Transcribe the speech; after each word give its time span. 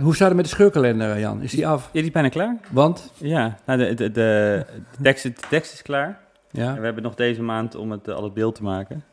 Hoe 0.00 0.14
staat 0.14 0.28
het 0.28 0.36
met 0.36 0.44
de 0.44 0.50
scheurkalender, 0.50 1.18
Jan? 1.18 1.42
Is 1.42 1.50
die 1.50 1.66
af? 1.66 1.84
Ja, 1.84 1.88
die 1.92 2.02
is 2.02 2.10
bijna 2.10 2.28
klaar. 2.28 2.56
Want? 2.70 3.12
Ja, 3.16 3.58
nou, 3.66 3.78
de, 3.78 3.94
de, 3.94 4.10
de, 4.10 4.64
tekst, 5.02 5.22
de 5.22 5.32
tekst 5.48 5.72
is 5.72 5.82
klaar. 5.82 6.20
Ja. 6.50 6.68
En 6.68 6.78
we 6.78 6.84
hebben 6.84 7.02
nog 7.02 7.14
deze 7.14 7.42
maand 7.42 7.74
om 7.74 7.90
het, 7.90 8.08
eh, 8.08 8.14
al 8.14 8.22
het 8.24 8.34
beeld 8.34 8.54
te 8.54 8.62
maken. 8.62 9.04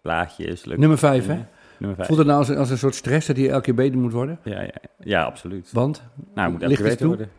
Plaatjes, 0.00 0.64
leuk. 0.64 0.78
Nummer 0.78 0.98
5, 0.98 1.26
hè? 1.26 1.38
Nummer 1.78 1.96
5. 1.96 2.06
Voelt 2.06 2.18
het 2.18 2.26
nou 2.26 2.38
als 2.38 2.48
een, 2.48 2.56
als 2.56 2.70
een 2.70 2.78
soort 2.78 2.94
stress 2.94 3.26
dat 3.26 3.36
hij 3.36 3.48
elke 3.48 3.62
keer 3.62 3.74
beter 3.74 3.98
moet 3.98 4.12
worden? 4.12 4.38
Ja, 4.42 4.60
ja, 4.60 4.72
ja, 4.98 5.22
absoluut. 5.22 5.72
Want? 5.72 6.02
Nou, 6.34 6.52
het 6.52 6.52
moet 6.52 6.62
elke 6.62 6.74
keer 6.74 6.84
beter 6.84 7.06
worden. 7.06 7.30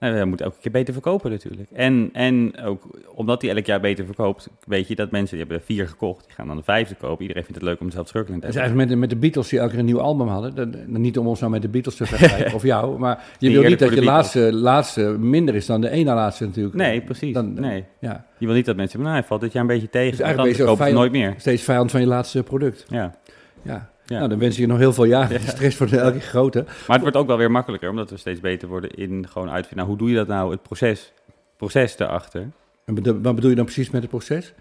Nou, 0.00 0.14
hij 0.14 0.24
moet 0.24 0.40
elke 0.40 0.56
keer 0.60 0.70
beter 0.72 0.92
verkopen 0.92 1.30
natuurlijk. 1.30 1.70
En, 1.72 2.10
en 2.12 2.58
ook 2.62 2.82
omdat 3.14 3.42
hij 3.42 3.50
elk 3.54 3.66
jaar 3.66 3.80
beter 3.80 4.04
verkoopt, 4.04 4.48
weet 4.66 4.88
je 4.88 4.94
dat 4.94 5.10
mensen, 5.10 5.30
die 5.36 5.38
hebben 5.38 5.56
er 5.56 5.64
vier 5.74 5.88
gekocht, 5.88 6.24
die 6.26 6.34
gaan 6.34 6.46
dan 6.46 6.56
de 6.56 6.62
vijfde 6.62 6.94
kopen. 6.94 7.20
Iedereen 7.22 7.44
vindt 7.44 7.60
het 7.60 7.68
leuk 7.68 7.80
om 7.80 7.86
dezelfde 7.86 8.10
schurkeling 8.10 8.40
te 8.40 8.46
hebben. 8.46 8.62
eigenlijk 8.64 8.90
met, 8.90 9.10
de- 9.10 9.14
met 9.14 9.20
de 9.20 9.26
Beatles 9.26 9.48
die 9.48 9.58
elke 9.58 9.70
keer 9.70 9.80
een 9.80 9.84
nieuw 9.86 10.00
album 10.00 10.28
hadden. 10.28 10.54
Dat- 10.54 10.86
niet 10.86 11.18
om 11.18 11.26
ons 11.26 11.40
nou 11.40 11.52
met 11.52 11.62
de 11.62 11.68
Beatles 11.68 11.94
te 11.96 12.06
vergelijken 12.16 12.54
of 12.54 12.62
jou, 12.62 12.98
maar 12.98 13.24
je 13.38 13.50
wil 13.50 13.62
niet 13.62 13.78
dat 13.78 13.94
je 13.94 14.04
laatste, 14.04 14.52
laatste 14.52 15.00
minder 15.18 15.54
is 15.54 15.66
dan 15.66 15.80
de 15.80 15.90
ene 15.90 16.04
na 16.04 16.14
laatste 16.14 16.44
natuurlijk. 16.44 16.74
Nee, 16.76 17.00
precies. 17.02 17.34
Dan, 17.34 17.52
nee. 17.60 17.84
Ja, 18.00 18.26
Je 18.38 18.46
wil 18.46 18.54
niet 18.54 18.64
dat 18.66 18.76
mensen, 18.76 19.00
nou, 19.00 19.12
hij 19.12 19.22
valt 19.24 19.40
dit 19.40 19.52
jaar 19.52 19.62
een 19.62 19.68
beetje 19.68 19.90
tegen, 19.90 20.10
Dus 20.10 20.20
eigenlijk 20.20 20.56
dan 20.56 20.66
ben 20.66 20.74
je 20.74 20.78
kopen 20.78 20.94
nooit 20.94 21.12
meer. 21.12 21.34
steeds 21.36 21.62
vijand 21.62 21.90
van 21.90 22.00
je 22.00 22.06
laatste 22.06 22.42
product. 22.42 22.84
Ja. 22.88 23.14
Ja. 23.62 23.90
Ja. 24.10 24.16
Nou, 24.16 24.28
dan 24.28 24.38
wens 24.38 24.54
ik 24.54 24.60
je 24.60 24.66
nog 24.66 24.78
heel 24.78 24.92
veel 24.92 25.04
jaren. 25.04 25.30
Ja. 25.40 25.44
De 25.44 25.50
stress 25.50 25.78
wordt 25.78 25.92
elke 25.92 26.12
keer 26.18 26.20
groter. 26.28 26.64
Maar 26.64 26.74
het 26.88 27.00
wordt 27.00 27.16
ook 27.16 27.26
wel 27.26 27.36
weer 27.36 27.50
makkelijker, 27.50 27.90
omdat 27.90 28.10
we 28.10 28.16
steeds 28.16 28.40
beter 28.40 28.68
worden 28.68 28.90
in 28.90 29.28
gewoon 29.28 29.50
uitvinden. 29.50 29.76
Nou, 29.76 29.88
hoe 29.88 29.98
doe 29.98 30.08
je 30.10 30.14
dat 30.16 30.26
nou, 30.26 30.50
het 30.50 30.62
proces, 30.62 31.12
proces 31.56 31.96
daarachter? 31.96 32.48
En 32.84 33.22
wat 33.22 33.34
bedoel 33.34 33.50
je 33.50 33.56
dan 33.56 33.64
precies 33.64 33.90
met 33.90 34.00
het 34.02 34.10
proces? 34.10 34.54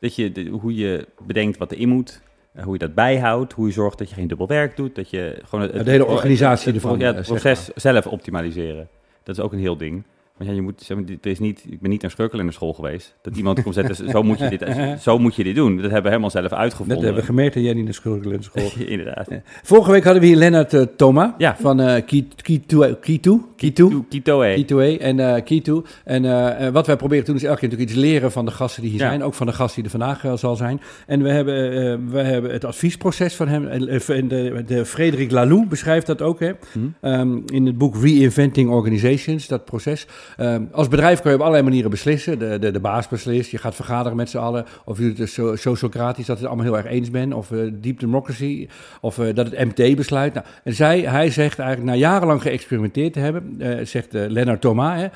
Dat 0.00 0.14
je, 0.16 0.32
de- 0.32 0.48
hoe 0.48 0.74
je 0.74 1.06
bedenkt 1.26 1.58
wat 1.58 1.72
erin 1.72 1.88
moet, 1.88 2.20
eh, 2.52 2.62
hoe 2.64 2.72
je 2.72 2.78
dat 2.78 2.94
bijhoudt, 2.94 3.52
hoe 3.52 3.66
je 3.66 3.72
zorgt 3.72 3.98
dat 3.98 4.08
je 4.08 4.14
geen 4.14 4.26
dubbel 4.26 4.46
werk 4.46 4.76
doet, 4.76 4.94
dat 4.94 5.10
je 5.10 5.40
gewoon 5.44 5.64
het, 5.70 5.84
de 5.84 5.90
hele 5.90 6.06
organisatie 6.06 6.72
het, 6.72 6.82
ervan, 6.82 6.98
ja, 6.98 7.10
eh, 7.10 7.16
het 7.16 7.26
zeg 7.26 7.40
proces 7.40 7.68
zelf 7.74 8.06
optimaliseren. 8.06 8.88
Dat 9.22 9.36
is 9.38 9.42
ook 9.44 9.52
een 9.52 9.58
heel 9.58 9.76
ding. 9.76 10.04
Want 10.36 10.50
ja, 10.50 10.56
je 10.56 10.62
moet, 10.62 10.82
zeg 10.82 10.96
maar, 10.96 11.06
er 11.22 11.30
is 11.30 11.38
niet, 11.38 11.64
ik 11.70 11.80
ben 11.80 11.90
niet 11.90 12.02
naar 12.02 12.10
Schrukkel 12.10 12.38
in 12.38 12.46
de 12.46 12.52
school 12.52 12.72
geweest. 12.72 13.14
Dat 13.22 13.36
iemand 13.36 13.62
komt 13.62 13.74
zetten, 13.74 14.10
zo 14.10 14.22
moet, 14.22 14.38
je 14.38 14.48
dit, 14.48 14.64
zo 15.02 15.18
moet 15.18 15.34
je 15.34 15.44
dit 15.44 15.54
doen. 15.54 15.74
Dat 15.74 15.84
hebben 15.84 16.02
we 16.02 16.08
helemaal 16.08 16.30
zelf 16.30 16.48
Dat 16.48 16.58
uitgevonden. 16.58 16.96
hebben 17.04 17.20
we 17.20 17.26
gemerkt 17.26 17.54
dat 17.54 17.62
jij 17.62 17.72
niet 17.74 17.84
naar 17.84 17.94
Schulden 17.94 18.42
school. 18.42 18.70
Inderdaad. 18.86 19.28
Vorige 19.62 19.90
week 19.90 20.04
hadden 20.04 20.22
we 20.22 20.28
hier 20.28 20.36
Lennart 20.36 20.74
eh, 20.74 20.82
Thoma 20.96 21.34
Ja. 21.38 21.56
van 21.60 21.80
eh 21.80 22.02
Kitu. 22.06 22.34
Kitu. 22.42 22.94
Kitu. 23.00 23.40
Kitu. 23.56 24.02
Kitoe. 24.08 24.54
Kitoe 24.54 24.98
en 24.98 25.20
eh 25.20 25.42
Kitu. 25.44 25.82
En 26.04 26.24
eh, 26.24 26.66
eh, 26.66 26.72
wat 26.72 26.86
wij 26.86 26.96
proberen 26.96 27.24
te 27.24 27.30
doen 27.30 27.40
is 27.40 27.46
elke 27.46 27.60
keer 27.60 27.68
natuurlijk 27.68 27.96
iets 27.96 28.00
leren 28.06 28.32
van 28.32 28.44
de 28.44 28.50
gasten 28.50 28.82
die 28.82 28.90
hier 28.90 29.00
Ja. 29.00 29.08
zijn. 29.08 29.22
Ook 29.22 29.34
van 29.34 29.46
de 29.46 29.52
gast 29.52 29.74
die 29.74 29.84
er 29.84 29.90
vandaag 29.90 30.24
eh, 30.24 30.36
zal 30.36 30.56
zijn. 30.56 30.80
En 31.06 31.22
we 31.22 31.30
hebben, 31.30 31.72
eh, 31.72 31.98
we 32.12 32.18
hebben 32.20 32.52
het 32.52 32.64
adviesproces 32.64 33.34
van 33.34 33.48
hem. 33.48 33.66
eh, 33.66 34.08
En 34.18 34.28
de, 34.28 34.62
de 34.66 34.84
Frederik 34.84 35.30
Laloux 35.30 35.68
beschrijft 35.68 36.06
dat 36.06 36.22
ook 36.22 36.40
hè? 36.40 36.50
Hm? 36.72 36.78
Ehm, 37.00 37.38
in 37.46 37.66
het 37.66 37.78
boek 37.78 37.96
Reinventing 38.02 38.70
Organizations, 38.70 39.46
dat 39.46 39.64
proces. 39.64 40.06
Ehm, 40.36 40.62
als 40.72 40.88
bedrijf 40.88 41.20
kan 41.20 41.30
je 41.30 41.36
op 41.36 41.40
allerlei 41.42 41.64
manieren 41.64 41.90
beslissen. 41.90 42.38
De, 42.38 42.58
de, 42.58 42.70
de 42.70 42.80
baas 42.80 43.08
beslist, 43.08 43.50
je 43.50 43.58
gaat 43.58 43.74
vergaderen 43.74 44.16
met 44.16 44.30
z'n 44.30 44.38
allen. 44.38 44.64
Of 44.84 44.98
je 44.98 45.12
het 45.16 45.30
so- 45.30 45.56
sociocratisch, 45.56 46.26
dat 46.26 46.36
je 46.38 46.42
het 46.42 46.52
allemaal 46.52 46.72
heel 46.72 46.82
erg 46.84 46.92
eens 46.92 47.10
bent. 47.10 47.34
Of 47.34 47.50
eh, 47.50 47.58
deep 47.72 48.00
democracy. 48.00 48.68
Of 49.00 49.18
eh, 49.18 49.34
dat 49.34 49.50
het 49.50 49.58
MT 49.76 49.96
besluit. 49.96 50.34
Nou, 50.34 50.46
en 50.64 50.74
zij, 50.74 51.00
hij 51.00 51.30
zegt 51.30 51.58
eigenlijk, 51.58 51.90
na 51.90 51.96
jarenlang 51.96 52.42
geëxperimenteerd 52.42 53.12
te 53.12 53.18
hebben, 53.20 53.54
eh, 53.58 53.84
zegt 53.86 54.12
Lennart 54.12 54.60
Thomas, 54.60 55.00
hè, 55.00 55.06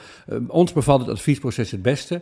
ons 0.46 0.72
bevalt 0.72 1.00
het 1.00 1.10
adviesproces 1.10 1.70
het 1.70 1.82
beste. 1.82 2.20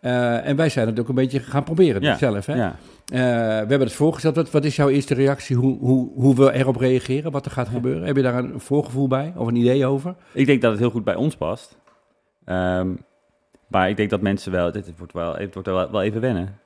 En 0.00 0.56
wij 0.56 0.68
zijn 0.68 0.86
het 0.86 1.00
ook 1.00 1.08
een 1.08 1.14
beetje 1.14 1.40
gaan 1.40 1.64
proberen 1.64 2.02
Ja. 2.02 2.16
zelf. 2.16 2.46
Hè? 2.46 2.54
Ja. 2.54 2.76
We 3.04 3.16
hebben 3.16 3.80
het 3.80 3.92
voorgesteld. 3.92 4.34
Wat, 4.36 4.50
wat 4.50 4.64
is 4.64 4.76
jouw 4.76 4.88
eerste 4.88 5.14
reactie? 5.14 5.56
Hoe, 5.56 5.78
hoe, 5.78 6.10
hoe 6.14 6.34
we 6.34 6.52
erop 6.52 6.76
reageren? 6.76 7.32
Wat 7.32 7.44
er 7.44 7.50
gaat 7.50 7.68
gebeuren? 7.68 8.06
Heb 8.06 8.16
je 8.16 8.22
daar 8.22 8.38
een 8.38 8.60
voorgevoel 8.60 9.08
bij? 9.08 9.32
Of 9.36 9.46
een 9.46 9.56
idee 9.56 9.86
over? 9.86 10.14
Ik 10.32 10.46
denk 10.46 10.60
dat 10.62 10.70
het 10.70 10.80
heel 10.80 10.90
goed 10.90 11.04
bij 11.04 11.14
ons 11.14 11.36
past. 11.36 11.76
Ehm, 12.44 12.94
maar 13.66 13.88
ik 13.88 13.96
denk 13.96 14.10
dat 14.10 14.20
mensen 14.20 14.52
wel, 14.52 14.72
dit 14.72 14.92
wordt 14.98 15.12
wel, 15.12 15.34
het 15.36 15.54
wordt 15.54 15.68
wel, 15.68 15.90
wel 15.90 16.02
even 16.02 16.20
wennen. 16.20 16.58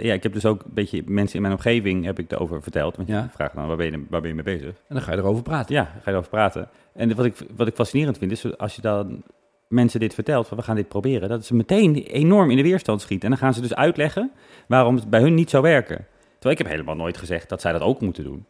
Ja, 0.00 0.14
ik 0.14 0.22
heb 0.22 0.32
dus 0.32 0.46
ook 0.46 0.62
een 0.64 0.74
beetje 0.74 1.02
mensen 1.06 1.36
in 1.36 1.42
mijn 1.42 1.54
omgeving 1.54 2.04
heb 2.04 2.18
ik 2.18 2.32
erover 2.32 2.62
verteld. 2.62 2.96
Want 2.96 3.08
Ja. 3.08 3.22
je 3.22 3.28
vraagt 3.28 3.54
dan, 3.54 3.66
waar 3.66 3.76
ben 3.76 3.90
je, 3.90 4.04
waar 4.10 4.20
ben 4.20 4.28
je 4.28 4.34
mee 4.42 4.44
bezig? 4.44 4.68
En 4.68 4.94
dan 4.94 5.02
ga 5.02 5.12
je 5.12 5.18
erover 5.18 5.42
praten. 5.42 5.74
Ja, 5.74 5.84
ga 5.84 6.00
je 6.04 6.10
erover 6.10 6.30
praten. 6.30 6.68
En 6.92 7.14
wat 7.14 7.24
ik, 7.24 7.36
wat 7.56 7.66
ik 7.66 7.74
fascinerend 7.74 8.18
vind, 8.18 8.30
is 8.32 8.58
als 8.58 8.74
je 8.76 8.82
dan 8.82 9.22
mensen 9.68 10.00
dit 10.00 10.14
vertelt, 10.14 10.48
van 10.48 10.56
we 10.56 10.62
gaan 10.62 10.76
dit 10.76 10.88
proberen, 10.88 11.28
dat 11.28 11.44
ze 11.44 11.54
meteen 11.54 11.94
enorm 11.96 12.50
in 12.50 12.56
de 12.56 12.62
weerstand 12.62 13.00
schieten. 13.00 13.24
En 13.24 13.30
dan 13.30 13.44
gaan 13.44 13.54
ze 13.54 13.60
dus 13.60 13.74
uitleggen 13.74 14.30
waarom 14.68 14.94
het 14.94 15.10
bij 15.10 15.20
hun 15.20 15.34
niet 15.34 15.50
zou 15.50 15.62
werken. 15.62 16.06
Terwijl 16.32 16.52
ik 16.52 16.58
heb 16.58 16.68
helemaal 16.68 16.96
nooit 16.96 17.16
gezegd 17.16 17.48
dat 17.48 17.60
zij 17.60 17.72
dat 17.72 17.80
ook 17.82 18.00
moeten 18.00 18.24
doen. 18.24 18.46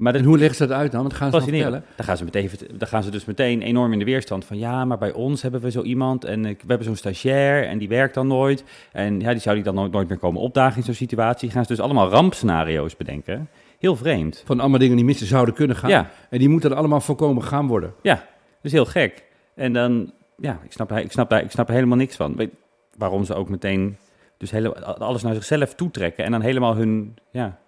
Maar 0.00 0.12
dat 0.12 0.20
En 0.22 0.26
hoe 0.28 0.38
leggen 0.38 0.56
ze 0.56 0.66
dat 0.66 0.76
uit 0.76 0.92
dan? 0.92 1.02
Wat 1.02 1.14
gaan 1.14 1.30
ze 1.30 1.36
dan 1.38 1.48
vertellen? 1.48 1.84
Dan 1.96 2.04
gaan, 2.06 2.16
ze 2.16 2.24
meteen, 2.24 2.50
dan 2.76 2.88
gaan 2.88 3.02
ze 3.02 3.10
dus 3.10 3.24
meteen 3.24 3.62
enorm 3.62 3.92
in 3.92 3.98
de 3.98 4.04
weerstand 4.04 4.44
van 4.44 4.58
ja, 4.58 4.84
maar 4.84 4.98
bij 4.98 5.12
ons 5.12 5.42
hebben 5.42 5.60
we 5.60 5.70
zo 5.70 5.82
iemand 5.82 6.24
en 6.24 6.42
we 6.42 6.56
hebben 6.66 6.84
zo'n 6.86 6.96
stagiair 6.96 7.66
en 7.66 7.78
die 7.78 7.88
werkt 7.88 8.14
dan 8.14 8.26
nooit. 8.26 8.64
En 8.92 9.20
ja, 9.20 9.30
die 9.30 9.40
zou 9.40 9.54
die 9.54 9.64
dan 9.64 9.74
nooit, 9.74 9.92
nooit 9.92 10.08
meer 10.08 10.18
komen 10.18 10.40
opdagen 10.40 10.76
in 10.76 10.82
zo'n 10.82 10.94
situatie. 10.94 11.50
Gaan 11.50 11.62
ze 11.64 11.68
dus 11.72 11.80
allemaal 11.80 12.08
rampscenario's 12.08 12.96
bedenken. 12.96 13.48
Heel 13.78 13.96
vreemd. 13.96 14.42
Van 14.46 14.60
allemaal 14.60 14.78
dingen 14.78 14.96
die 14.96 15.04
missen 15.04 15.26
zouden 15.26 15.54
kunnen 15.54 15.76
gaan. 15.76 15.90
Ja, 15.90 16.10
En 16.30 16.38
die 16.38 16.48
moeten 16.48 16.70
er 16.70 16.76
allemaal 16.76 17.00
voorkomen 17.00 17.42
gaan 17.42 17.66
worden. 17.66 17.94
ja, 18.02 18.14
dat 18.14 18.24
is 18.62 18.72
heel 18.72 18.84
gek. 18.86 19.24
En 19.54 19.72
dan, 19.72 20.12
ja, 20.36 20.60
ik 20.64 20.72
snap, 20.72 20.92
ik 20.92 21.12
snap, 21.12 21.30
daar- 21.30 21.42
ik 21.42 21.50
snap 21.50 21.68
er 21.68 21.74
helemaal 21.74 21.96
niks 21.96 22.16
van. 22.16 22.36
Weet- 22.36 22.54
Waarom 22.96 23.24
ze 23.24 23.34
ook 23.34 23.48
meteen 23.48 23.96
dus 24.38 24.50
hele, 24.50 24.74
alles 24.84 25.22
naar 25.22 25.34
zichzelf 25.34 25.74
toetrekken 25.74 26.24
en 26.24 26.30
dan 26.30 26.40
helemaal 26.40 26.76
hun, 26.76 27.16
ja, 27.30 27.58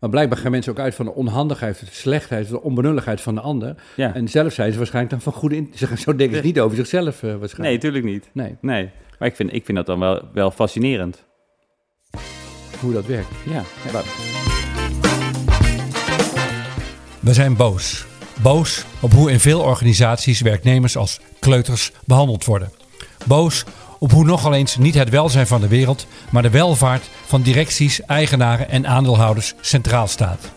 Maar 0.00 0.10
blijkbaar 0.10 0.38
gaan 0.38 0.50
mensen 0.50 0.72
ook 0.72 0.78
uit 0.78 0.94
van 0.94 1.04
de 1.04 1.14
onhandigheid, 1.14 1.80
de 1.80 1.86
slechtheid, 1.90 2.48
de 2.48 2.62
onbenulligheid 2.62 3.20
van 3.20 3.34
de 3.34 3.40
ander. 3.40 3.74
ja. 3.96 4.14
En 4.14 4.28
zelf 4.28 4.52
zijn 4.52 4.72
ze 4.72 4.78
waarschijnlijk 4.78 5.14
dan 5.14 5.32
van 5.32 5.40
goede... 5.40 5.56
In 5.56 5.72
ze 5.74 5.86
gaan 5.86 5.98
zo 5.98 6.16
denken 6.16 6.36
ze 6.36 6.42
niet 6.44 6.60
over 6.60 6.76
zichzelf 6.76 7.22
eh, 7.22 7.22
Nee, 7.22 7.38
waarschijnlijk. 7.38 7.82
natuurlijk 7.82 8.04
niet. 8.12 8.30
Nee. 8.32 8.56
Nee, 8.60 8.90
maar 9.18 9.28
ik 9.28 9.36
vind, 9.36 9.52
ik 9.52 9.64
vind 9.64 9.76
dat 9.76 9.86
dan 9.86 9.98
wel, 9.98 10.22
wel 10.32 10.50
fascinerend. 10.50 11.24
hoe 12.80 12.92
dat 12.92 13.06
werkt. 13.06 13.28
Ja, 13.50 13.62
maar- 13.92 14.04
We 17.20 17.32
zijn 17.34 17.56
boos. 17.56 18.06
Boos 18.42 18.84
op 19.00 19.12
hoe 19.12 19.30
in 19.30 19.40
veel 19.40 19.60
organisaties 19.60 20.40
werknemers 20.40 20.96
als 20.96 21.20
kleuters 21.38 21.92
behandeld 22.04 22.44
worden. 22.44 22.70
Boos 23.26 23.64
op 23.98 24.10
hoe 24.12 24.24
nogal 24.24 24.54
eens 24.54 24.76
niet 24.76 24.94
het 24.94 25.10
welzijn 25.10 25.46
van 25.46 25.60
de 25.60 25.68
wereld, 25.68 26.06
maar 26.30 26.42
de 26.42 26.50
welvaart 26.50 27.10
van 27.26 27.42
directies, 27.42 28.00
eigenaren 28.00 28.70
en 28.70 28.86
aandeelhouders 28.86 29.54
centraal 29.60 30.06
staat. 30.06 30.50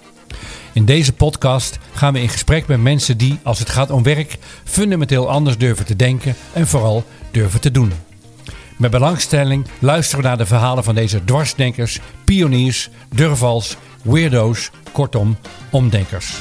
In 0.74 0.86
deze 0.86 1.14
podcast 1.14 1.78
gaan 1.94 2.14
we 2.14 2.22
in 2.22 2.30
gesprek 2.30 2.68
met 2.68 2.82
mensen 2.82 3.18
die, 3.18 3.40
als 3.44 3.60
het 3.60 3.70
gaat 3.70 3.92
om 3.92 4.04
werk, 4.04 4.38
fundamenteel 4.64 5.30
anders 5.30 5.58
durven 5.58 5.86
te 5.86 5.96
denken 5.96 6.36
en 6.54 6.68
vooral 6.68 7.04
durven 7.32 7.62
te 7.62 7.72
doen. 7.72 7.94
Met 8.78 8.92
belangstelling 8.92 9.68
luisteren 9.80 10.24
we 10.24 10.28
naar 10.28 10.38
de 10.38 10.46
verhalen 10.46 10.84
van 10.84 10.96
deze 10.96 11.24
dwarsdenkers, 11.24 12.00
pioniers, 12.26 12.90
durvals, 13.16 13.78
weirdo's, 14.04 14.72
kortom, 14.92 15.38
omdenkers. 15.70 16.40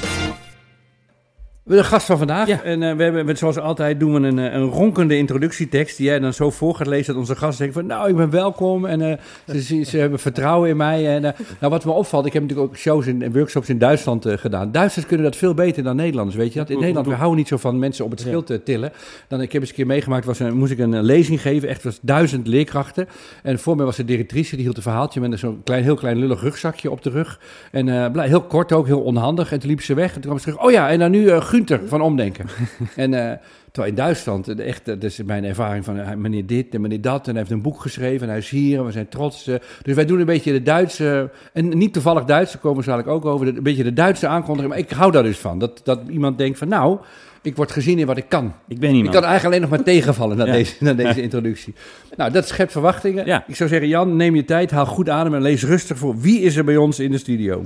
De 1.68 1.84
gast 1.84 2.06
van 2.06 2.18
vandaag. 2.18 2.48
Ja. 2.48 2.62
En 2.62 2.82
eh, 2.82 2.96
we 2.96 3.02
hebben, 3.02 3.36
zoals 3.36 3.58
altijd, 3.58 4.00
doen 4.00 4.12
we 4.12 4.28
een, 4.28 4.38
eh, 4.38 4.52
een 4.52 4.68
ronkende 4.68 5.16
introductietekst. 5.16 5.96
Die 5.96 6.06
jij 6.06 6.18
dan 6.18 6.32
zo 6.32 6.50
voor 6.50 6.74
gaat 6.74 6.86
lezen 6.86 7.06
dat 7.06 7.16
onze 7.16 7.36
gast 7.36 7.58
denkt 7.58 7.74
van... 7.74 7.86
Nou, 7.86 8.08
ik 8.08 8.16
ben 8.16 8.30
welkom 8.30 8.86
en 8.86 9.00
eh, 9.00 9.18
ze, 9.46 9.62
ze, 9.62 9.82
ze 9.82 9.98
hebben 9.98 10.18
vertrouwen 10.18 10.68
in 10.68 10.76
mij. 10.76 11.14
En, 11.14 11.22
nou, 11.22 11.34
wat 11.72 11.84
me 11.84 11.90
opvalt, 11.90 12.26
ik 12.26 12.32
heb 12.32 12.42
natuurlijk 12.42 12.68
ook 12.68 12.76
shows 12.76 13.06
en, 13.06 13.22
en 13.22 13.32
workshops 13.32 13.68
in 13.68 13.78
Duitsland 13.78 14.26
gedaan. 14.28 14.72
Duitsers 14.72 15.06
kunnen 15.06 15.26
dat 15.26 15.36
veel 15.36 15.54
beter 15.54 15.82
dan 15.82 15.96
Nederlanders, 15.96 16.36
weet 16.36 16.52
je 16.52 16.58
dat? 16.58 16.70
In 16.70 16.78
Nederland, 16.78 17.06
we 17.06 17.14
houden 17.14 17.38
niet 17.38 17.48
zo 17.48 17.56
van 17.56 17.78
mensen 17.78 18.04
op 18.04 18.10
het 18.10 18.20
schild 18.20 18.46
te 18.46 18.62
tillen. 18.62 18.92
Dan, 19.28 19.40
ik 19.40 19.52
heb 19.52 19.60
eens 19.60 19.70
een 19.70 19.76
keer 19.76 19.86
meegemaakt, 19.86 20.24
was 20.24 20.38
een, 20.38 20.56
moest 20.56 20.72
ik 20.72 20.78
een 20.78 21.02
lezing 21.02 21.40
geven. 21.40 21.68
Echt, 21.68 21.82
was 21.82 21.98
duizend 22.02 22.46
leerkrachten. 22.46 23.08
En 23.42 23.58
voor 23.58 23.76
mij 23.76 23.84
was 23.84 23.96
de 23.96 24.04
directrice, 24.04 24.54
die 24.54 24.64
hield 24.64 24.76
een 24.76 24.82
verhaaltje 24.82 25.20
met 25.20 25.38
zo'n 25.38 25.60
klein, 25.64 25.82
heel 25.82 25.96
klein 25.96 26.18
lullig 26.18 26.42
rugzakje 26.42 26.90
op 26.90 27.02
de 27.02 27.10
rug. 27.10 27.40
En 27.70 28.20
heel 28.20 28.42
kort 28.42 28.72
ook, 28.72 28.86
heel 28.86 29.00
onhandig. 29.00 29.52
En 29.52 29.58
toen 29.58 29.68
liep 29.68 29.82
ze 29.82 29.94
weg 29.94 30.06
en 30.06 30.20
toen 30.20 30.22
kwam 30.22 30.38
ze 30.38 30.44
terug. 30.44 30.60
Oh 30.60 30.70
ja, 30.70 30.90
en 30.90 30.98
dan 30.98 31.10
nu 31.10 31.30
Gunther 31.66 31.88
van 31.88 32.00
Omdenken. 32.00 32.46
en 32.96 33.14
eh, 33.14 33.36
terwijl 33.72 33.92
in 33.92 33.98
Duitsland, 33.98 34.48
echt, 34.60 34.84
dat 34.84 35.02
is 35.02 35.22
mijn 35.22 35.44
ervaring 35.44 35.84
van 35.84 35.98
eh, 35.98 36.14
meneer 36.14 36.46
dit 36.46 36.74
en 36.74 36.80
meneer 36.80 37.00
dat. 37.00 37.24
En 37.24 37.30
hij 37.30 37.38
heeft 37.38 37.50
een 37.50 37.62
boek 37.62 37.80
geschreven 37.80 38.22
en 38.22 38.28
hij 38.28 38.38
is 38.38 38.50
hier 38.50 38.78
en 38.78 38.84
we 38.84 38.92
zijn 38.92 39.08
trots. 39.08 39.46
eh. 39.46 39.54
dus 39.82 39.94
wij 39.94 40.04
doen 40.04 40.20
een 40.20 40.26
beetje 40.26 40.52
de 40.52 40.62
Duitse, 40.62 41.30
en 41.52 41.68
niet 41.78 41.92
toevallig 41.92 42.24
Duits, 42.24 42.52
daar 42.52 42.60
komen 42.60 42.78
we 42.78 42.84
dadelijk 42.90 43.08
ook 43.14 43.24
over, 43.24 43.46
een 43.48 43.62
beetje 43.62 43.84
de 43.84 43.92
Duitse 43.92 44.26
aankondiging. 44.26 44.68
Maar 44.72 44.82
ik 44.82 44.90
hou 44.90 45.12
daar 45.12 45.22
dus 45.22 45.38
van. 45.38 45.58
Dat, 45.58 45.80
dat 45.84 46.00
iemand 46.10 46.38
denkt 46.38 46.58
van 46.58 46.68
nou, 46.68 46.98
ik 47.42 47.56
word 47.56 47.72
gezien 47.72 47.98
in 47.98 48.06
wat 48.06 48.16
ik 48.16 48.28
kan. 48.28 48.52
ik 48.68 48.78
ben 48.78 48.88
Ik 48.90 48.94
iemand. 48.96 49.14
kan 49.14 49.24
eigenlijk 49.24 49.44
alleen 49.54 49.68
nog 49.68 49.78
maar 49.78 49.86
tegenvallen 49.94 50.36
na, 50.36 50.44
Ja. 50.46 50.52
deze, 50.52 50.74
na 50.80 50.92
deze 51.04 51.22
introductie. 51.22 51.74
Nou, 52.16 52.32
dat 52.32 52.48
schept 52.48 52.72
verwachtingen. 52.72 53.26
Ja. 53.26 53.44
Ik 53.46 53.56
zou 53.56 53.68
zeggen, 53.68 53.88
Jan, 53.88 54.16
neem 54.16 54.34
je 54.34 54.44
tijd, 54.44 54.70
haal 54.70 54.86
goed 54.86 55.08
adem 55.08 55.34
en 55.34 55.42
lees 55.42 55.64
rustig 55.64 55.98
voor. 55.98 56.18
Wie 56.18 56.40
is 56.40 56.56
er 56.56 56.64
bij 56.64 56.76
ons 56.76 56.98
in 56.98 57.10
de 57.10 57.18
studio? 57.18 57.62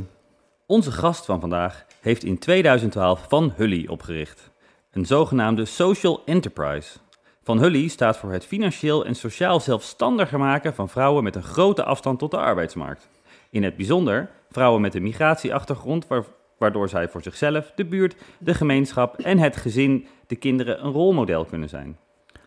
Onze 0.67 0.93
gast 0.93 1.25
van 1.25 1.41
vandaag 1.41 1.87
heeft 2.01 2.25
in 2.25 2.39
2012 2.39 3.25
Van 3.29 3.53
Hully 3.57 3.87
opgericht. 3.87 4.51
Een 4.91 5.07
zogenaamde 5.07 5.65
social 5.65 6.23
enterprise. 6.25 6.99
Van 7.43 7.59
Hully 7.59 7.89
staat 7.89 8.17
voor 8.17 8.33
het 8.33 8.47
financieel 8.47 9.05
en 9.05 9.15
sociaal 9.15 9.61
zelfstandiger 9.61 10.39
maken 10.39 10.75
van 10.75 10.89
vrouwen 10.89 11.25
met 11.25 11.37
een 11.37 11.43
grote 11.43 11.85
afstand 11.85 12.19
tot 12.19 12.31
de 12.31 12.37
arbeidsmarkt. 12.37 13.09
In 13.51 13.63
het 13.63 13.77
bijzonder 13.77 14.31
vrouwen 14.51 14.81
met 14.81 14.95
een 14.95 15.03
migratieachtergrond 15.03 16.07
waar- 16.07 16.25
waardoor 16.59 16.89
zij 16.89 17.09
voor 17.09 17.23
zichzelf, 17.23 17.73
de 17.75 17.85
buurt, 17.85 18.15
de 18.39 18.55
gemeenschap 18.55 19.19
en 19.19 19.39
het 19.39 19.57
gezin, 19.57 20.07
de 20.27 20.37
kinderen 20.37 20.85
een 20.85 20.93
rolmodel 20.93 21.45
kunnen 21.45 21.69
zijn. 21.69 21.99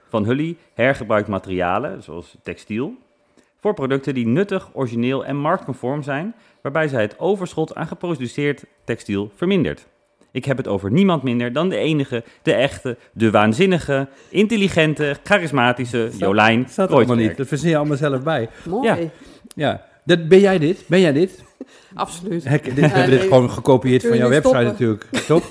Van 0.10 0.26
Hully 0.26 0.58
hergebruikt 0.74 1.28
materialen, 1.28 2.04
zoals 2.04 2.36
textiel, 2.44 2.98
voor 3.66 3.74
producten 3.74 4.14
die 4.14 4.28
nuttig, 4.28 4.70
origineel 4.74 5.26
en 5.26 5.36
marktconform 5.36 6.04
zijn, 6.04 6.36
waarbij 6.62 6.88
zij 6.88 7.02
het 7.02 7.20
overschot 7.20 7.76
aan 7.76 7.88
geproduceerd 7.88 8.66
textiel 8.84 9.32
vermindert. 9.36 9.88
Ik 10.32 10.46
heb 10.46 10.58
het 10.58 10.68
over 10.68 10.92
niemand 10.92 11.24
minder 11.24 11.54
dan 11.54 11.70
de 11.70 11.78
enige, 11.78 12.24
de 12.42 12.54
echte, 12.54 12.98
de 13.14 13.32
waanzinnige, 13.32 14.08
intelligente, 14.30 15.16
charismatische 15.24 16.10
Jolijn 16.18 16.62
Dat 16.62 16.72
staat 16.72 16.90
er 16.90 16.96
allemaal 16.96 17.16
niet. 17.16 17.38
Dat 17.38 17.48
verzin 17.48 17.70
je 17.70 17.78
allemaal 17.78 17.98
zelf 17.98 18.24
bij. 18.24 18.50
Mooi. 18.66 18.88
Ja. 18.88 18.98
Ja. 19.56 19.86
Dat, 20.06 20.28
ben 20.28 20.40
jij 20.40 20.60
dit? 20.60 20.84
Ben 20.88 21.00
jij 21.00 21.14
dit? 21.14 21.44
Absoluut. 21.94 22.44
Hek, 22.44 22.64
dit 22.64 22.74
we 22.74 22.82
hebben 22.82 23.10
dit 23.10 23.20
nee. 23.20 23.28
gewoon 23.28 23.50
gekopieerd 23.52 24.08
van 24.08 24.18
jouw 24.18 24.30
website 24.30 24.64
natuurlijk. 24.64 25.06
Toch? 25.28 25.44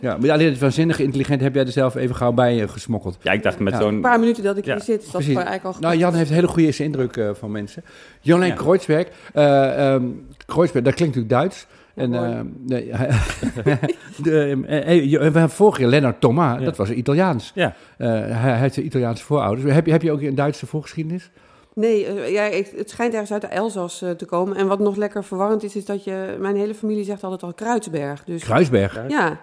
Ja, 0.00 0.16
maar 0.16 0.30
alleen 0.30 0.48
het 0.50 0.58
waanzinnige 0.58 1.02
intelligent 1.02 1.40
heb 1.40 1.54
jij 1.54 1.64
er 1.64 1.72
zelf 1.72 1.94
even 1.94 2.16
gauw 2.16 2.32
bij 2.32 2.62
eh, 2.62 2.68
gesmokkeld. 2.68 3.18
Ja, 3.22 3.32
ik 3.32 3.42
dacht 3.42 3.58
met 3.58 3.72
Ja. 3.72 3.78
Een 3.80 3.84
zo'n... 3.92 4.00
paar 4.00 4.18
minuten 4.20 4.42
dat 4.42 4.56
ik 4.56 4.64
Ja, 4.64 4.74
hier 4.74 4.82
zit, 4.82 4.98
is 4.98 5.04
dat 5.04 5.12
precies. 5.12 5.34
eigenlijk 5.34 5.64
al 5.64 5.74
Nou, 5.80 5.96
Jan 5.96 6.14
heeft 6.14 6.28
een 6.28 6.34
hele 6.34 6.46
goede 6.48 6.62
eerste 6.64 6.84
indruk 6.84 7.16
eh, 7.16 7.30
van 7.34 7.50
mensen. 7.50 7.84
Jolijn 8.20 8.50
Ja. 8.50 8.56
Kreuzberg. 8.56 9.06
eh, 9.32 9.92
ehm, 9.94 10.04
Kreuzberg, 10.46 10.84
dat 10.84 10.94
klinkt 10.94 11.14
natuurlijk 11.16 11.28
Duits. 11.28 11.66
En, 11.94 12.10
Mooi. 12.10 12.30
eh, 12.32 12.40
nee, 12.66 12.90
de, 14.22 14.62
eh, 14.66 14.88
eh, 14.88 15.10
je- 15.10 15.18
we 15.18 15.22
hebben 15.24 15.50
vorig 15.50 15.78
jaar 15.78 15.88
Lennart 15.88 16.20
Thomas, 16.20 16.58
Ja. 16.58 16.64
dat 16.64 16.76
was 16.76 16.90
Italiaans. 16.90 17.52
Ja. 17.54 17.74
Eh, 17.98 18.08
hij, 18.08 18.26
hij 18.30 18.58
heeft 18.58 18.74
de 18.74 18.82
Italiaanse 18.82 19.24
voorouders. 19.24 19.72
Heb 19.74 19.86
je, 19.86 19.92
heb 19.92 20.02
je 20.02 20.12
ook 20.12 20.20
een 20.22 20.34
Duitse 20.34 20.66
voorgeschiedenis? 20.66 21.30
Nee, 21.74 22.06
eh, 22.06 22.32
ja, 22.32 22.42
ik- 22.44 22.72
het 22.76 22.90
schijnt 22.90 23.12
ergens 23.12 23.32
uit 23.32 23.40
de 23.40 23.46
Elzas 23.46 24.02
eh, 24.02 24.10
te 24.10 24.24
komen. 24.24 24.56
En 24.56 24.66
wat 24.66 24.78
nog 24.78 24.96
lekker 24.96 25.24
verwarrend 25.24 25.62
is, 25.62 25.76
is 25.76 25.84
dat 25.84 26.04
je... 26.04 26.36
Mijn 26.40 26.56
hele 26.56 26.74
familie 26.74 27.04
zegt 27.04 27.22
altijd 27.24 27.42
al 27.42 27.52
Kruidsberg. 27.54 28.24
Dus 28.24 28.42
Kruisberg. 28.44 29.00
ja, 29.08 29.40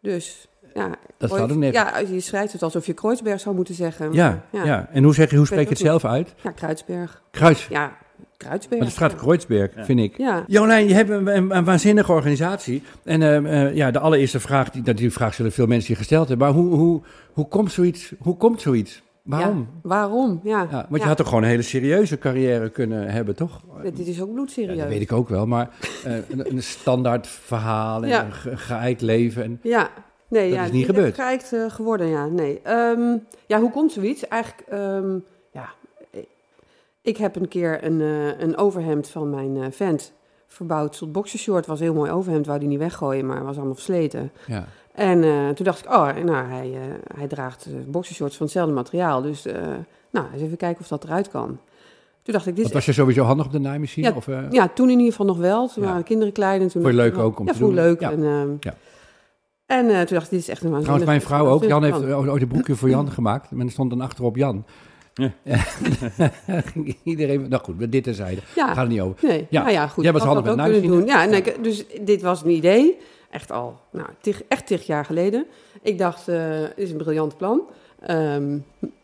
dus... 0.00 0.48
Ja, 0.74 0.90
Dat 1.18 1.30
staat 1.30 1.50
ook 1.50 1.56
nergens. 1.56 1.90
Ja, 1.90 1.98
je 2.14 2.20
schrijft 2.20 2.52
het 2.52 2.62
alsof 2.62 2.86
je 2.86 2.92
Kreuzberg 2.92 3.40
zou 3.40 3.54
moeten 3.54 3.74
zeggen. 3.74 4.12
Ja, 4.12 4.44
ja. 4.52 4.64
ja. 4.64 4.88
En 4.92 5.04
hoe, 5.04 5.14
zeg 5.14 5.30
je, 5.30 5.36
hoe 5.36 5.46
spreek 5.46 5.62
je 5.62 5.68
het 5.68 5.78
zelf 5.78 6.04
uit? 6.04 6.34
Ja, 6.42 6.50
Kruidsberg. 6.50 7.22
Kruis. 7.30 7.66
Ja, 7.70 7.96
Kruidsberg. 8.36 8.78
Maar 8.80 8.88
het 8.88 8.96
staat 8.96 9.14
Kreuzberg, 9.14 9.74
Ja. 9.76 9.84
vind 9.84 10.00
ik. 10.00 10.16
Ja. 10.18 10.44
Jolijn, 10.46 10.88
je 10.88 10.94
hebt 10.94 11.10
een, 11.10 11.36
een, 11.36 11.56
een 11.56 11.64
waanzinnige 11.64 12.12
organisatie. 12.12 12.82
En 13.04 13.22
eh, 13.46 13.74
ja, 13.74 13.90
de 13.90 13.98
allereerste 13.98 14.40
vraag, 14.40 14.70
die, 14.70 14.82
dat 14.82 14.96
die 14.96 15.10
vraag 15.12 15.34
zullen 15.34 15.52
veel 15.52 15.66
mensen 15.66 15.92
je 15.92 15.98
gesteld 15.98 16.28
hebben. 16.28 16.46
Maar 16.46 16.56
hoe, 16.56 16.74
hoe, 16.74 17.02
hoe 17.32 17.48
komt 17.48 17.72
zoiets? 17.72 18.12
Hoe 18.18 18.36
komt 18.36 18.60
zoiets? 18.60 19.02
Waarom? 19.24 19.58
Ja, 19.58 19.66
waarom? 19.88 20.40
Ja. 20.42 20.66
Ja, 20.70 20.86
want 20.88 21.02
je 21.02 21.08
had 21.08 21.16
toch 21.16 21.28
gewoon 21.28 21.42
een 21.42 21.48
hele 21.48 21.62
serieuze 21.62 22.18
carrière 22.18 22.70
kunnen 22.70 23.08
hebben, 23.10 23.36
toch? 23.36 23.60
Dit 23.82 23.98
is 23.98 24.20
ook 24.20 24.26
Ja, 24.28 24.32
bloedserieus. 24.34 24.78
dat 24.78 24.88
weet 24.88 25.00
ik 25.00 25.12
ook 25.12 25.28
wel, 25.28 25.46
maar 25.46 25.70
eh, 26.04 26.12
een, 26.30 26.50
een 26.52 26.62
standaard 26.62 27.26
verhaal 27.26 28.04
en 28.04 28.24
een 28.24 28.32
ge- 28.32 28.56
geëikt 28.56 29.00
leven. 29.00 29.42
En, 29.42 29.58
Ja, 29.62 29.90
nee, 30.28 30.48
Dat 30.48 30.58
ja, 30.58 30.64
is 30.64 30.70
niet 30.70 30.86
gebeurd. 30.86 31.14
geëikt 31.14 31.52
eh, 31.52 31.64
geworden, 31.70 32.06
ja. 32.06 32.26
Nee. 32.26 32.60
Ehm, 32.62 33.16
ja, 33.46 33.60
hoe 33.60 33.70
komt 33.70 33.92
zoiets? 33.92 34.28
Eigenlijk, 34.28 34.68
ehm, 34.68 35.18
ja, 35.52 35.68
ik 37.02 37.16
heb 37.16 37.36
een 37.36 37.48
keer 37.48 37.84
een, 37.84 38.00
eh, 38.00 38.40
een 38.40 38.56
overhemd 38.56 39.08
van 39.08 39.30
mijn 39.30 39.56
eh, 39.56 39.66
vent 39.70 40.12
verbouwd 40.46 40.98
tot 40.98 41.12
boxershort. 41.12 41.66
Was 41.66 41.78
een 41.78 41.84
heel 41.84 41.94
mooi 41.94 42.10
overhemd, 42.10 42.46
wou 42.46 42.58
die 42.58 42.68
niet 42.68 42.78
weggooien, 42.78 43.26
maar 43.26 43.44
was 43.44 43.56
allemaal 43.56 43.74
versleten. 43.74 44.30
ja. 44.46 44.64
En 44.94 45.24
eh, 45.24 45.48
toen 45.48 45.64
dacht 45.64 45.84
ik, 45.84 45.90
oh, 45.90 46.14
nou, 46.24 46.46
hij, 46.48 46.72
eh, 46.74 47.16
hij 47.18 47.26
draagt 47.26 47.66
eh, 47.66 47.72
boxershorts 47.86 48.36
van 48.36 48.46
hetzelfde 48.46 48.74
materiaal. 48.74 49.22
Dus, 49.22 49.46
eh, 49.46 49.54
nou, 50.10 50.26
eens 50.32 50.42
even 50.42 50.56
kijken 50.56 50.80
of 50.82 50.88
dat 50.88 51.04
eruit 51.04 51.30
kan. 51.30 51.46
Toen 52.22 52.34
dacht 52.34 52.46
ik, 52.46 52.56
dit 52.56 52.64
is 52.66 52.72
was 52.72 52.84
je 52.84 52.92
sowieso 52.92 53.22
handig 53.22 53.46
op 53.46 53.52
de 53.52 53.58
naaimachine? 53.58 54.08
Ja, 54.08 54.14
of, 54.16 54.26
ja, 54.50 54.68
toen 54.74 54.86
in 54.90 54.96
ieder 54.96 55.10
geval 55.10 55.26
nog 55.26 55.38
wel. 55.38 55.68
Toen 55.68 55.82
Ja. 55.82 55.88
waren 55.88 56.02
de 56.02 56.06
kinderen 56.08 56.32
klein. 56.32 56.60
En 56.60 56.68
toen 56.68 56.82
Vond 56.82 56.94
je 56.94 57.00
leuk 57.00 57.18
ook 57.18 57.38
om 57.38 57.46
ja, 57.46 57.52
te 57.52 57.58
doen? 57.58 57.74
leuk. 57.74 58.00
Ja. 58.00 58.10
En, 58.10 58.24
ehm, 58.24 58.48
Ja. 58.60 58.74
en 59.66 59.88
eh, 59.88 60.00
toen 60.00 60.14
dacht 60.16 60.24
ik, 60.24 60.30
dit 60.30 60.40
is 60.40 60.48
echt 60.48 60.62
een 60.62 60.70
waanzinnig... 60.70 61.02
Trouwens, 61.02 61.06
mijn 61.06 61.20
vrouw 61.20 61.46
ook. 61.54 61.64
Jan 61.64 61.84
heeft 61.84 62.04
ooit 62.30 62.42
een 62.42 62.48
broekje 62.54 62.74
voor 62.74 62.88
Jan 62.88 63.10
gemaakt. 63.10 63.50
En 63.50 63.60
er 63.60 63.70
stond 63.70 63.90
dan 63.90 64.00
achterop 64.00 64.36
Jan. 64.36 64.64
Ja. 65.14 65.30
Iedereen, 67.02 67.48
nou 67.48 67.62
goed, 67.62 67.92
dit 67.92 68.04
terzijde. 68.04 68.40
Ja, 68.54 68.66
Gaat 68.66 68.76
er 68.76 68.86
niet 68.86 69.00
over. 69.00 69.28
nee. 69.28 69.46
Ja. 69.50 69.60
Nou 69.62 69.72
ja, 69.72 69.86
goed. 69.88 70.04
Jij 70.04 70.12
was 70.12 70.22
handig 70.22 70.44
dat 70.44 70.56
met 70.56 70.66
doen. 70.66 70.74
naaimachine. 70.90 71.06
Ja, 71.12 71.24
nee, 71.24 71.42
ik- 71.42 71.64
dus 71.64 71.84
dit 72.04 72.22
was 72.22 72.42
een 72.42 72.50
idee. 72.50 72.96
Echt 73.34 73.50
al, 73.50 73.80
nou, 73.90 74.08
tig, 74.20 74.42
echt 74.48 74.66
tig 74.66 74.86
jaar 74.86 75.04
geleden. 75.04 75.46
Ik 75.82 75.98
dacht, 75.98 76.28
eh 76.28 76.60
dit 76.60 76.72
is 76.74 76.90
een 76.90 76.96
briljant 76.96 77.36
plan. 77.36 77.62
Ehm, 78.00 78.58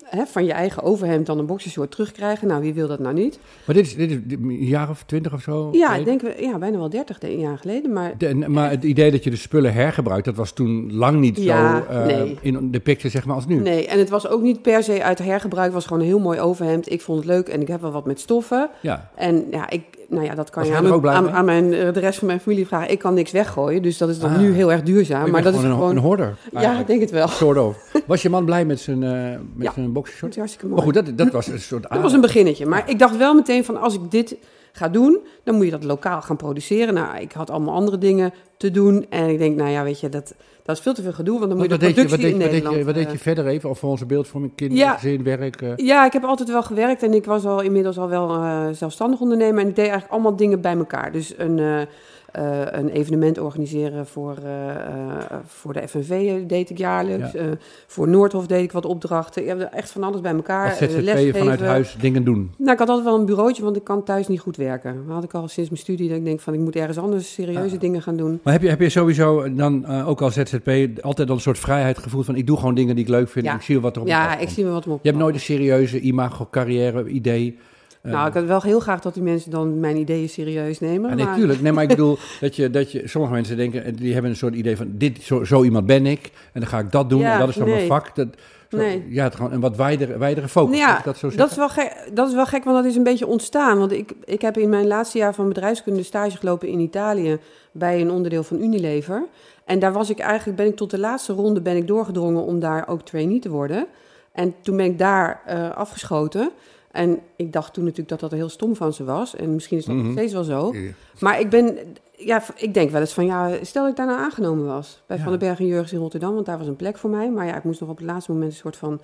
hè, 0.04 0.24
van 0.26 0.44
je 0.44 0.52
eigen 0.52 0.82
overhemd 0.82 1.26
dan 1.26 1.38
een 1.38 1.46
boxershort 1.46 1.90
terugkrijgen. 1.90 2.48
Nou, 2.48 2.62
wie 2.62 2.74
wil 2.74 2.88
dat 2.88 2.98
nou 2.98 3.14
niet? 3.14 3.38
Maar 3.66 3.74
dit 3.74 3.86
is, 3.86 3.96
dit 3.96 4.10
is 4.10 4.16
een 4.32 4.50
jaar 4.64 4.90
of 4.90 5.02
twintig 5.06 5.32
of 5.32 5.42
zo? 5.42 5.68
Ja, 5.72 5.94
ik 5.94 6.04
denk 6.04 6.20
ja, 6.38 6.58
bijna 6.58 6.78
wel 6.78 6.90
dertig 6.90 7.18
jaar 7.20 7.58
geleden. 7.58 7.92
Maar 7.92 8.12
De- 8.18 8.34
maar 8.34 8.70
het 8.70 8.84
idee 8.84 9.10
dat 9.10 9.24
je 9.24 9.30
de 9.30 9.36
spullen 9.36 9.72
hergebruikt, 9.72 10.24
dat 10.24 10.34
was 10.36 10.52
toen 10.52 10.92
lang 10.94 11.18
niet 11.20 11.36
Ja, 11.42 11.76
zo 11.76 11.92
eh, 11.92 12.04
nee. 12.06 12.38
in 12.40 12.70
de 12.70 12.80
picture, 12.80 13.08
zeg 13.08 13.24
maar, 13.26 13.34
als 13.34 13.46
nu. 13.46 13.54
Nee, 13.60 13.86
en 13.86 13.98
het 13.98 14.08
was 14.08 14.28
ook 14.28 14.42
niet 14.42 14.62
per 14.62 14.82
se 14.82 15.02
uit 15.04 15.18
hergebruik. 15.18 15.64
Het 15.64 15.74
was 15.74 15.86
gewoon 15.86 16.02
een 16.02 16.08
heel 16.08 16.18
mooi 16.20 16.40
overhemd. 16.40 16.92
Ik 16.92 17.00
vond 17.00 17.18
het 17.18 17.26
leuk 17.26 17.48
en 17.48 17.60
ik 17.60 17.68
heb 17.68 17.80
wel 17.80 17.92
wat 17.92 18.06
met 18.06 18.20
stoffen. 18.20 18.68
Ja, 18.82 19.10
En 19.14 19.44
ja, 19.50 19.70
ik, 19.70 19.82
nou 20.08 20.24
ja, 20.24 20.34
dat 20.34 20.50
kan 20.50 20.66
je 20.66 20.74
aan, 21.02 21.30
aan, 21.30 21.44
mijn, 21.44 21.70
de 21.70 21.90
rest 22.00 22.18
van 22.18 22.26
mijn 22.26 22.40
familie 22.40 22.66
vragen. 22.66 22.90
Ik 22.90 22.98
kan 22.98 23.14
niks 23.14 23.30
weggooien, 23.30 23.82
dus 23.82 23.98
dat 23.98 24.08
is 24.08 24.18
dan 24.18 24.30
Ah. 24.30 24.38
nu 24.38 24.52
heel 24.52 24.72
erg 24.72 24.82
duurzaam. 24.82 25.30
Maar 25.30 25.42
dat 25.42 25.52
is 25.54 25.58
gewoon 25.58 25.72
een, 25.74 25.78
gewoon... 25.80 25.96
een 25.96 26.02
hoorder. 26.02 26.36
ja, 26.52 26.80
ik 26.80 26.86
denk 26.86 27.00
het 27.00 27.10
wel. 27.10 27.28
Soort 27.28 27.58
of. 27.58 27.92
Was 28.06 28.22
je 28.22 28.30
man 28.30 28.44
blij 28.44 28.64
met 28.64 28.80
zijn, 28.80 29.02
eh 29.02 29.10
met 29.54 29.66
Ja. 29.66 29.72
zijn 29.72 29.89
Dat 29.92 30.02
boxershort? 30.02 30.36
hartstikke 30.36 30.66
Maar 30.66 30.82
goed, 30.82 30.94
dat, 30.94 31.18
dat 31.18 31.30
was 31.30 31.46
een 31.46 31.60
soort 31.60 31.82
dat 31.90 32.00
was 32.00 32.12
een 32.12 32.20
beginnetje. 32.20 32.66
Maar 32.66 32.90
ik 32.90 32.98
dacht 32.98 33.16
wel 33.16 33.34
meteen 33.34 33.64
van, 33.64 33.76
als 33.80 33.94
ik 33.94 34.10
dit 34.10 34.36
ga 34.72 34.88
doen, 34.88 35.18
dan 35.44 35.54
moet 35.54 35.64
je 35.64 35.70
dat 35.70 35.84
lokaal 35.84 36.22
gaan 36.22 36.36
produceren. 36.36 36.94
Nou, 36.94 37.18
ik 37.18 37.32
had 37.32 37.50
allemaal 37.50 37.74
andere 37.74 37.98
dingen 37.98 38.32
te 38.56 38.70
doen. 38.70 39.06
En 39.08 39.28
ik 39.28 39.38
denk, 39.38 39.56
nou 39.56 39.70
ja, 39.70 39.82
weet 39.82 40.00
je, 40.00 40.08
dat, 40.08 40.34
dat 40.64 40.76
is 40.76 40.82
veel 40.82 40.94
te 40.94 41.02
veel 41.02 41.12
gedoe. 41.12 41.38
Want 41.38 41.48
dan 41.50 41.58
moet 41.58 41.70
Wat 41.70 41.80
je 41.80 41.86
de 41.86 41.94
je, 42.02 42.08
wat 42.08 42.08
productie 42.08 42.38
deed, 42.38 42.40
je- 42.40 42.44
in 42.44 42.50
wat 42.50 42.50
deed 42.50 42.62
je, 42.62 42.68
Nederland... 42.68 42.84
wat 42.84 42.94
deed 42.94 43.12
je 43.12 43.18
eh, 43.30 43.34
verder 43.34 43.46
even? 43.46 43.70
Of 43.70 43.78
voor 43.78 43.90
onze 43.90 44.06
beeldvorming, 44.06 44.54
kind, 44.54 44.72
Ja. 44.72 44.92
gezin, 44.92 45.22
werk? 45.22 45.62
eh? 45.62 45.72
Ja, 45.76 46.04
ik 46.06 46.12
heb 46.12 46.24
altijd 46.24 46.48
wel 46.48 46.62
gewerkt 46.62 47.02
en 47.02 47.14
ik 47.14 47.24
was 47.24 47.44
al 47.44 47.60
inmiddels 47.60 47.98
al 47.98 48.08
wel 48.08 48.34
eh, 48.34 48.66
zelfstandig 48.72 49.20
ondernemer. 49.20 49.60
En 49.62 49.68
ik 49.68 49.76
deed 49.76 49.84
eigenlijk 49.84 50.12
allemaal 50.12 50.36
dingen 50.36 50.60
bij 50.60 50.76
elkaar. 50.76 51.12
Dus 51.12 51.34
een, 51.36 51.86
eh, 52.32 52.60
een 52.70 52.88
evenement 52.88 53.38
organiseren 53.38 54.06
voor, 54.06 54.36
eh, 54.44 54.70
eh, 54.70 55.36
voor 55.46 55.72
de 55.72 55.88
FNV 55.88 56.46
deed 56.46 56.70
ik 56.70 56.78
jaarlijks. 56.78 57.32
Ja. 57.32 57.40
Voor 57.86 58.08
Noordhof 58.08 58.46
deed 58.46 58.62
ik 58.62 58.72
wat 58.72 58.84
opdrachten. 58.84 59.42
Ik 59.42 59.48
heb 59.48 59.60
echt 59.60 59.90
van 59.90 60.02
alles 60.02 60.20
bij 60.20 60.34
elkaar. 60.34 60.76
Lesgeven. 60.80 61.38
vanuit 61.38 61.60
huis 61.60 61.96
dingen 62.00 62.24
doen. 62.24 62.50
Nou, 62.56 62.72
ik 62.72 62.78
had 62.78 62.88
altijd 62.88 63.06
wel 63.06 63.18
een 63.18 63.24
bureautje, 63.26 63.62
want 63.62 63.76
ik 63.76 63.84
kan 63.84 64.04
thuis 64.04 64.28
niet 64.28 64.40
goed 64.40 64.56
werken. 64.56 64.94
Dat 65.06 65.14
had 65.14 65.24
ik 65.24 65.34
al 65.34 65.48
sinds 65.48 65.70
mijn 65.70 65.82
studie 65.82 66.08
dat 66.08 66.16
ik 66.18 66.24
denk 66.24 66.40
van 66.40 66.54
ik 66.54 66.60
moet 66.60 66.76
ergens 66.76 66.98
anders 66.98 67.32
serieuze 67.32 67.74
Ah. 67.74 67.80
dingen 67.80 68.02
gaan 68.02 68.16
doen. 68.16 68.40
Maar 68.42 68.52
heb 68.52 68.62
je, 68.62 68.68
heb 68.68 68.80
je 68.80 68.88
sowieso 68.88 69.54
dan 69.54 69.86
ook 69.86 70.20
als 70.22 70.34
ZZP 70.34 70.68
altijd 71.00 71.28
al 71.28 71.34
een 71.34 71.40
soort 71.40 71.58
vrijheid 71.58 71.98
gevoeld 71.98 72.24
van 72.24 72.36
ik 72.36 72.46
doe 72.46 72.56
gewoon 72.56 72.74
dingen 72.74 72.94
die 72.94 73.04
ik 73.04 73.10
leuk 73.10 73.28
vind 73.28 73.44
Ja. 73.44 73.50
en 73.50 73.56
ik 73.56 73.62
zie 73.62 73.80
wat 73.80 73.96
er 73.96 74.02
op 74.02 74.08
Ja, 74.08 74.38
ik 74.38 74.48
zie 74.48 74.66
wat 74.66 74.86
om 74.86 74.92
op. 74.92 74.98
Je 75.02 75.08
hebt 75.08 75.20
nooit 75.20 75.34
een 75.34 75.40
serieuze 75.40 76.00
imago, 76.00 76.48
carrière, 76.50 77.08
idee. 77.08 77.58
Eh, 78.02 78.12
Nou, 78.12 78.28
ik 78.28 78.34
had 78.34 78.44
wel 78.44 78.62
heel 78.62 78.80
graag 78.80 79.00
dat 79.00 79.14
die 79.14 79.22
mensen 79.22 79.50
dan 79.50 79.80
mijn 79.80 79.96
ideeën 79.96 80.28
serieus 80.28 80.80
nemen. 80.80 81.10
Ja, 81.10 81.16
nee, 81.16 81.24
maar- 81.24 81.36
tuurlijk. 81.36 81.60
Nee, 81.60 81.72
maar 81.72 81.82
ik 81.82 81.88
bedoel 81.88 82.18
dat 82.40 82.56
je, 82.56 82.70
dat 82.70 82.92
je... 82.92 83.08
Sommige 83.08 83.32
mensen 83.32 83.56
denken, 83.56 83.84
eh, 83.84 83.92
die 83.96 84.12
hebben 84.12 84.30
een 84.30 84.36
soort 84.36 84.54
idee 84.54 84.76
van... 84.76 84.86
Dit, 84.90 85.22
zo, 85.22 85.44
zo 85.44 85.62
iemand 85.64 85.86
ben 85.86 86.06
ik 86.06 86.30
en 86.52 86.60
dan 86.60 86.68
ga 86.68 86.78
ik 86.78 86.92
dat 86.92 87.10
doen 87.10 87.20
Ja, 87.20 87.32
en 87.32 87.38
dat 87.38 87.48
is 87.48 87.54
dan 87.54 87.68
mijn 87.68 87.86
vak. 87.86 88.14
Dat, 88.14 88.28
zo, 88.68 88.76
Nee. 88.76 89.06
Ja, 89.08 89.24
het 89.24 89.34
gewoon 89.34 89.52
een 89.52 89.60
wat 89.60 89.76
wijdere, 89.76 90.18
wijdere 90.18 90.48
focus. 90.48 90.78
Nou 90.78 90.90
ja, 90.90 91.00
dat 91.04 91.16
zo 91.16 91.30
Dat 91.30 91.50
is, 91.50 91.56
wel 91.56 91.68
gek, 91.68 92.10
dat 92.12 92.28
is 92.28 92.34
wel 92.34 92.46
gek, 92.46 92.64
want 92.64 92.76
dat 92.76 92.84
is 92.84 92.96
een 92.96 93.02
beetje 93.02 93.26
ontstaan. 93.26 93.78
Want 93.78 93.92
ik, 93.92 94.12
ik 94.24 94.40
heb 94.42 94.56
in 94.56 94.68
mijn 94.68 94.86
laatste 94.86 95.18
jaar 95.18 95.34
van 95.34 95.48
bedrijfskunde 95.48 96.02
stage 96.02 96.36
gelopen 96.36 96.68
in 96.68 96.78
Italië 96.78 97.38
bij 97.72 98.00
een 98.00 98.10
onderdeel 98.10 98.42
van 98.42 98.62
Unilever. 98.62 99.26
En 99.64 99.78
daar 99.78 99.92
was 99.92 100.10
ik 100.10 100.18
eigenlijk, 100.18 100.56
ben 100.56 100.66
ik 100.66 100.76
tot 100.76 100.90
de 100.90 100.98
laatste 100.98 101.32
ronde 101.32 101.60
ben 101.60 101.76
ik 101.76 101.86
doorgedrongen 101.86 102.44
om 102.44 102.60
daar 102.60 102.88
ook 102.88 103.02
trainee 103.02 103.38
te 103.38 103.50
worden. 103.50 103.86
En 104.32 104.54
toen 104.62 104.76
ben 104.76 104.86
ik 104.86 104.98
daar 104.98 105.42
eh, 105.46 105.70
afgeschoten. 105.70 106.50
En 106.90 107.18
ik 107.36 107.52
dacht 107.52 107.72
toen 107.74 107.82
natuurlijk 107.84 108.08
dat 108.10 108.20
dat 108.20 108.30
heel 108.30 108.48
stom 108.48 108.76
van 108.76 108.92
ze 108.92 109.04
was. 109.04 109.36
En 109.36 109.54
misschien 109.54 109.78
is 109.78 109.84
dat 109.84 109.94
nog 109.94 110.04
Mhm. 110.04 110.12
steeds 110.12 110.32
wel 110.32 110.44
zo. 110.44 110.72
Ja. 110.74 110.90
Maar 111.20 111.40
ik 111.40 111.50
ben, 111.50 111.78
ja, 112.16 112.42
ik 112.56 112.74
denk 112.74 112.90
wel 112.90 113.00
eens 113.00 113.12
van, 113.12 113.26
ja, 113.26 113.50
stel 113.62 113.82
dat 113.82 113.90
ik 113.90 113.96
daar 113.96 114.06
nou 114.06 114.18
aangenomen 114.18 114.66
was. 114.66 115.02
Bij 115.06 115.16
Ja. 115.16 115.22
Van 115.22 115.32
den 115.32 115.40
Berg 115.40 115.58
en 115.58 115.66
Jurgens 115.66 115.92
in 115.92 115.98
Rotterdam, 115.98 116.34
want 116.34 116.46
daar 116.46 116.58
was 116.58 116.66
een 116.66 116.76
plek 116.76 116.98
voor 116.98 117.10
mij. 117.10 117.30
Maar 117.30 117.46
ja, 117.46 117.56
ik 117.56 117.64
moest 117.64 117.80
nog 117.80 117.88
op 117.90 117.96
het 117.96 118.06
laatste 118.06 118.32
moment 118.32 118.50
een 118.52 118.56
soort 118.56 118.76
van, 118.76 119.00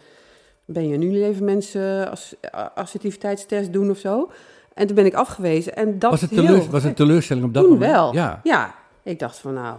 ben 0.64 0.88
je 0.88 0.95
een 0.95 1.02
Unilever 1.02 1.45
mensen 1.45 2.11
as, 2.11 2.35
assertiviteitstest 2.75 3.73
doen 3.73 3.90
of 3.90 3.99
zo. 3.99 4.31
En 4.75 4.87
toen 4.87 4.97
ben 4.97 5.07
ik 5.07 5.14
afgewezen. 5.14 5.76
En 5.76 5.99
dat 5.99 6.11
Was 6.11 6.21
het, 6.21 6.31
heel 6.31 6.57
was 6.57 6.66
het 6.73 6.85
een 6.85 6.95
teleurstelling 6.95 7.47
op 7.47 7.55
dat 7.55 7.62
Toen 7.62 7.73
moment? 7.73 7.93
wel. 7.93 8.12
Ja. 8.14 8.40
Ja, 8.45 8.75
ik 9.02 9.19
dacht 9.19 9.38
van, 9.38 9.55
nou, 9.55 9.76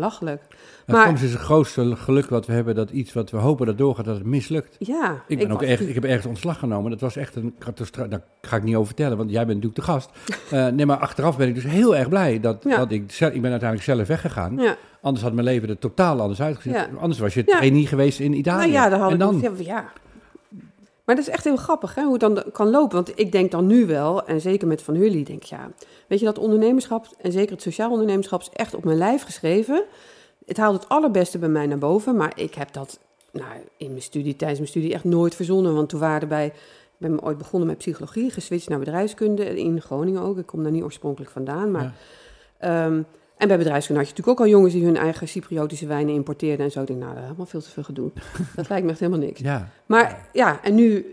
belachelijk. 0.00 0.42
Maar 0.86 0.96
Maar- 0.96 1.06
soms 1.06 1.22
is 1.22 1.32
het 1.32 1.40
grootste 1.40 1.96
geluk 1.96 2.28
wat 2.28 2.46
we 2.46 2.52
hebben 2.52 2.74
dat 2.74 2.90
iets 2.90 3.12
wat 3.12 3.30
we 3.30 3.36
hopen 3.36 3.66
dat 3.66 3.78
doorgaat, 3.78 4.04
dat 4.04 4.14
het 4.16 4.26
mislukt. 4.26 4.76
Ja, 4.78 5.22
Ik, 5.28 5.38
ben 5.38 5.50
ook 5.50 5.62
erg, 5.62 5.80
ik 5.80 5.94
heb 5.94 6.04
ergens 6.04 6.26
ontslag 6.26 6.58
genomen. 6.58 6.90
Dat 6.90 7.00
was 7.00 7.16
echt 7.16 7.36
een 7.36 7.54
catastrofe. 7.58 8.08
Daar 8.08 8.22
ga 8.42 8.56
ik 8.56 8.62
niet 8.62 8.74
over 8.74 8.86
vertellen, 8.86 9.16
want 9.16 9.30
jij 9.30 9.46
bent 9.46 9.62
natuurlijk 9.62 9.76
de 9.86 9.92
gast. 9.92 10.10
Eh, 10.50 10.66
nee, 10.66 10.86
maar 10.86 10.96
achteraf 10.98 11.36
ben 11.36 11.48
ik 11.48 11.54
dus 11.54 11.64
heel 11.64 11.96
erg 11.96 12.08
blij 12.08 12.40
dat, 12.40 12.62
Ja. 12.68 12.76
dat 12.76 12.90
ik... 12.90 13.12
zelf- 13.12 13.32
Ik 13.32 13.40
ben 13.42 13.50
uiteindelijk 13.50 13.90
zelf 13.90 14.06
weggegaan. 14.08 14.56
Ja, 14.58 14.76
Anders 15.00 15.24
had 15.24 15.32
mijn 15.34 15.46
leven 15.46 15.68
er 15.68 15.78
totaal 15.78 16.20
anders 16.20 16.40
uitgezien. 16.42 16.72
Ja. 16.72 16.88
Anders 17.00 17.20
was 17.20 17.34
je 17.34 17.44
trainee 17.44 17.86
geweest 17.86 18.20
in 18.20 18.32
Italië. 18.32 18.58
nou 18.58 18.72
ja, 18.72 18.88
daar 18.88 18.98
had 18.98 19.08
en 19.08 19.14
ik 19.14 19.20
dan? 19.20 19.40
ja, 19.40 19.50
ja. 19.58 19.84
Maar 21.06 21.14
dat 21.14 21.26
is 21.26 21.32
echt 21.32 21.44
heel 21.44 21.56
grappig, 21.56 21.94
hè, 21.94 22.02
hoe 22.02 22.12
het 22.12 22.20
dan 22.20 22.42
kan 22.52 22.70
lopen. 22.70 22.94
Want 22.96 23.18
ik 23.18 23.32
denk 23.32 23.50
dan 23.50 23.66
nu 23.66 23.86
wel, 23.86 24.26
en 24.26 24.40
zeker 24.40 24.66
met 24.66 24.82
Van 24.82 24.94
Hully, 24.94 25.22
denk 25.24 25.42
ik, 25.42 25.48
ja... 25.48 25.70
Weet 26.06 26.18
je, 26.18 26.24
dat 26.24 26.38
ondernemerschap, 26.38 27.06
en 27.20 27.32
zeker 27.32 27.52
het 27.52 27.62
sociaal 27.62 27.90
ondernemerschap... 27.90 28.40
is 28.40 28.50
echt 28.52 28.74
op 28.74 28.84
mijn 28.84 28.98
lijf 28.98 29.22
geschreven. 29.22 29.84
Het 30.46 30.56
haalt 30.56 30.80
het 30.80 30.88
allerbeste 30.88 31.38
bij 31.38 31.48
mij 31.48 31.66
naar 31.66 31.78
boven. 31.78 32.16
Maar 32.16 32.32
ik 32.34 32.54
heb 32.54 32.72
dat 32.72 32.98
nou, 33.32 33.50
in 33.76 33.88
mijn 33.88 34.02
studie, 34.02 34.36
tijdens 34.36 34.58
mijn 34.58 34.70
studie, 34.70 34.92
echt 34.92 35.04
nooit 35.04 35.34
verzonnen. 35.34 35.74
Want 35.74 35.88
toen 35.88 36.00
waren 36.00 36.28
bij... 36.28 36.46
Ik 36.46 37.06
ben 37.06 37.22
ooit 37.22 37.38
begonnen 37.38 37.68
met 37.68 37.78
psychologie, 37.78 38.30
geswitcht 38.30 38.68
naar 38.68 38.78
bedrijfskunde. 38.78 39.58
In 39.58 39.80
Groningen 39.80 40.22
ook. 40.22 40.38
Ik 40.38 40.46
kom 40.46 40.62
daar 40.62 40.72
niet 40.72 40.82
oorspronkelijk 40.82 41.30
vandaan, 41.30 41.70
maar... 41.70 41.94
Ehm, 42.58 43.02
en 43.36 43.48
bij 43.48 43.58
bedrijfskunde 43.58 44.00
had 44.00 44.10
je 44.10 44.16
natuurlijk 44.16 44.40
ook 44.40 44.46
al 44.46 44.52
jongens 44.52 44.72
die 44.74 44.84
hun 44.84 44.96
eigen 44.96 45.28
Cypriotische 45.28 45.86
wijnen 45.86 46.14
importeerden 46.14 46.64
en 46.66 46.72
zo. 46.72 46.80
Ik 46.80 46.86
denk, 46.86 46.98
nou, 46.98 47.10
dat 47.10 47.18
is 47.18 47.24
helemaal 47.24 47.46
veel 47.46 47.60
te 47.62 47.70
veel 47.70 47.82
gedoe. 47.82 48.10
dat 48.56 48.68
lijkt 48.68 48.84
me 48.84 48.90
echt 48.90 49.00
helemaal 49.00 49.20
niks. 49.26 49.40
Ja. 49.40 49.68
Maar 49.86 50.18
ja, 50.32 50.58
en 50.62 50.74
nu 50.74 51.06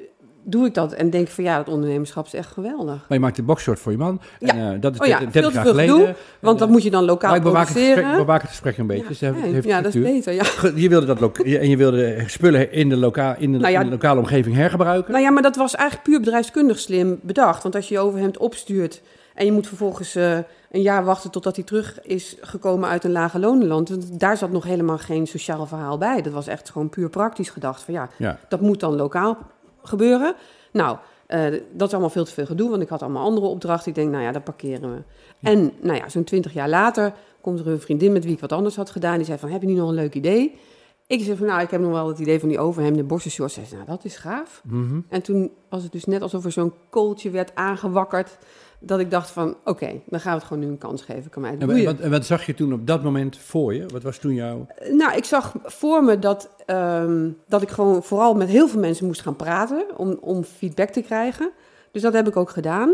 doe 0.46 0.66
ik 0.66 0.74
dat 0.74 0.94
en 0.94 1.10
denk 1.10 1.28
van 1.28 1.44
ja, 1.44 1.58
dat 1.58 1.68
ondernemerschap 1.74 2.26
is 2.26 2.34
echt 2.34 2.52
geweldig. 2.52 2.96
Maar 2.96 3.18
je 3.18 3.20
maakt 3.20 3.36
de 3.36 3.44
boxshort 3.44 3.80
voor 3.80 3.92
je 3.92 3.98
man. 3.98 4.22
Ja. 4.40 4.48
En, 4.48 4.74
uh, 4.76 4.82
dat 4.82 4.94
is 4.94 5.00
oh 5.00 5.08
ja, 5.08 5.20
30 5.20 5.32
veel 5.42 5.52
te 5.52 5.60
veel 5.62 5.72
geleden. 5.72 5.96
gedoe, 5.96 6.16
want 6.40 6.60
dat 6.60 6.68
En, 6.68 6.74
moet 6.74 6.84
je 6.84 6.92
dan 6.92 7.04
lokaal 7.04 7.30
maar 7.30 7.38
ik 7.40 7.44
bewaak 7.46 7.68
het, 7.68 7.74
produceren. 7.74 8.28
het 8.34 8.42
gesprek 8.44 8.78
een 8.78 8.88
beetje. 8.88 9.04
Ja, 9.04 9.10
Dus 9.10 9.20
heeft- 9.20 9.38
ja, 9.38 9.52
heeft 9.52 9.68
ja, 9.68 9.82
dat 9.82 9.96
is 9.96 10.02
beter, 10.02 10.34
ja. 10.34 10.44
Je 10.76 10.90
wilde, 10.90 11.06
dat 11.06 11.20
loka- 11.20 11.44
en 11.44 11.70
je 11.70 11.78
wilde 11.78 12.24
spullen 12.28 12.72
in 12.72 12.90
de, 12.90 12.98
loka 12.98 13.36
in 13.36 13.52
de, 13.52 13.58
Nou 13.58 13.72
ja, 13.72 13.80
in 13.80 13.86
de 13.86 13.92
lokale 13.92 14.20
omgeving 14.20 14.56
hergebruiken. 14.56 15.12
Nou 15.12 15.24
ja, 15.24 15.32
maar 15.32 15.42
dat 15.44 15.56
was 15.56 15.76
eigenlijk 15.76 16.10
puur 16.10 16.20
bedrijfskundig 16.20 16.80
slim 16.80 17.20
bedacht. 17.22 17.64
Want 17.64 17.76
als 17.76 17.88
je 17.88 17.94
je 17.94 18.00
overhemd 18.00 18.38
opstuurt 18.38 19.02
en 19.34 19.46
je 19.46 19.52
moet 19.52 19.68
vervolgens 19.68 20.16
eh, 20.16 20.38
een 20.72 20.82
jaar 20.82 21.04
wachten 21.04 21.32
totdat 21.32 21.56
hij 21.56 21.66
terug 21.66 22.02
is 22.02 22.38
gekomen 22.42 22.90
uit 22.90 23.04
een 23.04 23.12
lage 23.12 23.40
lonenland. 23.40 23.90
Want 23.90 24.20
daar 24.20 24.38
zat 24.38 24.52
nog 24.52 24.64
helemaal 24.64 24.98
geen 24.98 25.28
sociaal 25.28 25.66
verhaal 25.66 25.98
bij. 25.98 26.22
Dat 26.22 26.34
was 26.34 26.48
echt 26.48 26.70
gewoon 26.70 26.90
puur 26.90 27.10
praktisch 27.10 27.50
gedacht. 27.50 27.84
Van 27.84 27.94
ja, 27.94 28.10
ja. 28.18 28.40
dat 28.50 28.62
moet 28.62 28.80
dan 28.80 28.96
lokaal 28.96 29.38
gebeuren. 29.84 30.36
Nou, 30.72 30.98
eh, 31.28 31.42
dat 31.72 31.88
is 31.88 31.94
allemaal 31.94 32.10
veel 32.10 32.26
te 32.26 32.34
veel 32.34 32.46
gedoe, 32.46 32.70
want 32.70 32.82
ik 32.82 32.90
had 32.90 33.02
allemaal 33.02 33.24
andere 33.24 33.48
opdrachten. 33.48 33.90
Ik 33.90 33.96
denk, 33.96 34.12
nou 34.12 34.24
ja, 34.24 34.32
dat 34.32 34.44
parkeren 34.44 34.94
we. 34.94 35.02
En 35.42 35.72
nou 35.82 35.98
ja, 35.98 36.10
zo'n 36.10 36.24
twintig 36.24 36.54
jaar 36.54 36.70
later 36.70 37.14
komt 37.42 37.60
er 37.60 37.68
een 37.68 37.82
vriendin 37.82 38.12
met 38.12 38.24
wie 38.24 38.34
ik 38.34 38.40
wat 38.40 38.52
anders 38.52 38.76
had 38.76 38.90
gedaan. 38.90 39.16
Die 39.16 39.26
zei 39.26 39.38
van, 39.38 39.50
heb 39.50 39.62
je 39.62 39.68
nu 39.68 39.74
nog 39.74 39.90
een 39.90 39.96
leuk 39.96 40.14
idee? 40.14 40.60
Ik 41.08 41.24
zei 41.24 41.38
van, 41.38 41.48
nou, 41.48 41.62
ik 41.62 41.70
heb 41.70 41.82
nog 41.82 41.92
wel 41.92 42.08
het 42.08 42.20
idee 42.20 42.40
van 42.40 42.50
die 42.50 42.60
overhemden, 42.60 43.08
borstenshorts. 43.08 43.54
Zij 43.54 43.66
zei, 43.66 43.76
nou, 43.76 43.90
dat 43.90 44.06
is 44.06 44.16
gaaf. 44.16 44.62
Mhm. 44.64 45.00
En 45.10 45.22
toen 45.22 45.52
was 45.70 45.84
het 45.84 45.92
dus 45.92 46.06
net 46.06 46.22
alsof 46.22 46.46
er 46.46 46.52
zo'n 46.52 46.74
kooltje 46.90 47.30
werd 47.30 47.56
aangewakkerd. 47.56 48.38
Dat 48.86 49.00
ik 49.00 49.12
dacht 49.12 49.30
van, 49.30 49.56
oké, 49.64 50.02
dan 50.06 50.20
gaan 50.20 50.32
we 50.34 50.38
het 50.38 50.48
gewoon 50.48 50.64
nu 50.64 50.70
een 50.70 50.78
kans 50.78 51.02
geven. 51.02 51.30
Kan 51.32 51.42
mij 51.42 51.52
het 51.52 51.62
En, 51.62 51.84
wat, 51.86 52.00
en 52.00 52.12
wat 52.12 52.26
zag 52.26 52.46
je 52.46 52.54
toen 52.54 52.74
op 52.74 52.88
dat 52.88 53.04
moment 53.04 53.38
voor 53.38 53.74
je? 53.74 53.86
Wat 53.88 54.04
was 54.04 54.18
toen 54.18 54.34
jouw... 54.34 54.68
Nou, 54.92 55.16
ik 55.16 55.26
zag 55.26 55.54
voor 55.64 56.04
me 56.04 56.20
dat, 56.20 56.50
ehm, 56.66 57.30
dat 57.48 57.62
ik 57.62 57.70
gewoon 57.70 58.04
vooral 58.04 58.34
met 58.34 58.48
heel 58.50 58.68
veel 58.68 58.80
mensen 58.80 59.06
moest 59.06 59.22
gaan 59.22 59.36
praten 59.36 59.86
om, 59.98 60.18
om 60.22 60.44
feedback 60.44 60.90
te 60.90 61.02
krijgen. 61.02 61.52
Dus 61.92 62.02
dat 62.02 62.14
heb 62.14 62.28
ik 62.28 62.38
ook 62.38 62.50
gedaan. 62.50 62.94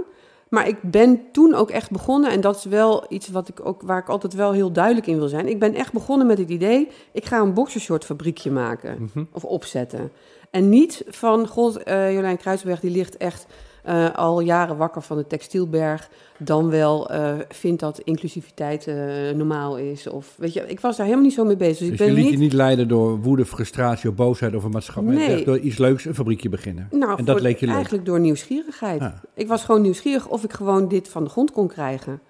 Maar 0.49 0.67
ik 0.67 0.81
ben 0.81 1.21
toen 1.31 1.53
ook 1.53 1.69
echt 1.69 1.91
begonnen, 1.91 2.31
en 2.31 2.41
dat 2.41 2.55
is 2.55 2.63
wel 2.65 3.05
iets 3.09 3.27
wat 3.29 3.47
ik 3.47 3.65
ook, 3.65 3.81
waar 3.81 3.99
ik 3.99 4.09
altijd 4.09 4.33
wel 4.33 4.51
heel 4.51 4.71
duidelijk 4.71 5.07
in 5.07 5.17
wil 5.17 5.27
zijn. 5.27 5.47
Ik 5.47 5.59
ben 5.59 5.73
echt 5.73 5.93
begonnen 5.93 6.27
met 6.27 6.37
het 6.37 6.49
idee, 6.49 6.87
ik 7.11 7.25
ga 7.25 7.39
een 7.39 7.53
boxershort 7.53 8.05
fabriekje 8.05 8.51
maken 8.51 9.01
Mhm. 9.01 9.23
of 9.31 9.45
opzetten. 9.45 10.11
En 10.51 10.69
niet 10.69 11.03
van, 11.07 11.47
god, 11.47 11.83
eh, 11.83 12.13
Jolijn 12.13 12.37
Kruisberg 12.37 12.79
die 12.79 12.91
ligt 12.91 13.17
echt 13.17 13.45
eh, 13.89 14.15
al 14.15 14.39
jaren 14.39 14.77
wakker 14.77 15.01
van 15.01 15.17
de 15.17 15.27
textielberg. 15.27 16.09
Dan 16.37 16.69
wel 16.69 17.09
eh, 17.09 17.33
vindt 17.49 17.79
dat 17.79 17.99
inclusiviteit 17.99 18.87
eh, 18.87 18.95
normaal 19.35 19.77
is. 19.77 20.07
Of, 20.07 20.33
weet 20.37 20.53
je, 20.53 20.63
ik 20.67 20.79
was 20.79 20.95
daar 20.97 21.05
helemaal 21.05 21.25
niet 21.27 21.35
zo 21.35 21.45
mee 21.45 21.55
bezig. 21.55 21.77
Dus, 21.77 21.89
Dus 21.89 21.99
ik 21.99 21.99
je 21.99 22.05
ben 22.05 22.13
liet 22.13 22.23
niet... 22.23 22.33
je 22.33 22.39
niet 22.39 22.53
leiden 22.53 22.87
door 22.87 23.19
woede, 23.21 23.45
frustratie 23.45 24.09
of 24.09 24.15
boosheid 24.15 24.55
over 24.55 24.69
maatschappij. 24.69 25.13
Nee. 25.13 25.45
door 25.45 25.59
iets 25.59 25.77
leuks, 25.77 26.05
een 26.05 26.15
fabriekje 26.15 26.49
beginnen. 26.49 26.87
Nou, 26.91 27.17
en 27.17 27.25
dat 27.25 27.41
leek 27.41 27.59
je 27.59 27.65
leuk. 27.65 27.75
eigenlijk 27.75 28.05
door 28.05 28.19
nieuwsgierigheid. 28.19 29.01
Ja. 29.01 29.21
Ik 29.33 29.47
was 29.47 29.63
gewoon 29.63 29.81
nieuwsgierig 29.81 30.27
of 30.27 30.43
ik 30.43 30.53
gewoon 30.53 30.87
dit 30.87 31.07
van 31.07 31.23
de 31.23 31.29
grond 31.29 31.51
kon 31.51 31.67
krijgen. 31.67 32.21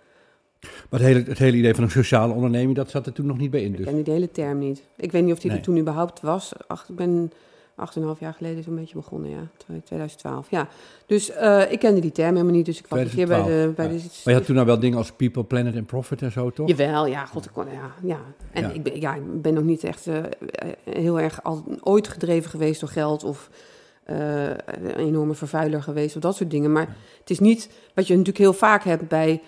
Maar 0.90 1.00
het 1.00 1.10
hele, 1.10 1.24
het 1.24 1.38
hele 1.38 1.58
idee 1.58 1.74
van 1.76 1.84
een 1.84 1.92
sociale 1.92 2.34
onderneming, 2.34 2.76
dat 2.76 2.90
zat 2.90 3.06
er 3.06 3.14
toen 3.14 3.26
nog 3.26 3.38
niet 3.38 3.52
bij 3.52 3.62
in. 3.62 3.72
Ik 3.72 3.78
Dus. 3.78 3.86
ken 3.86 4.04
die 4.04 4.14
hele 4.14 4.32
term 4.32 4.58
niet. 4.60 4.82
Ik 4.98 5.12
weet 5.12 5.24
niet 5.24 5.34
of 5.34 5.40
die 5.40 5.50
Nee. 5.50 5.60
er 5.60 5.66
toen 5.66 5.78
überhaupt 5.78 6.22
was. 6.22 6.52
Ach, 6.68 6.86
ik 6.90 6.96
ben 6.96 7.32
8,5 7.80 8.20
jaar 8.20 8.34
geleden 8.34 8.64
zo'n 8.64 8.76
beetje 8.76 8.96
begonnen, 8.96 9.30
ja. 9.30 9.48
2012, 9.84 10.50
ja. 10.50 10.68
Dus 11.06 11.32
eh, 11.32 11.72
ik 11.72 11.80
kende 11.80 12.02
die 12.02 12.12
term 12.12 12.32
helemaal 12.32 12.54
niet. 12.54 12.66
Dus 12.66 12.80
ik 12.80 12.88
was 12.88 13.00
een 13.00 13.10
keer 13.10 13.28
bij 13.28 13.38
de... 13.38 13.44
2012, 13.44 13.76
Bij 13.76 13.86
ja. 13.86 13.92
de 13.92 14.22
Maar 14.24 14.34
je 14.34 14.34
had 14.34 14.46
toen 14.46 14.56
nou 14.56 14.68
wel 14.68 14.80
dingen 14.80 14.98
als 14.98 15.12
People, 15.12 15.44
Planet 15.44 15.76
en 15.76 15.86
Profit 15.86 16.22
en 16.22 16.32
zo, 16.32 16.50
toch? 16.50 16.68
Jawel, 16.68 17.06
ja, 17.06 17.26
god, 17.26 17.46
ik 17.46 17.52
kon, 17.54 17.66
ja, 17.72 17.92
ja. 18.04 18.20
En 18.52 18.64
Ja. 18.64 18.70
Ik, 18.70 18.84
ben, 18.84 19.00
ja, 19.00 19.16
ik 19.16 19.42
ben 19.42 19.54
nog 19.54 19.64
niet 19.64 19.84
echt 19.84 20.08
eh, 20.08 20.18
eh, 20.18 20.26
heel 20.84 21.20
erg 21.20 21.44
al, 21.44 21.64
ooit 21.82 22.08
gedreven 22.08 22.50
geweest 22.50 22.80
door 22.80 22.90
geld 22.90 23.24
of 23.24 23.50
een 24.06 24.96
enorme 24.96 25.34
vervuiler 25.34 25.84
geweest 25.84 26.16
of 26.16 26.22
dat 26.22 26.36
soort 26.36 26.52
dingen. 26.52 26.72
Maar 26.72 26.96
het 27.20 27.30
is 27.30 27.40
niet 27.40 27.70
wat 27.94 28.08
je 28.08 28.14
natuurlijk 28.14 28.38
heel 28.38 28.54
vaak 28.54 28.84
hebt 28.84 29.08
bij, 29.08 29.42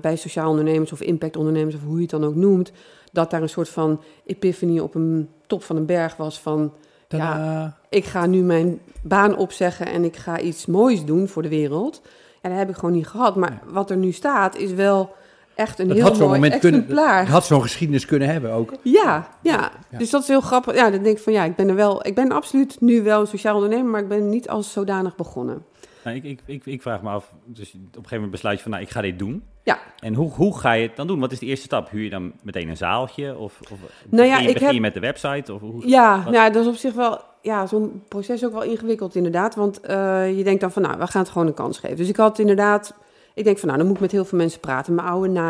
bij 0.00 0.16
sociaal 0.16 0.50
ondernemers 0.50 0.92
of 0.92 1.00
impactondernemers 1.00 1.74
of 1.74 1.82
hoe 1.82 1.94
je 1.94 2.00
het 2.00 2.10
dan 2.10 2.24
ook 2.24 2.34
noemt, 2.34 2.72
dat 3.12 3.30
daar 3.30 3.42
een 3.42 3.48
soort 3.48 3.68
van 3.68 4.02
epiphany 4.26 4.78
op 4.78 4.94
een 4.94 5.28
top 5.46 5.62
van 5.62 5.76
een 5.76 5.86
berg 5.86 6.16
was 6.16 6.40
van 6.40 6.72
Tadaa. 7.18 7.76
ik 7.88 8.04
ga 8.04 8.26
nu 8.26 8.42
mijn 8.42 8.80
baan 9.02 9.36
opzeggen 9.36 9.86
en 9.86 10.04
ik 10.04 10.16
ga 10.16 10.40
iets 10.40 10.66
moois 10.66 11.04
doen 11.04 11.28
voor 11.28 11.42
de 11.42 11.48
wereld. 11.48 12.02
En 12.40 12.50
dat 12.50 12.58
heb 12.58 12.68
ik 12.68 12.74
gewoon 12.74 12.94
niet 12.94 13.06
gehad. 13.06 13.36
Maar 13.36 13.60
wat 13.66 13.90
er 13.90 13.96
nu 13.96 14.12
staat 14.12 14.56
is 14.56 14.72
wel 14.72 15.12
echt 15.54 15.78
een 15.78 15.88
Dat 15.88 15.96
heel 15.96 16.06
mooi 16.06 16.18
moment 16.24 16.58
kunnen, 16.58 16.80
exemplaar. 16.80 17.28
had 17.28 17.44
zo'n 17.44 17.62
geschiedenis 17.62 18.06
kunnen 18.06 18.28
hebben 18.28 18.52
ook. 18.52 18.72
Ja, 18.82 19.28
ja, 19.42 19.70
Ja. 19.90 19.98
Dus 19.98 20.10
dat 20.10 20.22
is 20.22 20.28
heel 20.28 20.40
grappig. 20.40 20.74
Ja, 20.74 20.90
dan 20.90 21.02
denk 21.02 21.16
ik 21.16 21.22
van 21.22 21.32
ja, 21.32 21.44
ik 21.44 21.56
ben 21.56 21.68
er 21.68 21.74
wel. 21.74 22.06
Ik 22.06 22.14
ben 22.14 22.32
absoluut 22.32 22.80
nu 22.80 23.02
wel 23.02 23.20
een 23.20 23.26
sociaal 23.26 23.54
ondernemer, 23.54 23.90
maar 23.90 24.00
ik 24.00 24.08
ben 24.08 24.28
niet 24.28 24.48
als 24.48 24.72
zodanig 24.72 25.16
begonnen. 25.16 25.64
Nou, 26.04 26.16
ik, 26.16 26.24
ik, 26.24 26.40
ik, 26.44 26.66
ik 26.66 26.82
vraag 26.82 27.02
me 27.02 27.08
af, 27.08 27.32
dus 27.44 27.68
op 27.68 27.74
een 27.80 27.88
gegeven 27.92 28.14
moment 28.14 28.30
besluit 28.30 28.56
je 28.56 28.62
van, 28.62 28.70
nou, 28.72 28.82
ik 28.84 28.90
ga 28.90 29.00
dit 29.00 29.18
doen. 29.18 29.42
Ja. 29.62 29.78
En 29.98 30.14
hoe, 30.14 30.30
hoe 30.30 30.58
ga 30.58 30.72
je 30.72 30.86
het 30.86 30.96
dan 30.96 31.06
doen? 31.06 31.20
Wat 31.20 31.32
is 31.32 31.38
de 31.38 31.46
eerste 31.46 31.64
stap? 31.64 31.90
Huur 31.90 32.02
je 32.02 32.10
dan 32.10 32.32
meteen 32.42 32.68
een 32.68 32.76
zaaltje? 32.76 33.38
Of, 33.38 33.60
of 33.72 33.78
Nou 34.08 34.26
ja, 34.26 34.30
begin, 34.30 34.42
je, 34.42 34.48
ik 34.48 34.52
begin 34.52 34.66
heb- 34.66 34.74
je 34.74 34.80
met 34.80 34.94
de 34.94 35.00
website? 35.00 35.54
Of 35.54 35.60
hoe, 35.60 35.88
Ja, 35.88 36.22
Wat- 36.24 36.32
nou, 36.32 36.52
dat 36.52 36.62
is 36.62 36.68
op 36.68 36.74
zich 36.76 36.94
wel. 36.94 37.20
Ja, 37.42 37.66
zo'n 37.66 38.02
proces 38.08 38.44
ook 38.44 38.52
wel 38.52 38.62
ingewikkeld 38.62 39.14
inderdaad. 39.14 39.54
Want 39.54 39.80
eh, 39.80 40.36
je 40.36 40.44
denkt 40.44 40.60
dan 40.60 40.72
van 40.72 40.82
nou, 40.82 40.98
we 40.98 41.06
gaan 41.06 41.22
het 41.22 41.30
gewoon 41.30 41.46
een 41.46 41.54
kans 41.54 41.78
geven. 41.78 41.96
Dus 41.96 42.08
ik 42.08 42.16
had 42.16 42.38
inderdaad. 42.38 42.94
Ik 43.34 43.44
denk 43.44 43.58
van 43.58 43.66
nou, 43.68 43.78
dan 43.80 43.86
moet 43.88 43.96
ik 43.96 44.02
met 44.02 44.12
heel 44.12 44.24
veel 44.24 44.38
mensen 44.38 44.60
praten. 44.60 44.94
Mijn 44.94 45.08
oude 45.08 45.40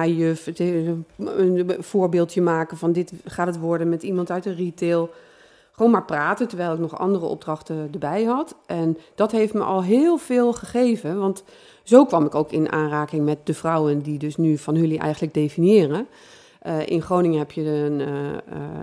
eh, 0.57 0.87
een 1.17 1.67
voorbeeldje 1.79 2.43
maken 2.43 2.77
van 2.77 2.93
dit 2.93 3.13
gaat 3.25 3.47
het 3.47 3.59
worden 3.59 3.89
met 3.89 4.03
iemand 4.03 4.31
uit 4.31 4.43
de 4.43 4.55
retail. 4.55 5.11
Gewoon 5.81 5.95
maar 5.95 6.05
praten, 6.05 6.49
terwijl 6.49 6.73
ik 6.73 6.79
nog 6.79 6.99
andere 6.99 7.27
opdrachten 7.27 7.89
erbij 7.93 8.25
had. 8.25 8.55
En 8.67 8.99
dat 9.15 9.33
heeft 9.33 9.55
me 9.55 9.63
al 9.63 9.83
heel 9.83 10.17
veel 10.17 10.53
gegeven. 10.53 11.19
Want 11.19 11.45
zo 11.83 12.05
kwam 12.05 12.25
ik 12.25 12.35
ook 12.35 12.53
in 12.53 12.73
aanraking 12.73 13.25
met 13.25 13.39
de 13.45 13.55
vrouwen 13.55 14.03
die 14.03 14.19
dus 14.19 14.37
nu 14.37 14.59
van 14.59 14.75
jullie 14.75 14.99
eigenlijk 14.99 15.35
definiëren. 15.35 16.07
Eh, 16.59 16.87
in 16.87 17.03
Groningen 17.03 17.39
heb 17.39 17.51
je 17.51 17.63
een 17.63 18.01
eh, 18.01 18.33
eh, 18.33 18.39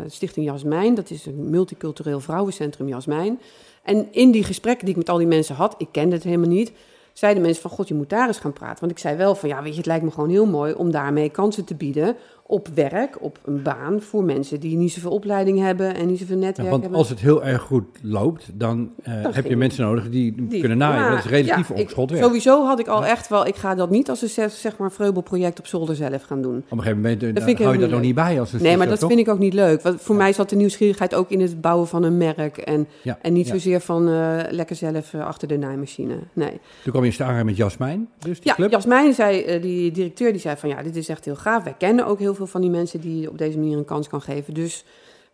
stichting 0.08 0.46
Jasmijn. 0.46 0.96
Dat 0.96 1.10
is 1.10 1.26
een 1.26 1.50
multicultureel 1.50 2.20
vrouwencentrum 2.20 2.88
Jasmijn. 2.88 3.40
En 3.84 4.08
in 4.12 4.32
die 4.32 4.44
gesprekken 4.44 4.86
die 4.86 4.94
ik 4.94 5.00
met 5.00 5.10
al 5.10 5.18
die 5.18 5.28
mensen 5.28 5.56
had, 5.56 5.76
ik 5.78 5.88
kende 5.92 6.16
het 6.16 6.24
helemaal 6.24 6.50
niet, 6.50 6.72
zeiden 7.14 7.44
mensen 7.44 7.62
van, 7.62 7.72
god, 7.72 7.88
je 7.88 7.94
moet 7.94 8.10
daar 8.10 8.28
eens 8.28 8.40
gaan 8.40 8.54
praten. 8.54 8.80
Want 8.80 8.92
ik 8.92 9.00
zei 9.00 9.18
wel 9.18 9.36
van, 9.36 9.50
ja, 9.50 9.62
weet 9.62 9.72
je, 9.72 9.78
het 9.78 9.86
lijkt 9.86 10.04
me 10.04 10.12
gewoon 10.12 10.30
heel 10.30 10.46
mooi 10.46 10.74
om 10.74 10.92
daarmee 10.92 11.30
kansen 11.30 11.66
te 11.66 11.76
bieden 11.76 12.16
op 12.50 12.68
werk, 12.74 13.18
op 13.24 13.40
een 13.46 13.62
baan, 13.62 14.02
voor 14.02 14.24
mensen 14.24 14.60
die 14.60 14.78
niet 14.78 14.92
zoveel 14.92 15.12
opleiding 15.12 15.60
hebben 15.60 15.96
en 15.96 16.08
niet 16.08 16.20
zoveel 16.20 16.36
Ja, 16.38 16.42
netwerk 16.46 16.70
want 16.70 16.82
hebben. 16.82 17.00
als 17.00 17.10
het 17.10 17.20
heel 17.20 17.44
erg 17.44 17.62
goed 17.62 17.86
loopt, 18.02 18.50
dan 18.54 18.92
eh, 19.04 19.14
heb 19.32 19.46
je 19.46 19.56
mensen 19.58 19.84
nodig 19.84 20.10
die, 20.10 20.48
Die- 20.48 20.60
kunnen 20.60 20.78
naaien. 20.78 21.10
dat 21.10 21.20
is 21.26 21.30
relatief 21.32 21.70
ja, 21.70 21.76
werk. 21.76 22.24
Sowieso 22.24 22.66
had 22.66 22.80
ik 22.80 22.88
al 22.88 23.02
Ja. 23.02 23.08
echt 23.10 23.28
wel, 23.28 23.48
ik 23.48 23.56
ga 23.56 23.76
dat 23.76 23.90
niet 23.90 24.10
als 24.10 24.22
een 24.22 24.50
zeg, 24.52 24.78
maar 24.78 24.92
vreubelproject 24.92 25.60
op 25.60 25.68
zolder 25.68 25.96
zelf 25.96 26.24
gaan 26.24 26.42
doen. 26.42 26.58
Op 26.58 26.72
een 26.72 26.78
gegeven 26.78 27.02
moment 27.02 27.24
eh, 27.24 27.48
ik 27.48 27.58
hou 27.58 27.74
je 27.74 27.80
dat 27.80 27.90
nog 27.90 28.02
niet 28.02 28.16
bij. 28.16 28.40
Als 28.40 28.54
een 28.54 28.62
Nee, 28.62 28.68
maar 28.78 28.78
CISO, 28.78 28.90
dat 28.90 29.00
toch? 29.00 29.10
vind 29.10 29.22
ik 29.28 29.34
ook 29.34 29.40
niet 29.40 29.54
leuk. 29.54 29.82
Want 29.82 30.02
voor 30.02 30.16
mij 30.16 30.34
zat 30.34 30.50
de 30.50 30.56
nieuwsgierigheid 30.56 31.16
ook 31.16 31.30
in 31.30 31.42
het 31.42 31.62
bouwen 31.62 31.88
van 31.88 32.04
een 32.04 32.18
merk. 32.18 32.58
En, 32.58 32.88
Ja, 33.02 33.18
en 33.22 33.34
niet 33.34 33.48
ja. 33.48 33.54
zozeer 33.54 33.80
van 33.80 34.08
eh, 34.10 34.38
lekker 34.50 34.76
zelf 34.76 35.14
eh, 35.14 35.26
achter 35.26 35.48
de 35.48 35.58
naaimachine. 35.58 36.16
Nee. 36.34 36.60
Toen 36.84 36.92
kwam 36.92 37.04
je 37.06 37.14
in 37.40 37.46
met 37.46 37.58
Jasmijn, 37.58 38.08
dus 38.20 38.40
die 38.40 38.48
Ja, 38.50 38.56
club. 38.56 38.72
Jasmijn 38.72 39.14
zei, 39.14 39.42
eh, 39.42 39.62
die 39.62 39.92
directeur, 39.92 40.32
die 40.32 40.42
zei 40.42 40.56
van 40.58 40.70
ja, 40.70 40.84
dit 40.84 40.96
is 40.96 41.10
echt 41.10 41.26
heel 41.26 41.36
gaaf. 41.36 41.64
Wij 41.64 41.76
kennen 41.78 42.06
ook 42.06 42.20
heel 42.20 42.36
veel 42.38 42.48
van 42.48 42.62
die 42.62 42.70
mensen 42.70 43.02
die 43.02 43.22
je 43.22 43.30
op 43.30 43.38
deze 43.38 43.58
manier 43.58 43.78
een 43.78 43.86
kans 43.86 44.08
kan 44.08 44.22
geven. 44.22 44.54
Dus 44.54 44.86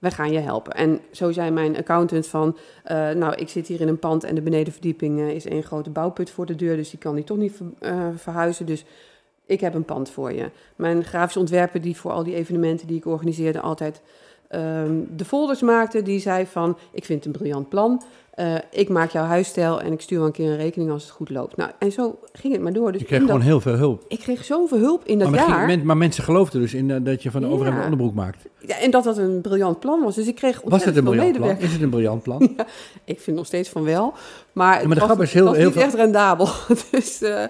wij 0.03 0.11
gaan 0.11 0.31
je 0.31 0.39
helpen. 0.39 0.73
En 0.73 1.01
zo 1.11 1.31
zei 1.31 1.51
mijn 1.51 1.77
accountant 1.77 2.27
van, 2.27 2.57
eh, 2.83 3.09
nou, 3.09 3.35
ik 3.35 3.49
zit 3.49 3.67
hier 3.67 3.81
in 3.81 3.87
een 3.87 3.99
pand 3.99 4.23
en 4.23 4.35
de 4.35 4.41
benedenverdieping 4.41 5.19
eh, 5.19 5.29
is 5.29 5.45
één 5.45 5.63
grote 5.63 5.89
bouwput 5.89 6.29
voor 6.29 6.45
de 6.45 6.55
deur. 6.55 6.75
Dus 6.75 6.89
die 6.89 6.99
kan 6.99 7.15
die 7.15 7.23
toch 7.23 7.37
niet 7.37 7.59
eh, 7.79 8.07
verhuizen. 8.15 8.65
Dus 8.65 8.85
ik 9.45 9.59
heb 9.59 9.73
een 9.73 9.85
pand 9.85 10.09
voor 10.09 10.33
je. 10.33 10.51
Mijn 10.75 11.03
grafische 11.03 11.39
ontwerper 11.39 11.81
die 11.81 11.97
voor 11.97 12.11
al 12.11 12.23
die 12.23 12.35
evenementen 12.35 12.87
die 12.87 12.97
ik 12.97 13.05
organiseerde 13.05 13.59
altijd 13.59 14.01
ehm, 14.47 15.01
de 15.15 15.25
folders 15.25 15.61
maakte, 15.61 16.01
die 16.01 16.19
zei 16.19 16.45
van, 16.45 16.77
ik 16.91 17.05
vind 17.05 17.23
het 17.23 17.33
een 17.33 17.39
briljant 17.39 17.69
plan. 17.69 18.01
Eh, 18.33 18.55
ik 18.71 18.89
maak 18.89 19.11
jouw 19.11 19.23
huisstijl 19.25 19.81
en 19.81 19.91
ik 19.93 20.01
stuur 20.01 20.17
wel 20.17 20.27
een 20.27 20.33
keer 20.33 20.49
een 20.51 20.57
rekening 20.57 20.91
als 20.91 21.03
het 21.03 21.11
goed 21.11 21.29
loopt. 21.29 21.55
Nou, 21.57 21.71
en 21.79 21.91
zo 21.91 22.19
ging 22.33 22.53
het 22.53 22.61
maar 22.61 22.73
door. 22.73 22.91
Dus 22.91 23.01
Je 23.01 23.07
kreeg 23.07 23.19
dat- 23.19 23.27
gewoon 23.27 23.43
heel 23.43 23.61
veel 23.61 23.73
hulp. 23.75 24.05
ik 24.07 24.19
kreeg 24.19 24.43
zoveel 24.45 24.77
hulp 24.77 25.05
in 25.05 25.19
dat 25.19 25.29
Maar, 25.29 25.47
jaar. 25.47 25.79
maar 25.85 25.97
mensen 25.97 26.23
geloofden 26.23 26.61
dus 26.61 26.73
in 26.73 26.91
eh, 26.91 26.97
dat 27.03 27.23
je 27.23 27.31
van 27.31 27.41
de 27.41 27.47
Ja. 27.47 27.53
overhemd 27.53 27.77
een 27.77 27.83
onderbroek 27.83 28.13
maakt. 28.13 28.45
Ja, 28.67 28.79
en 28.79 28.91
dat 28.91 29.03
dat 29.03 29.17
een 29.17 29.41
briljant 29.41 29.79
plan 29.79 30.03
was. 30.03 30.15
Dus 30.15 30.27
ik 30.27 30.35
kreeg 30.35 30.61
Was 30.63 30.85
het 30.85 30.95
een 30.97 31.03
briljant 31.03 31.37
plan? 31.37 31.57
Is 31.59 31.71
het 31.71 31.81
een 31.81 31.89
briljant 31.89 32.23
plan? 32.23 32.55
Ik 33.05 33.19
vind 33.19 33.37
nog 33.37 33.45
steeds 33.45 33.69
van 33.69 33.83
wel. 33.83 34.13
Maar 34.53 34.79
het 34.79 34.87
maar 34.87 35.07
was, 35.07 35.19
is 35.19 35.33
heel- 35.33 35.41
het 35.45 35.49
was 35.49 35.57
heel 35.57 35.67
niet 35.69 35.77
echt 35.83 35.93
rendabel. 35.93 36.47
dus 36.91 37.21
eh, 37.21 37.43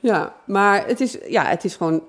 ja, 0.00 0.34
maar 0.46 0.86
het 0.86 1.00
is, 1.00 1.18
ja, 1.28 1.44
het 1.44 1.64
is 1.64 1.76
gewoon... 1.76 2.02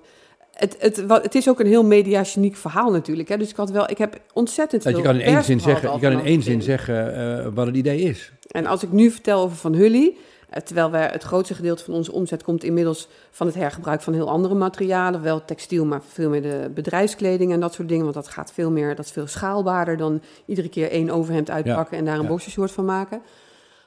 Het, 0.58 0.76
het, 0.80 1.06
wat, 1.06 1.24
het 1.24 1.36
is 1.36 1.50
ook 1.50 1.60
een 1.60 1.68
heel 1.68 1.84
mediageniek 1.84 2.56
verhaal 2.56 2.92
natuurlijk. 2.92 3.30
Hè? 3.30 3.38
Dus 3.38 3.50
ik, 3.50 3.56
had 3.56 3.70
wel, 3.70 3.90
ik 3.90 3.98
heb 3.98 4.20
ontzettend 4.34 4.84
Dat 4.84 4.92
veel 4.94 5.02
je 5.02 5.08
kan 5.08 5.20
in 5.20 5.26
één 5.26 5.44
zin 5.44 5.60
zeggen, 5.60 5.94
je 5.94 6.00
kan 6.00 6.12
in 6.12 6.26
één 6.26 6.42
zin 6.42 6.62
zeggen 6.62 7.16
eh, 7.16 7.48
wat 7.54 7.66
het 7.66 7.76
idee 7.76 8.02
is. 8.02 8.32
En 8.48 8.66
als 8.66 8.84
ik 8.84 8.92
nu 8.92 9.12
vertel 9.12 9.42
over 9.42 9.58
Van 9.58 9.74
Hully... 9.74 10.16
eh, 10.50 10.62
terwijl 10.62 10.92
wij, 10.92 11.10
het 11.12 11.24
grootste 11.24 11.54
gedeelte 11.54 11.84
van 11.84 11.94
onze 11.94 12.12
omzet 12.12 12.44
komt 12.44 12.64
inmiddels 12.64 13.08
van 13.32 13.48
het 13.48 13.56
hergebruik 13.56 14.02
van 14.02 14.14
heel 14.14 14.30
andere 14.30 14.56
materialen. 14.56 15.22
Wel 15.22 15.46
textiel, 15.46 15.86
maar 15.86 16.02
veel 16.08 16.30
meer 16.30 16.42
de 16.42 16.72
bedrijfskleding 16.74 17.52
en 17.52 17.60
dat 17.60 17.74
soort 17.74 17.88
dingen. 17.88 18.04
Want 18.04 18.16
dat 18.16 18.28
gaat 18.28 18.52
veel 18.54 18.72
meer, 18.72 18.96
dat 18.96 19.06
is 19.06 19.12
veel 19.12 19.28
schaalbaarder 19.28 19.98
dan 19.98 20.22
iedere 20.46 20.70
keer 20.70 20.92
één 20.92 21.10
overhemd 21.10 21.50
uitpakken 21.50 21.98
en 21.98 22.06
daar 22.06 22.16
een 22.16 22.22
ja. 22.22 22.28
boxershort 22.28 22.72
van 22.72 22.86
maken. 22.86 23.22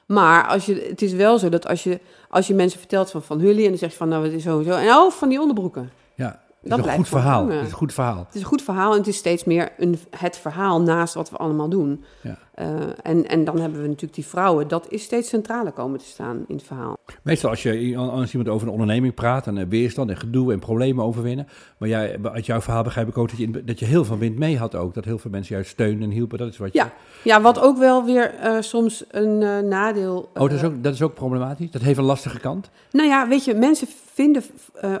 Maar 0.05 0.47
als 0.47 0.65
je, 0.65 0.87
het 0.89 1.01
is 1.01 1.13
wel 1.13 1.37
zo 1.37 1.49
dat 1.49 1.67
als 1.67 1.83
je, 1.83 1.99
als 2.29 2.47
je 2.47 2.53
mensen 2.53 2.79
vertelt 2.79 3.11
van 3.11 3.23
Van 3.23 3.39
Hully 3.39 3.63
en 3.63 3.69
dan 3.69 3.77
zeg 3.77 3.91
je 3.91 3.97
van 3.97 4.09
nou 4.09 4.23
het 4.23 4.33
is 4.33 4.43
sowieso. 4.43 4.71
En 4.71 4.87
oh, 4.87 5.11
van 5.11 5.29
die 5.29 5.39
onderbroeken. 5.39 5.91
Ja, 6.15 6.41
het 6.61 6.71
is 6.71 6.77
Dat 6.77 6.87
een 6.87 6.93
goed 6.93 7.07
verhaal. 7.07 7.47
Het 7.47 7.65
is 7.65 7.71
een 7.71 7.77
goed 7.77 7.93
verhaal. 7.93 8.17
Het 8.17 8.35
is 8.35 8.41
een 8.41 8.47
goed 8.47 8.61
verhaal 8.61 8.91
en 8.91 8.97
het 8.97 9.07
is 9.07 9.17
steeds 9.17 9.43
meer 9.43 9.71
een, 9.77 9.99
het 10.17 10.37
verhaal 10.37 10.81
naast 10.81 11.13
wat 11.13 11.29
we 11.29 11.37
allemaal 11.37 11.69
doen. 11.69 12.03
Ja. 12.21 12.37
Eh, 12.51 12.67
en, 13.03 13.27
en 13.27 13.43
dan 13.43 13.59
hebben 13.59 13.81
we 13.81 13.87
natuurlijk 13.87 14.13
die 14.13 14.25
vrouwen. 14.25 14.67
Dat 14.67 14.85
is 14.89 15.03
steeds 15.03 15.29
centraler 15.29 15.71
komen 15.71 15.99
te 15.99 16.05
staan 16.05 16.43
in 16.47 16.55
het 16.55 16.63
verhaal. 16.63 16.97
Meestal 17.23 17.49
als 17.49 17.63
je 17.63 17.97
als 17.97 18.31
iemand 18.31 18.49
over 18.49 18.67
een 18.67 18.73
onderneming 18.73 19.13
praat 19.13 19.47
en 19.47 19.57
eh, 19.57 19.65
weerstand 19.67 20.09
en 20.09 20.17
gedoe 20.17 20.53
en 20.53 20.59
problemen 20.59 21.05
overwinnen. 21.05 21.47
Maar 21.77 21.89
jij, 21.89 22.19
uit 22.23 22.45
jouw 22.45 22.61
verhaal 22.61 22.83
begrijp 22.83 23.07
ik 23.07 23.17
ook 23.17 23.29
dat 23.29 23.37
je, 23.37 23.63
dat 23.63 23.79
je 23.79 23.85
heel 23.85 24.05
veel 24.05 24.17
wind 24.17 24.37
mee 24.37 24.57
had 24.57 24.75
ook. 24.75 24.93
Dat 24.93 25.05
heel 25.05 25.17
veel 25.17 25.31
mensen 25.31 25.55
juist 25.55 25.69
steunen 25.69 26.03
en 26.03 26.09
hielpen. 26.09 26.37
Dat 26.37 26.47
is 26.47 26.57
wat 26.57 26.73
je... 26.73 26.79
Ja, 26.79 26.93
ja 27.23 27.41
wat 27.41 27.59
ook 27.59 27.77
wel 27.77 28.05
weer 28.05 28.33
eh, 28.33 28.55
soms 28.59 29.03
een 29.09 29.67
nadeel... 29.67 30.29
Oh, 30.33 30.41
dat 30.41 30.51
is, 30.51 30.63
ook, 30.63 30.83
dat 30.83 30.93
is 30.93 31.01
ook 31.01 31.13
problematisch? 31.13 31.71
Dat 31.71 31.81
heeft 31.81 31.97
een 31.97 32.03
lastige 32.03 32.39
kant? 32.39 32.69
Nou 32.91 33.07
ja, 33.07 33.27
weet 33.27 33.45
je, 33.45 33.53
mensen 33.53 33.87
vinden, 34.13 34.43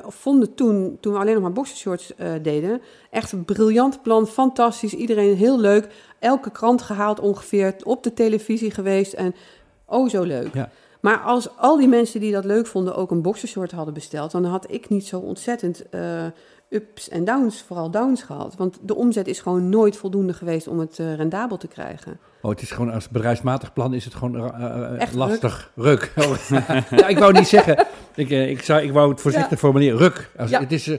of 0.05 0.15
vonden 0.15 0.53
toen, 0.53 0.97
toen 0.99 1.13
we 1.13 1.19
alleen 1.19 1.33
nog 1.33 1.43
maar 1.43 1.53
boxershorts 1.53 2.13
deden, 2.41 2.81
echt 3.11 3.31
een 3.31 3.45
briljant 3.45 4.01
plan, 4.01 4.27
fantastisch, 4.27 4.93
iedereen 4.93 5.35
heel 5.35 5.59
leuk. 5.59 5.87
Elke 6.19 6.51
krant 6.51 6.81
gehaald 6.81 7.19
ongeveer, 7.19 7.75
op 7.83 8.03
de 8.03 8.13
televisie 8.13 8.71
geweest 8.71 9.13
en 9.13 9.35
oh 9.85 10.09
zo 10.09 10.23
leuk. 10.23 10.53
Ja. 10.53 10.69
Maar 10.99 11.19
als 11.19 11.57
al 11.57 11.77
die 11.77 11.87
mensen 11.87 12.19
die 12.19 12.31
dat 12.31 12.45
leuk 12.45 12.67
vonden 12.67 12.95
ook 12.95 13.11
een 13.11 13.21
boxershort 13.21 13.71
hadden 13.71 13.93
besteld, 13.93 14.31
dan 14.31 14.45
had 14.45 14.65
ik 14.71 14.89
niet 14.89 15.05
zo 15.07 15.19
ontzettend 15.19 15.89
eh, 15.89 16.25
ups 16.69 17.09
en 17.09 17.25
downs, 17.25 17.61
vooral 17.67 17.91
downs 17.91 18.23
gehad. 18.23 18.55
Want 18.57 18.77
de 18.81 18.95
omzet 18.95 19.27
is 19.27 19.39
gewoon 19.39 19.69
nooit 19.69 19.97
voldoende 19.97 20.33
geweest 20.33 20.67
om 20.67 20.79
het 20.79 20.99
eh, 20.99 21.15
rendabel 21.15 21.57
te 21.57 21.67
krijgen. 21.67 22.19
Oh, 22.41 22.51
het 22.51 22.61
is 22.61 22.71
gewoon 22.71 22.91
als 22.93 23.09
bedrijfsmatig 23.09 23.73
plan 23.73 23.93
is 23.93 24.05
het 24.05 24.13
gewoon 24.15 24.53
eh, 24.53 24.99
Echt 25.01 25.13
lastig. 25.13 25.71
Ruk. 25.75 26.11
Ja, 26.89 27.07
ik 27.07 27.19
wou 27.19 27.33
niet 27.33 27.47
zeggen. 27.47 27.85
Ik, 28.15 28.29
ik, 28.29 28.61
zou, 28.61 28.81
ik 28.81 28.91
wou 28.91 29.09
het 29.11 29.21
voorzichtig 29.21 29.51
Ja. 29.51 29.57
formuleren. 29.57 29.97
Ruk. 29.97 30.29
Als, 30.37 30.49
Ja. 30.49 30.59
Het 30.59 30.71
is, 30.71 30.97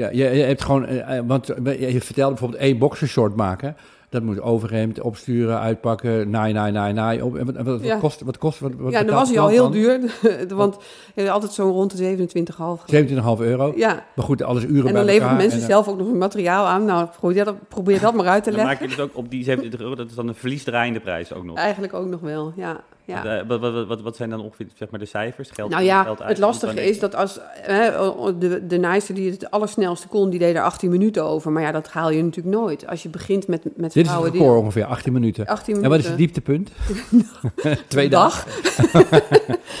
ja, 0.00 0.08
je, 0.10 0.36
je 0.36 0.42
hebt 0.42 0.64
gewoon, 0.64 0.86
eh, 0.86 1.18
eh, 1.18 1.24
want 1.26 1.48
eh, 1.48 1.92
je 1.92 2.00
vertelde 2.00 2.30
bijvoorbeeld 2.30 2.62
één 2.62 2.78
boxershort 2.78 3.36
maken. 3.36 3.76
Dat 4.08 4.22
moet 4.22 4.40
overhemd, 4.40 5.00
opsturen, 5.00 5.60
uitpakken, 5.60 6.30
naai, 6.30 6.52
naai, 6.52 6.72
naai, 6.72 6.92
naai. 6.92 7.22
Op, 7.22 7.36
en 7.36 7.46
wat, 7.46 7.54
wat, 7.56 7.64
wat 7.66 7.82
Ja. 7.82 7.98
kost, 7.98 8.20
wat 8.20 8.38
kost, 8.38 8.58
wat, 8.60 8.72
wat 8.78 8.92
ja, 8.92 9.02
dan 9.02 9.14
was 9.14 9.28
hij 9.28 9.38
al 9.38 9.48
heel 9.48 9.70
duur, 9.70 10.00
want 10.48 10.76
je 11.14 11.22
had 11.22 11.30
altijd 11.30 11.52
zo 11.52 11.68
rond 11.68 11.96
de 11.96 12.16
27,5. 12.16 12.54
dan? 12.56 13.38
17,5 13.38 13.42
euro. 13.42 13.72
Ja, 13.76 14.04
Maar 14.14 14.24
goed, 14.24 14.42
alles 14.42 14.64
uren 14.64 14.88
en 14.88 14.94
dan 14.94 15.04
leveren 15.04 15.36
mensen 15.36 15.60
en, 15.60 15.66
zelf 15.66 15.88
ook 15.88 15.98
nog 15.98 16.08
een 16.08 16.18
materiaal 16.18 16.66
aan. 16.66 16.84
Nou, 16.84 17.08
probeer 17.18 17.44
dat, 17.44 17.68
probeer 17.68 18.00
dat 18.00 18.14
maar 18.14 18.26
uit 18.26 18.44
te 18.44 18.50
Dan 18.50 18.58
leggen. 18.58 18.78
maak 18.78 18.90
je 18.90 18.96
dus 18.96 19.04
ook 19.04 19.16
op 19.16 19.30
die 19.30 19.44
27 19.44 19.80
euro, 19.80 19.94
dat 19.94 20.08
is 20.10 20.14
dan 20.14 20.28
een 20.28 20.34
verliesdraaiende 20.34 21.00
prijs 21.00 21.32
ook 21.32 21.44
nog. 21.44 21.56
Eigenlijk 21.56 21.94
ook 21.94 22.06
nog 22.06 22.20
wel, 22.20 22.52
ja. 22.56 22.80
Ja. 23.10 23.38
Eh, 23.38 23.46
Wat, 23.48 23.60
wat, 23.60 23.86
wat, 23.86 24.00
wat 24.00 24.16
zijn 24.16 24.30
dan 24.30 24.40
ongeveer 24.40 24.66
zeg 24.74 24.90
maar, 24.90 25.00
de 25.00 25.06
cijfers? 25.06 25.50
Geld, 25.50 25.70
Nou 25.70 25.82
ja, 25.84 26.02
geld 26.02 26.20
uit, 26.20 26.28
het 26.28 26.38
lastige 26.38 26.88
is 26.88 26.98
dat 26.98 27.14
als 27.14 27.38
hè, 27.54 27.90
de, 28.38 28.66
de 28.66 28.78
naaister 28.78 29.14
die 29.14 29.30
het 29.30 29.50
allersnelste 29.50 30.08
kon, 30.08 30.30
die 30.30 30.38
deed 30.38 30.54
er 30.56 30.62
18 30.62 30.90
minuten 30.90 31.24
over. 31.24 31.52
Maar 31.52 31.62
ja, 31.62 31.72
dat 31.72 31.88
haal 31.88 32.10
je 32.10 32.22
natuurlijk 32.22 32.56
nooit. 32.56 32.86
Als 32.86 33.02
je 33.02 33.08
begint 33.08 33.48
met, 33.48 33.64
met 33.64 33.72
Dit 33.74 33.86
is 33.88 33.94
het 33.94 34.06
vrouwen 34.06 34.32
record 34.32 34.58
ongeveer, 34.58 34.84
18 34.84 35.12
minuten. 35.12 35.44
die 35.44 35.52
18 35.52 35.74
En 35.74 35.80
minuten... 35.80 35.90
wat 35.90 35.98
is 36.04 36.08
het 36.10 36.18
dieptepunt? 36.18 36.70
Twee 37.88 38.08
dagen. 38.08 38.50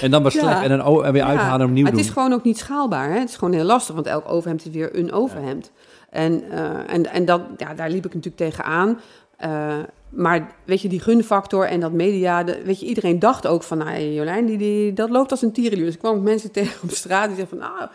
En 0.00 0.10
dan 0.10 0.22
was 0.22 0.34
Ja. 0.34 0.40
slecht 0.40 0.62
en 0.62 0.78
dan 0.78 1.04
en 1.04 1.12
weer 1.12 1.22
Ja, 1.22 1.28
uithalen 1.28 1.60
en 1.60 1.66
opnieuw 1.66 1.84
Het 1.84 1.94
doen. 1.94 2.02
is 2.02 2.10
gewoon 2.10 2.32
ook 2.32 2.44
niet 2.44 2.58
schaalbaar. 2.58 3.10
Hè? 3.12 3.18
Het 3.18 3.28
is 3.28 3.36
gewoon 3.36 3.54
heel 3.54 3.64
lastig, 3.64 3.94
want 3.94 4.06
elk 4.06 4.28
overhemd 4.28 4.66
is 4.66 4.72
weer 4.72 4.96
een 4.98 5.12
overhemd. 5.12 5.70
En, 6.10 6.42
eh, 6.50 6.94
en, 6.94 7.06
en 7.12 7.24
dat, 7.24 7.40
ja, 7.56 7.74
daar 7.74 7.90
liep 7.90 8.06
ik 8.06 8.14
natuurlijk 8.14 8.36
tegenaan. 8.52 9.00
Eh 9.36 9.74
maar 10.10 10.54
weet 10.64 10.80
je, 10.80 10.88
die 10.88 11.00
gunfactor 11.00 11.66
en 11.66 11.80
dat 11.80 11.92
media, 11.92 12.44
weet 12.44 12.80
je, 12.80 12.86
iedereen 12.86 13.18
dacht 13.18 13.46
ook 13.46 13.62
van, 13.62 13.78
nou, 13.78 14.00
Jolijn, 14.00 14.46
die, 14.46 14.58
die, 14.58 14.92
dat 14.92 15.10
loopt 15.10 15.30
als 15.30 15.42
een 15.42 15.52
tierenlier. 15.52 15.84
Dus 15.84 15.94
ik 15.94 16.00
kwam 16.00 16.22
mensen 16.22 16.52
tegen 16.52 16.82
op 16.82 16.90
straat 16.90 17.26
die 17.26 17.36
zeiden 17.36 17.58
van, 17.58 17.68
nou, 17.68 17.90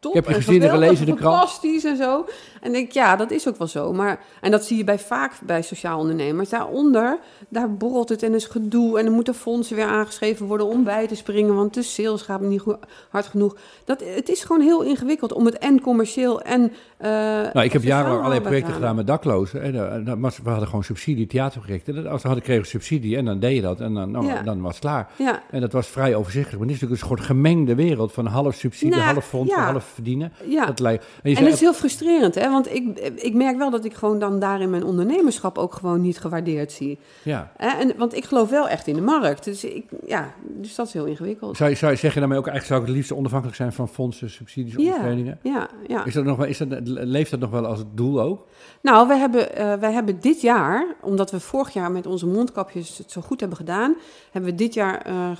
top. 0.00 0.14
Ik 0.14 0.16
heb 0.16 0.28
je 0.28 0.34
en 0.34 0.42
gezien 0.42 0.62
en 0.62 0.68
geweldig, 0.70 0.88
gelezen 0.88 1.06
de 1.06 1.20
krant. 1.20 1.36
Fantastisch 1.36 1.84
en 1.84 1.96
zo. 1.96 2.24
En 2.60 2.66
ik 2.68 2.72
denk, 2.72 2.92
ja, 2.92 3.16
dat 3.16 3.30
is 3.30 3.48
ook 3.48 3.56
wel 3.58 3.66
zo. 3.66 3.92
Maar, 3.92 4.20
en 4.40 4.50
dat 4.50 4.64
zie 4.64 4.76
je 4.76 4.84
bij, 4.84 4.98
vaak 4.98 5.32
bij 5.46 5.62
sociaal 5.62 5.98
ondernemers. 5.98 6.48
Daaronder, 6.48 7.18
daar 7.48 7.74
borrelt 7.74 8.08
het 8.08 8.22
en 8.22 8.34
is 8.34 8.44
gedoe. 8.44 8.98
En 8.98 9.06
er 9.06 9.12
moeten 9.12 9.34
fondsen 9.34 9.76
weer 9.76 9.86
aangeschreven 9.86 10.46
worden 10.46 10.66
om 10.66 10.84
bij 10.84 11.06
te 11.06 11.14
springen. 11.14 11.54
Want 11.54 11.74
de 11.74 11.82
sales 11.82 12.22
gaat 12.22 12.40
niet 12.40 12.60
goed, 12.60 12.76
hard 13.10 13.26
genoeg. 13.26 13.56
Dat, 13.84 14.02
het 14.14 14.28
is 14.28 14.44
gewoon 14.44 14.62
heel 14.62 14.82
ingewikkeld 14.82 15.32
om 15.32 15.44
het 15.44 15.58
en 15.58 15.80
commercieel 15.80 16.40
en 16.40 16.72
eh 16.98 17.08
Nou, 17.52 17.60
ik 17.62 17.72
heb 17.72 17.82
jarenlang 17.82 18.18
allerlei 18.18 18.40
projecten 18.40 18.68
te 18.68 18.74
gedaan 18.74 18.96
met 18.96 19.06
daklozen. 19.06 19.62
En, 19.62 19.74
eh, 20.06 20.30
we 20.42 20.50
hadden 20.50 20.68
gewoon 20.68 20.84
subsidie, 20.84 21.26
theaterprojecten. 21.26 21.94
Dat- 21.94 22.06
Als 22.06 22.22
we 22.22 22.28
hadden, 22.28 22.46
kregen 22.46 22.66
subsidie 22.66 23.16
en 23.16 23.24
dan 23.24 23.38
deed 23.40 23.54
je 23.56 23.62
dat. 23.62 23.80
En 23.80 23.94
dan, 23.94 24.10
nou, 24.10 24.26
Ja. 24.26 24.42
dan 24.42 24.60
was 24.60 24.70
het 24.72 24.80
klaar. 24.80 25.08
Ja, 25.16 25.42
En 25.50 25.60
dat 25.60 25.72
was 25.72 25.86
vrij 25.86 26.14
overzichtelijk. 26.14 26.58
Maar 26.58 26.66
dit 26.66 26.76
is 26.76 26.82
natuurlijk 26.82 27.02
een 27.02 27.08
soort 27.16 27.26
gemengde 27.28 27.74
wereld 27.74 28.12
van 28.12 28.26
half 28.26 28.54
subsidie, 28.54 28.96
Nou, 28.96 29.12
half 29.12 29.24
fonds, 29.26 29.50
ja. 29.54 29.70
half 29.72 29.87
verdienen. 29.88 30.32
ja. 30.44 30.66
Dat 30.66 30.80
lijkt, 30.80 31.04
en 31.22 31.34
dat 31.34 31.52
is 31.52 31.60
heel 31.60 31.74
frustrerend, 31.74 32.34
hè? 32.34 32.50
Want 32.50 32.74
ik, 32.74 32.98
ik 33.14 33.34
merk 33.34 33.56
wel 33.56 33.70
dat 33.70 33.84
ik 33.84 33.94
gewoon 33.94 34.18
dan 34.18 34.38
daar 34.40 34.60
in 34.60 34.70
mijn 34.70 34.84
ondernemerschap 34.84 35.58
ook 35.58 35.74
gewoon 35.74 36.00
niet 36.00 36.18
gewaardeerd 36.18 36.72
zie. 36.72 36.98
ja. 37.22 37.52
En, 37.56 37.92
want 37.96 38.14
ik 38.16 38.24
geloof 38.24 38.50
wel 38.50 38.68
echt 38.68 38.86
in 38.86 38.94
de 38.94 39.00
markt. 39.00 39.44
Dus, 39.44 39.64
ik, 39.64 39.84
ja, 40.06 40.34
dus 40.42 40.74
dat 40.74 40.86
is 40.86 40.92
heel 40.92 41.04
ingewikkeld. 41.04 41.56
Zou 41.56 41.70
je, 41.70 41.76
zou 41.76 41.92
je 41.92 41.98
zeggen 41.98 42.20
daarmee 42.20 42.38
ook 42.38 42.46
eigenlijk 42.46 42.66
zou 42.74 42.80
ik 42.80 42.86
het 42.86 42.96
liefst 42.96 43.12
onafhankelijk 43.12 43.56
zijn 43.56 43.72
van 43.72 43.88
fondsen, 43.88 44.30
subsidies, 44.30 44.72
Ja. 44.72 44.78
ondersteuningen? 44.78 45.38
Ja, 45.42 45.68
ja. 45.86 46.04
Is 46.04 46.14
dat 46.14 46.24
nog 46.24 46.36
wel, 46.36 46.46
is 46.46 46.58
dat, 46.58 46.68
leeft 46.84 47.30
dat 47.30 47.40
nog 47.40 47.50
wel 47.50 47.66
als 47.66 47.84
doel 47.94 48.20
ook? 48.20 48.46
Nou, 48.82 49.08
wij 49.08 49.18
hebben, 49.18 49.56
eh, 49.56 49.74
wij 49.74 49.92
hebben 49.92 50.20
dit 50.20 50.40
jaar, 50.40 50.94
omdat 51.00 51.30
we 51.30 51.40
vorig 51.40 51.72
jaar 51.72 51.90
met 51.90 52.06
onze 52.06 52.26
mondkapjes 52.26 52.98
het 52.98 53.12
zo 53.12 53.20
goed 53.20 53.40
hebben 53.40 53.58
gedaan, 53.58 53.96
hebben 54.30 54.50
we 54.50 54.56
dit 54.56 54.74
jaar 54.74 55.02
eh, 55.02 55.30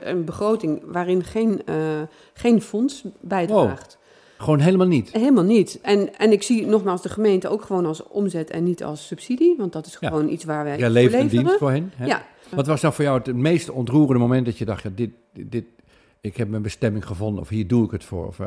een 0.00 0.24
begroting 0.24 0.82
waarin 0.86 1.24
geen, 1.24 1.62
eh, 1.64 1.74
geen 2.32 2.62
fonds 2.62 3.04
bijdraagt. 3.20 3.97
Gewoon 4.38 4.58
helemaal 4.60 4.86
niet. 4.86 5.12
Helemaal 5.12 5.44
niet. 5.44 5.78
En, 5.82 6.18
en 6.18 6.32
ik 6.32 6.42
zie 6.42 6.66
nogmaals 6.66 7.02
de 7.02 7.08
gemeente 7.08 7.48
ook 7.48 7.62
gewoon 7.62 7.86
als 7.86 8.02
omzet 8.02 8.50
en 8.50 8.64
niet 8.64 8.84
als 8.84 9.06
subsidie, 9.06 9.54
want 9.58 9.72
dat 9.72 9.86
is 9.86 9.96
Ja. 10.00 10.08
gewoon 10.08 10.28
iets 10.28 10.44
waar 10.44 10.64
wij 10.64 10.78
voor 10.78 10.88
leeft 10.88 11.14
een 11.14 11.28
dienst 11.28 11.56
voor 11.58 11.70
hen. 11.70 11.92
Hè? 11.96 12.06
Ja, 12.06 12.22
Wat 12.54 12.66
was 12.66 12.80
nou 12.80 12.94
voor 12.94 13.04
jou 13.04 13.18
het 13.24 13.36
meest 13.36 13.70
ontroerende 13.70 14.18
moment 14.18 14.46
dat 14.46 14.58
je 14.58 14.64
dacht, 14.64 14.82
ja, 14.82 14.90
dit, 14.94 15.10
dit, 15.32 15.64
ik 16.20 16.36
heb 16.36 16.48
mijn 16.48 16.62
bestemming 16.62 17.06
gevonden 17.06 17.42
of 17.42 17.48
hier 17.48 17.66
doe 17.66 17.84
ik 17.84 17.90
het 17.90 18.04
voor? 18.04 18.26
Of, 18.26 18.40
eh, 18.40 18.46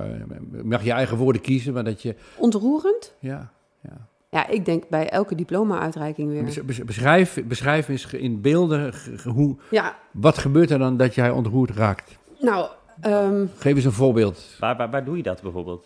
mag 0.64 0.84
je 0.84 0.92
eigen 0.92 1.18
woorden 1.18 1.42
kiezen, 1.42 1.74
maar 1.74 1.84
dat 1.84 2.02
je, 2.02 2.16
ontroerend. 2.38 3.14
ja, 3.20 3.52
ja. 3.84 4.08
Ja, 4.30 4.48
ik 4.48 4.66
denk 4.66 4.90
bij 4.90 5.10
elke 5.10 5.36
diploma-uitreiking 5.36 6.30
weer. 6.30 6.44
Bes- 6.44 6.66
bes- 6.66 6.84
Beschrijf, 6.84 7.42
beschrijf 7.46 7.88
eens 7.90 8.14
in 8.14 8.42
beelden 8.42 8.94
hoe, 9.34 9.56
Ja, 9.72 9.96
wat 10.12 10.38
gebeurt 10.38 10.72
er 10.72 10.80
dan 10.80 10.98
dat 10.98 11.16
jij 11.16 11.30
ontroerd 11.30 11.70
raakt? 11.70 12.18
nou, 12.40 12.70
ehm, 13.02 13.46
Geef 13.58 13.76
eens 13.76 13.86
een 13.86 13.92
voorbeeld. 13.92 14.44
Waar, 14.60 14.78
waar, 14.78 14.90
waar 14.92 15.06
doe 15.06 15.18
je 15.18 15.24
dat 15.24 15.42
bijvoorbeeld? 15.42 15.86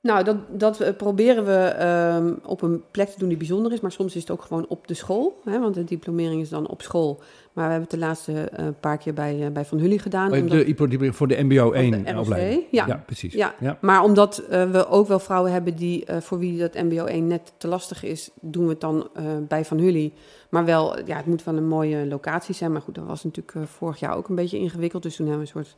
Nou, 0.00 0.24
dat, 0.24 0.36
dat 0.50 0.80
eh, 0.80 0.96
proberen 0.96 1.44
we 1.44 1.52
ehm, 1.52 2.34
op 2.44 2.62
een 2.62 2.82
plek 2.90 3.08
te 3.08 3.18
doen 3.18 3.28
die 3.28 3.36
bijzonder 3.38 3.72
is. 3.72 3.80
Maar 3.80 3.92
soms 3.92 4.14
is 4.14 4.20
het 4.20 4.30
ook 4.30 4.42
gewoon 4.42 4.66
op 4.68 4.86
de 4.88 4.94
school. 4.94 5.40
Hè, 5.44 5.60
want 5.60 5.74
de 5.74 5.84
diplomering 5.84 6.40
is 6.40 6.48
dan 6.48 6.68
op 6.68 6.82
school. 6.82 7.20
Maar 7.52 7.64
we 7.64 7.70
hebben 7.72 7.80
het 7.90 8.00
de 8.00 8.06
laatste 8.06 8.32
eh, 8.32 8.66
paar 8.80 8.98
keer 8.98 9.14
bij, 9.14 9.44
eh, 9.44 9.50
bij 9.52 9.64
Van 9.64 9.78
Hully 9.78 9.98
gedaan. 9.98 10.32
Oh, 10.32 10.38
omdat- 10.38 10.50
de, 10.50 10.64
IPO 10.64 10.86
die- 10.86 11.12
voor 11.12 11.28
de 11.28 11.42
MBO 11.42 11.72
1 11.72 12.04
de 12.04 12.10
ROC, 12.12 12.20
opleiding. 12.20 12.64
ja. 12.70 13.02
precies. 13.06 13.32
Ja. 13.34 13.54
Ja. 13.60 13.78
Maar 13.80 14.02
omdat 14.02 14.38
eh, 14.38 14.70
we 14.70 14.88
ook 14.88 15.06
wel 15.08 15.18
vrouwen 15.18 15.52
hebben 15.52 15.76
die, 15.76 16.04
eh, 16.04 16.20
voor 16.20 16.38
wie 16.38 16.58
dat 16.58 16.74
MBO 16.74 17.04
1 17.04 17.26
net 17.26 17.52
te 17.56 17.68
lastig 17.68 18.02
is, 18.02 18.30
doen 18.40 18.64
we 18.64 18.70
het 18.70 18.80
dan 18.80 19.08
eh, 19.14 19.24
bij 19.48 19.64
Van 19.64 19.78
Hully. 19.78 20.12
Maar 20.48 20.64
wel, 20.64 20.98
ja, 21.06 21.16
het 21.16 21.26
moet 21.26 21.44
wel 21.44 21.56
een 21.56 21.68
mooie 21.68 22.06
locatie 22.06 22.54
zijn. 22.54 22.72
Maar 22.72 22.80
goed, 22.82 22.94
dat 22.94 23.06
was 23.06 23.24
natuurlijk 23.24 23.68
vorig 23.68 23.98
jaar 24.00 24.16
ook 24.16 24.28
een 24.28 24.34
beetje 24.34 24.58
ingewikkeld. 24.58 25.02
Dus 25.02 25.16
toen 25.16 25.26
hebben 25.26 25.46
we 25.46 25.52
een 25.58 25.64
soort 25.64 25.76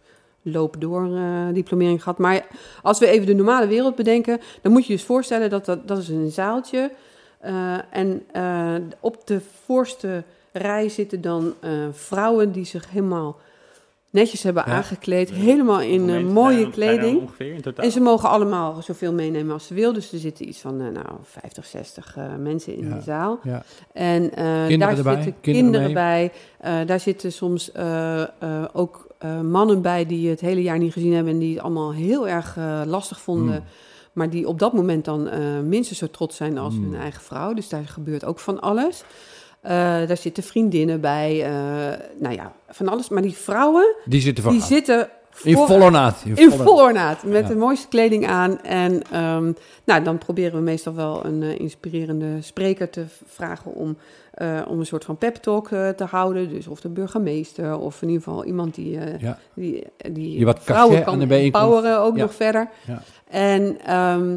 loop 0.53 0.77
door 0.79 1.17
eh, 1.17 1.47
diplomering 1.53 2.03
gehad. 2.03 2.19
Maar 2.19 2.47
als 2.83 2.99
we 2.99 3.07
even 3.07 3.27
de 3.27 3.35
normale 3.35 3.67
wereld 3.67 3.95
bedenken, 3.95 4.41
dan 4.63 4.73
moet 4.73 4.87
je 4.87 4.93
je 4.93 4.99
dus 4.99 5.07
voorstellen 5.07 5.51
dat 5.51 5.65
dat, 5.65 5.89
dat 5.89 5.99
is 5.99 6.09
een 6.09 6.31
zaaltje. 6.31 6.91
Eh, 7.47 7.79
en 7.91 8.23
eh, 8.33 8.75
op 9.01 9.27
de 9.27 9.41
voorste 9.65 10.23
rij 10.53 10.89
zitten 10.89 11.21
dan 11.21 11.55
eh, 11.61 11.71
vrouwen 11.93 12.53
die 12.53 12.65
zich 12.65 12.91
helemaal 12.91 13.37
netjes 14.17 14.43
hebben 14.43 14.63
Ja. 14.67 14.73
aangekleed. 14.73 15.31
Helemaal 15.31 15.81
in 15.81 16.11
eh, 16.11 16.23
mooie 16.25 16.71
kleding. 16.71 17.21
ongeveer 17.21 17.55
in 17.55 17.61
totaal? 17.61 17.85
En 17.85 17.91
ze 17.91 18.01
mogen 18.01 18.29
allemaal 18.29 18.83
zoveel 18.83 19.13
meenemen 19.13 19.53
als 19.53 19.67
ze 19.67 19.75
wil. 19.75 19.93
Dus 19.93 20.13
er 20.13 20.19
zitten 20.19 20.49
iets 20.49 20.59
van 20.59 20.81
eh, 20.81 20.87
nou, 20.87 21.07
50, 21.23 21.67
60 21.67 22.17
eh, 22.17 22.25
mensen 22.39 22.77
in 22.77 22.89
de 22.89 23.01
zaal. 23.01 23.39
Ja. 23.43 23.63
En 23.93 24.31
daar 24.79 24.97
erbij? 24.97 25.15
zitten 25.15 25.35
Kinderen 25.41 25.73
kinderen, 25.81 25.93
bij. 25.93 26.33
Daar 26.87 27.01
zitten 27.01 27.33
soms 27.33 27.71
ook 28.73 29.07
mannen 29.43 29.83
bij 29.83 30.07
die 30.07 30.29
het 30.29 30.41
hele 30.41 30.63
jaar 30.63 30.79
niet 30.79 30.93
gezien 30.93 31.13
hebben 31.13 31.33
en 31.33 31.39
die 31.39 31.55
het 31.55 31.63
allemaal 31.63 31.93
heel 31.93 32.29
erg 32.29 32.57
lastig 32.87 33.21
vonden. 33.21 33.55
Mm. 33.55 33.65
Maar 34.13 34.31
die 34.31 34.49
op 34.49 34.59
dat 34.59 34.73
moment 34.73 35.05
dan 35.05 35.29
minstens 35.69 35.99
zo 35.99 36.07
trots 36.11 36.37
zijn 36.37 36.59
als 36.59 36.75
Mm. 36.75 36.83
hun 36.85 37.01
eigen 37.01 37.23
vrouw. 37.23 37.55
Dus 37.55 37.69
daar 37.69 37.87
gebeurt 37.87 38.25
ook 38.25 38.39
van 38.39 38.61
alles. 38.61 39.05
Eh, 39.67 39.73
daar 40.07 40.17
zitten 40.17 40.43
vriendinnen 40.43 41.01
bij. 41.01 41.43
eh, 41.45 41.51
nou 42.19 42.35
ja, 42.35 42.53
van 42.69 42.89
alles. 42.89 43.09
Maar 43.09 43.23
die 43.23 43.35
vrouwen, 43.37 43.95
Die 44.05 44.21
zitten 44.21 44.45
van 44.45 44.53
die 44.53 44.63
zitten 44.63 45.09
in 45.43 45.55
vol 45.57 45.83
ornaat. 45.83 46.23
In 46.35 46.51
vol 46.51 46.81
ornaat, 46.83 47.23
met 47.23 47.43
Ja. 47.43 47.49
de 47.49 47.57
mooiste 47.57 47.89
kleding 47.89 48.27
aan. 48.27 48.63
En 48.63 49.03
ehm, 49.13 49.53
nou, 49.85 50.03
dan 50.03 50.19
proberen 50.19 50.53
we 50.59 50.61
meestal 50.61 50.95
wel 50.95 51.25
een 51.25 51.43
eh, 51.43 51.59
inspirerende 51.59 52.43
spreker 52.43 52.91
te 52.91 53.05
vragen 53.27 53.75
om, 53.75 53.97
om 54.69 54.79
een 54.79 54.87
soort 54.87 55.05
van 55.05 55.17
pep 55.19 55.35
talk 55.37 55.69
te 55.69 56.05
houden. 56.11 56.49
Dus 56.49 56.67
of 56.67 56.81
de 56.81 56.89
burgemeester 56.89 57.79
of 57.79 58.03
in 58.03 58.09
ieder 58.09 58.23
geval 58.23 58.45
iemand 58.45 58.75
die, 58.75 58.99
Ja. 59.19 59.39
die, 59.55 59.85
die 59.97 60.13
Die 60.37 60.45
wat 60.45 60.59
vrouwen 60.63 61.03
kan 61.05 61.13
aan 61.13 61.19
de 61.19 61.27
bijeenkomst. 61.27 61.67
empoweren 61.67 62.01
ook 62.01 62.17
Ja. 62.17 62.23
nog 62.23 62.35
verder. 62.35 62.69
Ja. 62.87 63.03
En 63.31 63.79
ehm, 63.87 64.37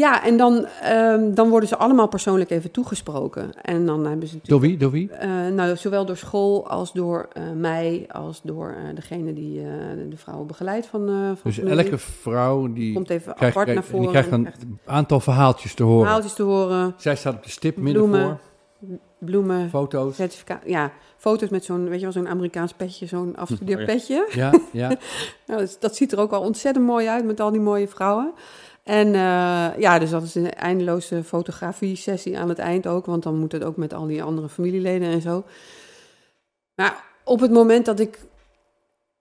ja, 0.00 0.24
en 0.24 0.36
dan, 0.36 0.66
ehm, 0.82 1.34
dan 1.34 1.48
worden 1.48 1.68
ze 1.68 1.76
allemaal 1.76 2.08
persoonlijk 2.08 2.50
even 2.50 2.70
toegesproken. 2.70 3.50
En 3.62 3.86
dan 3.86 4.06
hebben 4.06 4.28
ze 4.28 4.38
Door 4.42 4.60
wie? 4.60 4.76
Door 4.76 4.90
wie? 4.90 5.10
eh, 5.10 5.46
nou, 5.46 5.76
zowel 5.76 6.04
door 6.06 6.16
school 6.16 6.68
als 6.68 6.92
door 6.92 7.28
eh, 7.32 7.42
mij, 7.56 8.06
als 8.12 8.40
door 8.42 8.68
eh, 8.68 8.94
degene 8.94 9.32
die 9.32 9.62
de 10.08 10.16
vrouwen 10.16 10.46
begeleidt 10.46 10.86
van, 10.86 11.06
van 11.06 11.36
Dus 11.42 11.58
elke 11.58 11.98
vrouw 11.98 12.72
die 12.72 12.94
komt 12.94 13.10
even 13.10 13.34
krijgt, 13.34 13.56
apart 13.56 13.74
naar 13.74 13.84
voren. 13.84 14.00
die 14.00 14.10
krijgt 14.10 14.30
een 14.30 14.48
aantal 14.86 15.20
verhaaltjes 15.20 15.74
te 15.74 15.82
horen. 15.82 16.00
verhaaltjes 16.02 16.34
te 16.34 16.42
horen, 16.42 16.94
Zij 16.96 17.16
staat 17.16 17.34
op 17.34 17.42
de 17.42 17.50
stip 17.50 17.76
midden 17.76 18.02
Bloemen. 18.02 18.38
voor. 18.80 18.98
bloemen, 19.18 19.68
Foto's. 19.70 20.16
certificaat. 20.16 20.62
Ja, 20.66 20.92
foto's 21.16 21.48
met 21.48 21.64
zo'n, 21.64 21.84
weet 21.88 21.96
je 21.98 22.02
wel, 22.02 22.12
zo'n 22.12 22.28
Amerikaans 22.28 22.72
petje, 22.72 23.06
zo'n 23.06 23.36
afstudeerpetje. 23.36 24.28
Ja, 24.32 24.52
ja. 24.72 24.88
Nou, 25.46 25.60
dat, 25.60 25.76
dat 25.80 25.96
ziet 25.96 26.12
er 26.12 26.18
ook 26.20 26.30
wel 26.30 26.40
ontzettend 26.40 26.86
mooi 26.86 27.06
uit 27.08 27.24
met 27.24 27.40
al 27.40 27.50
die 27.50 27.60
mooie 27.60 27.88
vrouwen. 27.88 28.32
En 28.84 29.06
eh, 29.06 29.78
ja, 29.78 29.98
dus 29.98 30.10
dat 30.10 30.22
is 30.22 30.34
een 30.34 30.50
eindeloze 30.52 31.24
fotografie-sessie 31.24 32.38
aan 32.38 32.48
het 32.48 32.58
eind 32.58 32.86
ook, 32.86 33.06
want 33.06 33.22
dan 33.22 33.38
moet 33.38 33.52
het 33.52 33.64
ook 33.64 33.76
met 33.76 33.92
al 33.92 34.06
die 34.06 34.22
andere 34.22 34.48
familieleden 34.48 35.08
en 35.08 35.20
zo. 35.20 35.44
Maar 36.74 37.04
op 37.24 37.40
het 37.40 37.50
moment 37.50 37.84
dat 37.84 38.00
ik, 38.00 38.18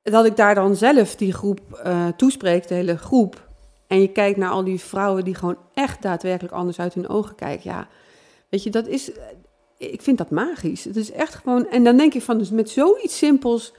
dat 0.01 0.25
ik 0.25 0.35
daar 0.35 0.55
dan 0.55 0.75
zelf 0.75 1.15
die 1.15 1.33
groep 1.33 1.59
eh, 1.83 2.07
toespreek, 2.07 2.67
de 2.67 2.73
hele 2.73 2.97
groep, 2.97 3.47
en 3.87 4.01
je 4.01 4.11
kijkt 4.11 4.37
naar 4.37 4.49
al 4.49 4.63
die 4.63 4.79
vrouwen 4.79 5.23
die 5.23 5.35
gewoon 5.35 5.57
echt 5.73 6.01
daadwerkelijk 6.01 6.53
anders 6.53 6.79
uit 6.79 6.93
hun 6.93 7.09
ogen 7.09 7.35
kijken, 7.35 7.69
ja, 7.69 7.87
weet 8.49 8.63
je, 8.63 8.69
dat 8.69 8.87
is, 8.87 9.11
ik 9.77 10.01
vind 10.01 10.17
dat 10.17 10.29
magisch. 10.29 10.83
Het 10.83 10.95
is 10.95 11.11
echt 11.11 11.35
gewoon, 11.35 11.69
en 11.69 11.83
dan 11.83 11.97
denk 11.97 12.13
ik 12.13 12.21
van, 12.21 12.37
dus 12.37 12.49
met 12.49 12.69
zoiets 12.69 13.17
simpels 13.17 13.73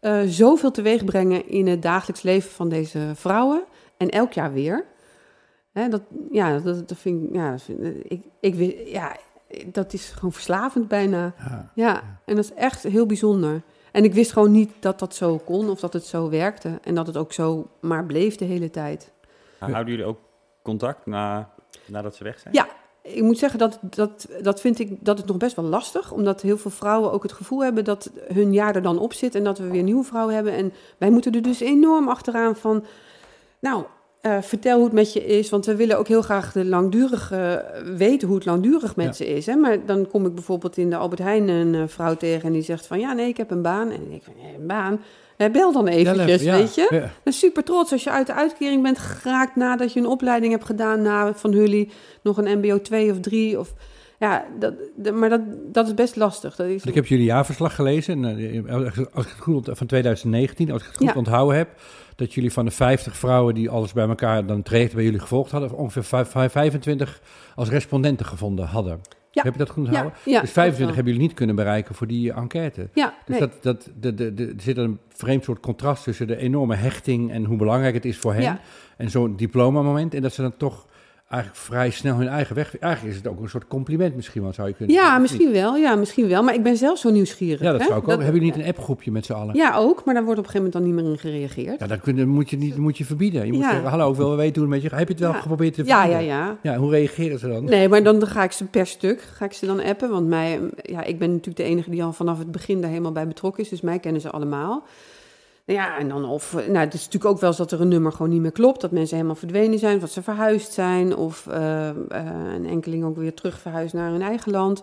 eh, 0.00 0.20
zoveel 0.26 0.70
teweeg 0.70 1.04
brengen 1.04 1.48
in 1.48 1.66
het 1.66 1.82
dagelijks 1.82 2.22
leven 2.22 2.50
van 2.50 2.68
deze 2.68 3.12
vrouwen. 3.14 3.62
En 3.96 4.08
elk 4.08 4.32
jaar 4.32 4.52
weer. 4.52 4.86
Hè, 5.72 5.88
dat, 5.88 6.02
ja, 6.30 6.58
dat, 6.58 6.88
dat 6.88 6.98
vind 6.98 7.24
ik, 7.24 7.34
ja, 7.34 7.50
dat, 7.50 7.62
vind, 7.62 7.80
ik, 8.08 8.24
ik, 8.40 8.86
ja, 8.88 9.16
dat 9.66 9.92
is 9.92 10.10
gewoon 10.10 10.32
verslavend 10.32 10.88
bijna. 10.88 11.34
Ja. 11.38 11.70
Ja, 11.74 12.02
en 12.24 12.36
dat 12.36 12.44
is 12.44 12.54
echt 12.54 12.82
heel 12.82 13.06
bijzonder. 13.06 13.62
En 13.92 14.04
ik 14.04 14.14
wist 14.14 14.32
gewoon 14.32 14.50
niet 14.50 14.70
dat 14.80 14.98
dat 14.98 15.14
zo 15.14 15.38
kon 15.38 15.68
of 15.68 15.80
dat 15.80 15.92
het 15.92 16.04
zo 16.04 16.30
werkte. 16.30 16.78
En 16.82 16.94
dat 16.94 17.06
het 17.06 17.16
ook 17.16 17.32
zo 17.32 17.68
maar 17.80 18.04
bleef 18.04 18.36
de 18.36 18.44
hele 18.44 18.70
tijd. 18.70 19.12
Houden 19.58 19.86
jullie 19.86 20.04
ook 20.04 20.18
contact 20.62 21.06
na, 21.06 21.50
nadat 21.86 22.16
ze 22.16 22.24
weg 22.24 22.38
zijn? 22.38 22.54
Ja, 22.54 22.68
ik 23.02 23.22
moet 23.22 23.38
zeggen 23.38 23.58
dat, 23.58 23.78
dat, 23.82 24.28
dat 24.42 24.60
vind 24.60 24.78
ik 24.78 25.04
dat 25.04 25.18
het 25.18 25.26
nog 25.26 25.36
best 25.36 25.56
wel 25.56 25.64
lastig. 25.64 26.12
Omdat 26.12 26.40
heel 26.40 26.58
veel 26.58 26.70
vrouwen 26.70 27.12
ook 27.12 27.22
het 27.22 27.32
gevoel 27.32 27.62
hebben 27.62 27.84
dat 27.84 28.10
hun 28.28 28.52
jaar 28.52 28.74
er 28.74 28.82
dan 28.82 28.98
op 28.98 29.12
zit. 29.12 29.34
En 29.34 29.44
dat 29.44 29.58
we 29.58 29.70
weer 29.70 29.82
nieuwe 29.82 30.04
vrouwen 30.04 30.34
hebben. 30.34 30.52
En 30.52 30.72
wij 30.98 31.10
moeten 31.10 31.32
er 31.32 31.42
dus 31.42 31.60
enorm 31.60 32.08
achteraan 32.08 32.56
van... 32.56 32.84
Nou, 33.60 33.84
eh, 34.20 34.36
vertel 34.40 34.74
hoe 34.76 34.84
het 34.84 34.92
met 34.94 35.12
je 35.12 35.26
is. 35.26 35.50
Want 35.50 35.66
we 35.66 35.76
willen 35.76 35.98
ook 35.98 36.08
heel 36.08 36.22
graag 36.22 36.52
de 36.52 36.64
langdurige 36.64 37.36
eh, 37.36 37.82
weten 37.96 38.28
hoe 38.28 38.36
het 38.36 38.46
langdurig 38.46 38.96
met 38.96 39.06
Ja. 39.06 39.12
ze 39.12 39.26
is. 39.26 39.46
Hè? 39.46 39.54
Maar 39.54 39.86
dan 39.86 40.06
kom 40.06 40.26
ik 40.26 40.34
bijvoorbeeld 40.34 40.76
in 40.76 40.90
de 40.90 40.96
Albert 40.96 41.20
Heijn 41.22 41.48
een 41.48 41.74
eh, 41.74 41.82
vrouw 41.86 42.14
tegen... 42.16 42.46
en 42.46 42.52
die 42.52 42.62
zegt 42.62 42.86
van 42.86 42.98
ja, 43.00 43.12
nee, 43.12 43.28
ik 43.28 43.36
heb 43.36 43.50
een 43.50 43.62
baan. 43.62 43.90
En 43.90 44.12
ik 44.12 44.22
van, 44.22 44.34
een 44.60 44.66
baan? 44.66 45.00
Bel 45.52 45.72
dan 45.72 45.86
eventjes, 45.86 46.42
Ja, 46.42 46.56
weet 46.56 46.74
je? 46.74 46.86
ja. 46.90 47.10
Ben 47.22 47.32
super 47.32 47.64
trots 47.64 47.92
als 47.92 48.04
je 48.04 48.10
uit 48.10 48.26
de 48.26 48.34
uitkering 48.34 48.82
bent 48.82 48.98
geraakt 48.98 49.56
nadat 49.56 49.92
je 49.92 50.00
een 50.00 50.06
opleiding 50.06 50.52
hebt 50.52 50.64
gedaan 50.64 51.02
na 51.02 51.34
van 51.34 51.50
jullie 51.50 51.88
nog 52.22 52.36
een 52.38 52.58
MBO 52.58 52.80
2 52.80 53.10
of 53.10 53.20
3 53.20 53.58
of 53.58 53.72
ja, 54.18 54.44
dat, 54.58 54.74
maar 55.14 55.28
dat, 55.28 55.40
dat 55.72 55.86
is 55.86 55.94
best 55.94 56.16
lastig. 56.16 56.56
Dat 56.56 56.66
is, 56.66 56.84
Ik 56.84 56.94
heb 56.94 57.06
jullie 57.06 57.24
jaarverslag 57.24 57.74
gelezen. 57.74 58.24
En, 58.24 58.68
als 59.12 59.24
ik 59.24 59.30
het 59.32 59.40
goed 59.40 59.68
van 59.72 59.86
2019, 59.86 60.70
als 60.72 60.80
ik 60.82 60.86
het 60.88 60.96
goed 60.96 61.06
Ja. 61.06 61.14
onthouden 61.14 61.56
heb, 61.56 61.68
dat 62.20 62.34
jullie 62.34 62.52
van 62.52 62.64
de 62.64 62.70
50 62.70 63.16
vrouwen 63.16 63.54
die 63.54 63.70
alles 63.70 63.92
bij 63.92 64.08
elkaar 64.08 64.46
dan 64.46 64.62
traject 64.62 64.94
bij 64.94 65.04
jullie 65.04 65.20
gevolgd 65.20 65.50
hadden, 65.50 65.72
ongeveer 65.76 66.04
vijf- 66.04 66.28
vijf- 66.28 66.52
25 66.52 67.22
als 67.54 67.68
respondenten 67.68 68.26
gevonden 68.26 68.66
hadden. 68.66 69.00
Ja. 69.30 69.42
Heb 69.42 69.52
je 69.52 69.58
dat 69.58 69.70
goed 69.70 69.84
onthouden? 69.84 70.12
ja, 70.24 70.40
dus 70.40 70.50
25 70.50 70.86
dat 70.86 70.94
hebben 70.94 71.12
jullie 71.12 71.28
niet 71.28 71.36
kunnen 71.36 71.56
bereiken 71.56 71.94
voor 71.94 72.06
die 72.06 72.32
enquête. 72.32 72.88
Ja, 72.94 73.14
Dus 73.26 73.38
nee. 73.38 73.48
dat, 73.48 73.62
dat, 73.62 73.90
de, 74.00 74.14
de, 74.14 74.34
de, 74.34 74.46
er 74.46 74.62
zit 74.62 74.76
een 74.76 74.98
vreemd 75.08 75.44
soort 75.44 75.60
contrast 75.60 76.04
tussen 76.04 76.26
de 76.26 76.36
enorme 76.36 76.74
hechting 76.74 77.32
en 77.32 77.44
hoe 77.44 77.56
belangrijk 77.56 77.94
het 77.94 78.04
is 78.04 78.18
voor 78.18 78.34
hen. 78.34 78.60
En 78.96 79.10
zo'n 79.10 79.36
diplomamoment. 79.36 80.14
En 80.14 80.22
dat 80.22 80.32
ze 80.32 80.42
dan 80.42 80.56
toch 80.56 80.86
eigenlijk 81.30 81.62
vrij 81.62 81.90
snel 81.90 82.16
hun 82.16 82.28
eigen 82.28 82.54
weg... 82.54 82.78
Eigenlijk 82.78 83.14
is 83.16 83.22
het 83.22 83.32
ook 83.32 83.40
een 83.42 83.48
soort 83.48 83.66
compliment 83.66 84.16
misschien 84.16 84.42
wel, 84.42 84.52
zou 84.52 84.68
je 84.68 84.74
kunnen 84.74 84.96
ja, 84.96 85.18
misschien 85.18 85.52
wel. 85.52 85.76
Ja, 85.76 85.94
misschien 85.94 86.28
wel. 86.28 86.42
Maar 86.42 86.54
ik 86.54 86.62
ben 86.62 86.76
zelf 86.76 86.98
zo 86.98 87.10
nieuwsgierig. 87.10 87.60
Ja, 87.60 87.70
dat 87.72 87.80
hè? 87.80 87.86
zou 87.86 87.98
ik 87.98 88.08
ook. 88.08 88.08
Hebben 88.08 88.34
jullie 88.34 88.52
niet 88.52 88.60
een 88.62 88.68
appgroepje 88.68 89.10
met 89.10 89.24
z'n 89.24 89.32
allen? 89.32 89.54
Ja, 89.54 89.76
ook. 89.76 90.04
Maar 90.04 90.14
daar 90.14 90.24
wordt 90.24 90.38
op 90.38 90.44
een 90.44 90.50
gegeven 90.50 90.72
moment 90.72 90.94
dan 90.94 91.04
niet 91.04 91.04
meer 91.04 91.12
in 91.12 91.18
gereageerd. 91.30 91.80
Ja, 91.80 91.86
dat 91.86 92.00
kun, 92.00 92.28
moet 92.28 92.50
je 92.50 92.56
niet 92.56 92.76
moet 92.76 92.98
je 92.98 93.04
verbieden. 93.04 93.46
Je 93.46 93.52
moet 93.52 93.62
Ja. 93.62 93.70
zeggen, 93.70 93.88
hallo, 93.90 94.10
ik 94.10 94.16
wil 94.16 94.28
wel 94.28 94.36
weten 94.36 94.62
hoe 94.62 94.72
het 94.72 94.82
met 94.82 94.90
je... 94.90 94.96
Heb 94.96 95.06
je 95.06 95.14
het 95.14 95.22
wel 95.22 95.32
Ja. 95.32 95.40
geprobeerd 95.40 95.74
te 95.74 95.84
Ja, 95.84 95.98
verbieden? 96.00 96.26
ja, 96.26 96.56
ja. 96.62 96.72
Ja, 96.72 96.78
hoe 96.78 96.90
reageren 96.90 97.38
ze 97.38 97.48
dan? 97.48 97.64
Nee, 97.64 97.88
maar 97.88 98.02
dan 98.02 98.26
ga 98.26 98.42
ik 98.44 98.52
ze 98.52 98.64
per 98.64 98.86
stuk 98.86 99.20
ga 99.20 99.44
ik 99.44 99.52
ze 99.52 99.66
dan 99.66 99.80
appen. 99.82 100.10
Want 100.10 100.26
mij, 100.28 100.60
ja, 100.82 101.02
ik 101.04 101.18
ben 101.18 101.28
natuurlijk 101.30 101.56
de 101.56 101.62
enige 101.62 101.90
die 101.90 102.02
al 102.02 102.12
vanaf 102.12 102.38
het 102.38 102.50
begin 102.52 102.80
daar 102.80 102.90
helemaal 102.90 103.12
bij 103.12 103.26
betrokken 103.26 103.62
is. 103.62 103.68
Dus 103.68 103.80
mij 103.80 103.98
kennen 103.98 104.20
ze 104.20 104.30
allemaal. 104.30 104.82
Nou 105.66 105.78
Ja, 105.78 105.98
en 105.98 106.08
dan 106.08 106.24
of... 106.24 106.52
Nou, 106.52 106.76
het 106.78 106.94
is 106.94 107.04
natuurlijk 107.04 107.32
ook 107.34 107.40
wel 107.40 107.48
eens 107.48 107.58
dat 107.58 107.72
er 107.72 107.80
een 107.80 107.88
nummer 107.88 108.12
gewoon 108.12 108.30
niet 108.30 108.40
meer 108.40 108.52
klopt. 108.52 108.80
Dat 108.80 108.90
mensen 108.90 109.16
helemaal 109.16 109.36
verdwenen 109.36 109.78
zijn, 109.78 109.98
dat 109.98 110.10
ze 110.10 110.22
verhuisd 110.22 110.72
zijn. 110.72 111.16
Of 111.16 111.46
eh, 111.46 111.88
eh, 111.88 111.94
een 112.54 112.66
enkeling 112.66 113.04
ook 113.04 113.16
weer 113.16 113.34
terug 113.34 113.58
verhuisd 113.60 113.94
naar 113.94 114.10
hun 114.10 114.22
eigen 114.22 114.52
land. 114.52 114.82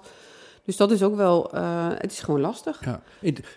Dus 0.66 0.78
dat 0.78 0.92
is 0.92 1.04
ook 1.04 1.16
wel... 1.16 1.52
eh, 1.54 1.88
het 1.98 2.12
is 2.12 2.20
gewoon 2.20 2.42
lastig. 2.42 2.80
Ja. 2.86 3.02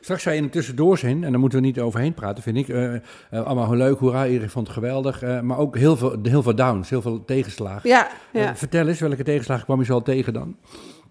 Straks 0.01 0.23
zei 0.23 0.35
je 0.35 0.41
in 0.41 0.47
een 0.47 0.53
tussendoorszin, 0.53 1.25
en 1.25 1.31
daar 1.31 1.41
moeten 1.41 1.61
we 1.61 1.65
niet 1.67 1.81
overheen 1.81 2.15
praten, 2.15 2.43
vind 2.43 2.57
ik. 2.57 2.69
eh, 2.69 2.95
eh, 2.95 3.01
allemaal 3.31 3.67
heel 3.69 3.77
leuk, 3.77 3.99
hoera, 3.99 4.27
iedereen 4.27 4.51
vond 4.51 4.67
het 4.67 4.77
geweldig. 4.77 5.23
eh, 5.23 5.41
maar 5.41 5.59
ook 5.59 5.77
heel 5.77 5.97
veel, 5.97 6.17
heel 6.23 6.43
veel 6.43 6.55
downs, 6.55 6.91
heel 6.91 7.03
veel 7.03 7.25
tegenslagen. 7.25 7.89
Ja, 7.89 8.09
Eh, 8.33 8.43
ja. 8.43 8.57
vertel 8.57 8.89
eens, 8.89 9.01
welke 9.01 9.23
tegenslagen 9.25 9.65
kwam 9.65 9.79
je 9.79 9.85
zo 9.85 9.93
al 9.93 10.03
tegen 10.03 10.33
dan? 10.33 10.57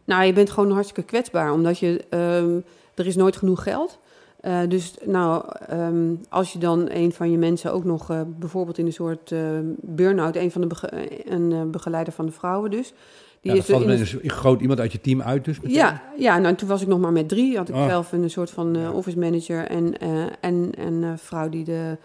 Nou, 0.06 0.24
je 0.24 0.34
bent 0.34 0.50
gewoon 0.50 0.72
hartstikke 0.72 1.04
kwetsbaar, 1.10 1.52
omdat 1.52 1.80
je, 1.80 2.06
ehm, 2.10 2.60
er 2.95 3.06
is 3.08 3.15
nooit 3.15 3.36
genoeg 3.38 3.63
geld. 3.63 4.00
Eh, 4.41 4.60
dus 4.67 4.93
nou, 5.06 5.43
ehm, 5.67 6.13
als 6.30 6.54
je 6.54 6.60
dan 6.60 6.89
een 6.91 7.12
van 7.12 7.32
je 7.32 7.38
mensen 7.38 7.73
ook 7.73 7.84
nog 7.84 8.10
eh, 8.10 8.21
bijvoorbeeld 8.39 8.78
in 8.78 8.86
een 8.86 8.93
soort 8.93 9.32
eh 9.32 9.39
burn-out, 9.82 10.36
een 10.36 10.52
van 10.52 10.62
de 10.62 10.67
bege- 10.67 11.32
een 11.32 11.71
begeleider 11.71 12.13
van 12.13 12.25
de 12.25 12.32
vrouwen 12.32 12.71
dus. 12.71 12.93
Die 13.41 13.52
Ja, 13.52 13.58
is 13.58 13.65
valt 13.65 13.82
een- 13.84 14.19
een 14.21 14.30
groot 14.30 14.62
iemand 14.62 14.80
uit 14.80 14.91
je 14.91 15.02
team 15.02 15.21
uit 15.21 15.45
dus 15.45 15.58
meteen? 15.60 15.75
ja, 15.75 16.02
ja, 16.17 16.38
nou 16.38 16.56
toen 16.56 16.67
was 16.67 16.82
ik 16.82 16.88
nog 16.88 16.99
maar 16.99 17.12
met 17.12 17.30
drie. 17.30 17.58
Had 17.58 17.69
ik 17.69 17.75
Oh. 17.75 17.86
zelf 17.88 18.12
een 18.12 18.30
soort 18.30 18.49
van 18.49 18.91
office 18.93 19.17
manager 19.19 19.65
en, 19.67 19.93
en 20.41 20.71
eh, 21.04 21.10
vrouw 21.15 21.49
die, 21.49 21.63
de, 21.63 21.97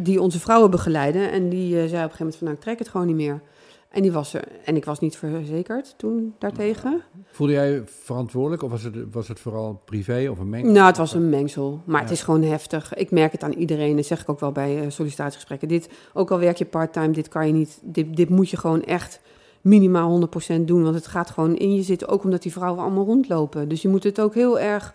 die 0.00 0.20
onze 0.20 0.40
vrouwen 0.40 0.70
begeleidde. 0.70 1.18
En 1.24 1.48
die 1.48 1.70
zei 1.70 1.84
op 1.84 1.92
een 1.92 1.98
gegeven 1.98 2.18
moment 2.18 2.36
van 2.36 2.46
nou, 2.46 2.56
ik 2.58 2.62
trek 2.62 2.78
het 2.78 2.88
gewoon 2.88 3.06
niet 3.06 3.16
meer. 3.16 3.40
En 3.88 4.02
die 4.02 4.12
was 4.12 4.34
er. 4.34 4.44
En 4.64 4.76
ik 4.76 4.84
was 4.84 5.00
niet 5.00 5.16
verzekerd 5.16 5.94
toen 5.96 6.34
daartegen. 6.38 7.02
Voelde 7.30 7.52
jij 7.52 7.70
je 7.70 7.82
verantwoordelijk 7.86 8.62
of 8.62 8.70
was 8.70 8.82
het, 8.82 8.94
was 9.10 9.28
het 9.28 9.40
vooral 9.40 9.82
privé 9.84 10.28
of 10.30 10.38
een 10.38 10.48
mengel? 10.48 10.72
Nou, 10.72 10.86
het 10.86 10.96
was 10.96 11.14
een 11.14 11.28
mengsel. 11.28 11.82
Maar 11.84 12.00
het 12.00 12.10
is 12.10 12.22
gewoon 12.22 12.42
heftig. 12.42 12.94
Ik 12.94 13.10
merk 13.10 13.32
het 13.32 13.42
aan 13.42 13.52
iedereen. 13.52 13.96
Dat 13.96 14.06
zeg 14.06 14.20
ik 14.20 14.28
ook 14.28 14.40
wel 14.40 14.52
bij 14.52 14.80
eh, 14.80 14.90
sollicitatiegesprekken. 14.90 15.68
Dit, 15.68 15.88
ook 16.12 16.30
al 16.30 16.38
werk 16.38 16.56
je 16.56 16.64
part-time, 16.64 17.10
dit 17.10 17.28
kan 17.28 17.46
je 17.46 17.52
niet. 17.52 17.80
Dit, 17.82 18.16
dit 18.16 18.28
moet 18.28 18.50
je 18.50 18.56
gewoon 18.56 18.84
echt 18.84 19.20
minimaal 19.60 20.28
100% 20.58 20.60
doen. 20.60 20.82
Want 20.82 20.94
het 20.94 21.06
gaat 21.06 21.30
gewoon 21.30 21.56
in 21.56 21.74
je 21.74 21.82
zitten. 21.82 22.08
Ook 22.08 22.24
omdat 22.24 22.42
die 22.42 22.52
vrouwen 22.52 22.82
allemaal 22.82 23.04
rondlopen. 23.04 23.68
Dus 23.68 23.82
je 23.82 23.88
moet 23.88 24.04
het 24.04 24.20
ook 24.20 24.34
heel 24.34 24.60
erg. 24.60 24.94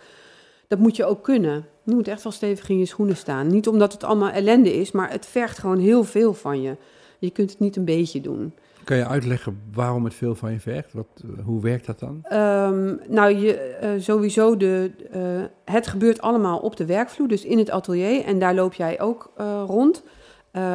Dat 0.67 0.79
moet 0.79 0.95
je 0.95 1.05
ook 1.05 1.23
kunnen. 1.23 1.65
Je 1.83 1.95
moet 1.95 2.07
echt 2.07 2.23
wel 2.23 2.31
stevig 2.31 2.69
in 2.69 2.79
je 2.79 2.85
schoenen 2.85 3.17
staan. 3.17 3.47
Niet 3.47 3.67
omdat 3.67 3.93
het 3.93 4.03
allemaal 4.03 4.29
ellende 4.29 4.73
is, 4.73 4.91
maar 4.91 5.11
het 5.11 5.25
vergt 5.25 5.57
gewoon 5.57 5.79
heel 5.79 6.03
veel 6.03 6.33
van 6.33 6.61
je. 6.61 6.75
Je 7.19 7.29
kunt 7.29 7.49
het 7.49 7.59
niet 7.59 7.75
een 7.75 7.85
beetje 7.85 8.21
doen. 8.21 8.53
Kan 8.83 8.97
je 8.97 9.07
uitleggen 9.07 9.61
waarom 9.73 10.03
het 10.03 10.13
veel 10.13 10.35
van 10.35 10.51
je 10.51 10.59
vergt? 10.59 10.93
Wat, 10.93 11.23
eh, 11.23 11.45
hoe 11.45 11.61
werkt 11.61 11.85
dat 11.85 11.99
dan? 11.99 12.19
Ehm, 12.23 12.95
nou, 13.07 13.35
je, 13.35 13.57
eh, 13.57 13.89
sowieso, 13.97 14.57
de, 14.57 14.91
eh, 15.11 15.73
het 15.73 15.87
gebeurt 15.87 16.21
allemaal 16.21 16.59
op 16.59 16.75
de 16.75 16.85
werkvloer, 16.85 17.27
dus 17.27 17.45
in 17.45 17.57
het 17.57 17.69
atelier. 17.69 18.23
En 18.23 18.39
daar 18.39 18.55
loop 18.55 18.73
jij 18.73 18.99
ook 18.99 19.31
rond. 19.67 20.03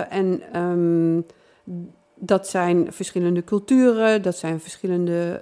En 0.09 0.41
ehm, 0.53 1.21
dat 2.15 2.49
zijn 2.49 2.93
verschillende 2.93 3.45
culturen, 3.45 4.23
dat 4.23 4.37
zijn 4.37 4.61
verschillende... 4.61 5.41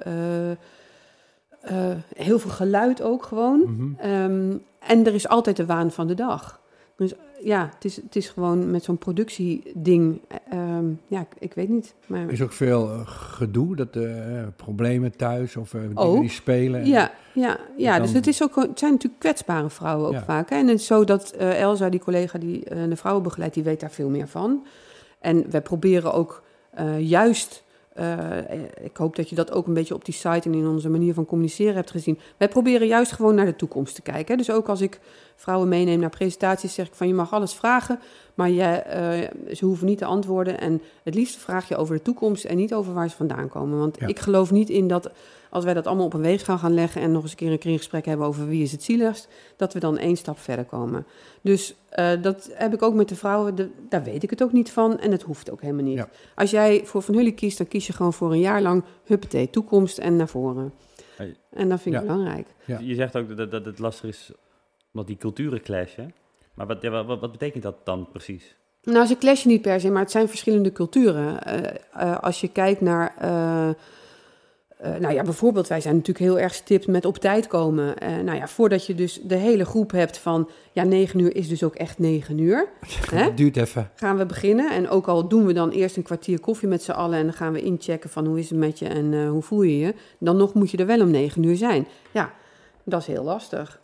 heel 2.16 2.38
veel 2.38 2.50
geluid 2.50 3.02
ook 3.02 3.22
gewoon. 3.22 3.60
Mhm. 3.60 4.00
Ehm, 4.00 4.58
en 4.78 5.06
er 5.06 5.14
is 5.14 5.28
altijd 5.28 5.56
de 5.56 5.66
waan 5.66 5.90
van 5.90 6.06
de 6.06 6.14
dag. 6.14 6.60
Dus 6.96 7.14
ja, 7.44 7.70
het 7.74 7.84
is, 7.84 7.96
het 7.96 8.16
is 8.16 8.28
gewoon 8.28 8.70
met 8.70 8.84
zo'n 8.84 8.98
productieding. 8.98 10.20
ehm, 10.50 10.84
ja, 11.06 11.26
ik, 11.38 11.54
weet 11.54 11.68
niet. 11.68 11.94
Maar, 12.06 12.30
Is 12.30 12.42
ook 12.42 12.52
veel 12.52 12.90
eh, 12.90 13.00
gedoe, 13.06 13.76
dat, 13.76 13.96
eh, 13.96 14.42
problemen 14.56 15.16
thuis 15.16 15.56
of 15.56 15.74
eh, 15.74 15.80
dingen 15.80 15.96
Ook. 15.96 16.20
die 16.20 16.30
spelen. 16.30 16.86
ja, 16.86 17.12
ja, 17.34 17.58
ja 17.76 17.92
dan- 17.92 18.02
dus 18.02 18.12
het, 18.14 18.26
is 18.26 18.42
ook, 18.42 18.56
het 18.56 18.78
zijn 18.78 18.92
natuurlijk 18.92 19.20
kwetsbare 19.20 19.70
vrouwen 19.70 20.06
ook 20.06 20.12
Ja. 20.12 20.24
vaak. 20.24 20.50
Hè? 20.50 20.56
En 20.56 20.66
het 20.68 20.78
is 20.80 20.86
zo 20.86 21.04
dat 21.04 21.30
eh, 21.30 21.60
Elsa, 21.60 21.88
die 21.88 22.00
collega 22.00 22.38
die 22.38 22.64
eh, 22.64 22.88
de 22.88 22.96
vrouwen 22.96 23.22
begeleidt, 23.24 23.54
die 23.54 23.62
weet 23.64 23.80
daar 23.80 23.90
veel 23.90 24.08
meer 24.08 24.28
van. 24.28 24.66
En 25.18 25.50
wij 25.50 25.62
proberen 25.62 26.12
ook 26.12 26.42
eh, 26.70 27.00
juist... 27.00 27.62
eh, 27.92 28.38
ik 28.82 28.96
hoop 28.96 29.16
dat 29.16 29.28
je 29.28 29.34
dat 29.34 29.52
ook 29.52 29.66
een 29.66 29.74
beetje 29.74 29.94
op 29.94 30.04
die 30.04 30.14
site 30.14 30.48
en 30.48 30.54
in 30.54 30.66
onze 30.66 30.88
manier 30.88 31.14
van 31.14 31.24
communiceren 31.26 31.74
hebt 31.74 31.90
gezien. 31.90 32.18
Wij 32.36 32.48
proberen 32.48 32.86
juist 32.86 33.12
gewoon 33.12 33.34
naar 33.34 33.46
de 33.46 33.56
toekomst 33.56 33.94
te 33.94 34.02
kijken. 34.02 34.26
Hè? 34.32 34.36
Dus 34.36 34.50
ook 34.50 34.68
als 34.68 34.80
ik 34.80 35.00
vrouwen 35.36 35.68
meeneem 35.68 36.00
naar 36.00 36.10
presentaties, 36.10 36.74
zeg 36.74 36.86
ik 36.86 36.94
van 36.94 37.06
je 37.08 37.14
mag 37.14 37.32
alles 37.32 37.54
vragen, 37.54 37.98
maar 38.34 38.50
je, 38.50 38.62
eh, 38.62 39.54
ze 39.54 39.64
hoeven 39.64 39.86
niet 39.86 39.98
te 39.98 40.04
antwoorden. 40.04 40.60
En 40.60 40.82
het 41.04 41.14
liefst 41.14 41.36
vraag 41.36 41.68
je 41.68 41.76
over 41.76 41.96
de 41.96 42.02
toekomst 42.02 42.44
en 42.44 42.56
niet 42.56 42.74
over 42.74 42.94
waar 42.94 43.10
ze 43.10 43.16
vandaan 43.16 43.48
komen. 43.48 43.78
Want 43.78 43.96
Ja. 44.00 44.06
ik 44.06 44.18
geloof 44.18 44.50
niet 44.50 44.70
in 44.70 44.88
dat 44.88 45.10
als 45.50 45.64
wij 45.64 45.74
dat 45.74 45.86
allemaal 45.86 46.06
op 46.06 46.14
een 46.14 46.20
weegschaal 46.20 46.58
gaan 46.58 46.74
leggen 46.74 47.00
en 47.02 47.12
nog 47.12 47.22
eens 47.22 47.30
een 47.30 47.36
keer 47.36 47.52
een 47.52 47.58
kringgesprek 47.58 48.04
hebben 48.04 48.26
over 48.26 48.46
wie 48.48 48.62
is 48.62 48.72
het 48.72 48.82
zieligst, 48.82 49.28
dat 49.56 49.72
we 49.72 49.80
dan 49.80 49.98
één 49.98 50.16
stap 50.16 50.38
verder 50.38 50.64
komen. 50.64 51.06
Dus 51.40 51.74
eh, 51.88 52.10
dat 52.22 52.50
heb 52.54 52.74
ik 52.74 52.82
ook 52.82 52.94
met 52.94 53.08
de 53.08 53.16
vrouwen, 53.16 53.54
de- 53.54 53.70
daar 53.88 54.02
weet 54.04 54.22
ik 54.22 54.30
het 54.30 54.42
ook 54.42 54.52
niet 54.52 54.70
van 54.70 54.98
en 55.00 55.10
het 55.12 55.22
hoeft 55.22 55.50
ook 55.50 55.60
helemaal 55.60 55.84
niet. 55.84 55.96
Ja. 55.96 56.08
Als 56.34 56.50
jij 56.50 56.80
voor 56.84 57.02
Van 57.02 57.14
Hully 57.14 57.32
kiest, 57.32 57.58
dan 57.58 57.68
kies 57.68 57.86
je 57.86 57.92
gewoon 57.92 58.12
voor 58.12 58.32
een 58.32 58.40
jaar 58.40 58.62
lang 58.62 58.84
huppatee, 59.04 59.50
toekomst 59.50 59.98
en 59.98 60.16
naar 60.16 60.28
voren. 60.28 60.72
En 61.50 61.68
dat 61.68 61.80
vind 61.80 61.94
ik 61.94 62.00
Ja. 62.00 62.06
belangrijk. 62.06 62.46
Ja. 62.64 62.78
Je 62.78 62.94
zegt 62.94 63.16
ook 63.16 63.36
dat, 63.36 63.50
dat 63.50 63.64
het 63.64 63.78
lastig 63.78 64.08
is, 64.08 64.30
omdat 64.94 65.08
die 65.08 65.16
culturen 65.18 65.62
clashen. 65.62 66.14
Maar 66.54 66.66
wat, 66.66 66.82
ja, 66.82 67.04
wat, 67.04 67.32
betekent 67.32 67.62
dat 67.62 67.76
dan 67.84 68.08
precies? 68.12 68.56
Nou, 68.82 69.06
ze 69.06 69.18
clashen 69.18 69.50
niet 69.50 69.62
per 69.62 69.80
se, 69.80 69.90
maar 69.90 70.02
het 70.02 70.10
zijn 70.10 70.28
verschillende 70.28 70.72
culturen. 70.72 71.42
Eh, 71.42 71.74
eh, 71.92 72.18
als 72.20 72.40
je 72.40 72.48
kijkt 72.48 72.80
naar. 72.80 73.14
eh, 73.18 73.68
eh, 74.78 74.94
nou 75.00 75.14
ja, 75.14 75.22
bijvoorbeeld, 75.22 75.68
wij 75.68 75.80
zijn 75.80 75.96
natuurlijk 75.96 76.24
heel 76.24 76.38
erg 76.38 76.54
stipt 76.54 76.86
met 76.86 77.04
op 77.04 77.16
tijd 77.18 77.46
komen. 77.46 77.98
Eh, 77.98 78.08
nou 78.16 78.36
ja, 78.38 78.48
voordat 78.48 78.86
je 78.86 78.94
dus 78.94 79.20
de 79.22 79.34
hele 79.34 79.64
groep 79.64 79.90
hebt 79.90 80.18
van. 80.18 80.50
Ja, 80.72 80.82
negen 80.84 81.18
uur 81.20 81.36
is 81.36 81.48
dus 81.48 81.62
ook 81.62 81.74
echt 81.74 81.98
negen 81.98 82.38
uur. 82.38 82.68
Hè? 83.10 83.22
Het 83.22 83.36
duurt 83.36 83.56
even. 83.56 83.90
Gaan 83.94 84.16
we 84.16 84.26
beginnen. 84.26 84.70
En 84.72 84.88
ook 84.88 85.06
al 85.06 85.28
doen 85.28 85.46
we 85.46 85.52
dan 85.52 85.70
eerst 85.70 85.96
een 85.96 86.02
kwartier 86.02 86.40
koffie 86.40 86.68
met 86.68 86.82
z'n 86.82 86.90
allen. 86.90 87.18
en 87.18 87.24
dan 87.24 87.32
gaan 87.34 87.52
we 87.52 87.62
inchecken 87.62 88.10
van 88.10 88.26
hoe 88.26 88.38
is 88.38 88.50
het 88.50 88.58
met 88.58 88.78
je 88.78 88.86
en 88.88 89.12
eh, 89.14 89.28
hoe 89.28 89.42
voel 89.42 89.62
je 89.62 89.78
je. 89.78 89.94
Dan 90.18 90.36
nog 90.36 90.54
moet 90.54 90.70
je 90.70 90.76
er 90.76 90.86
wel 90.86 91.00
om 91.00 91.10
negen 91.10 91.42
uur 91.42 91.56
zijn. 91.56 91.86
Ja, 92.10 92.32
dat 92.84 93.00
is 93.00 93.06
heel 93.06 93.24
lastig. 93.24 93.80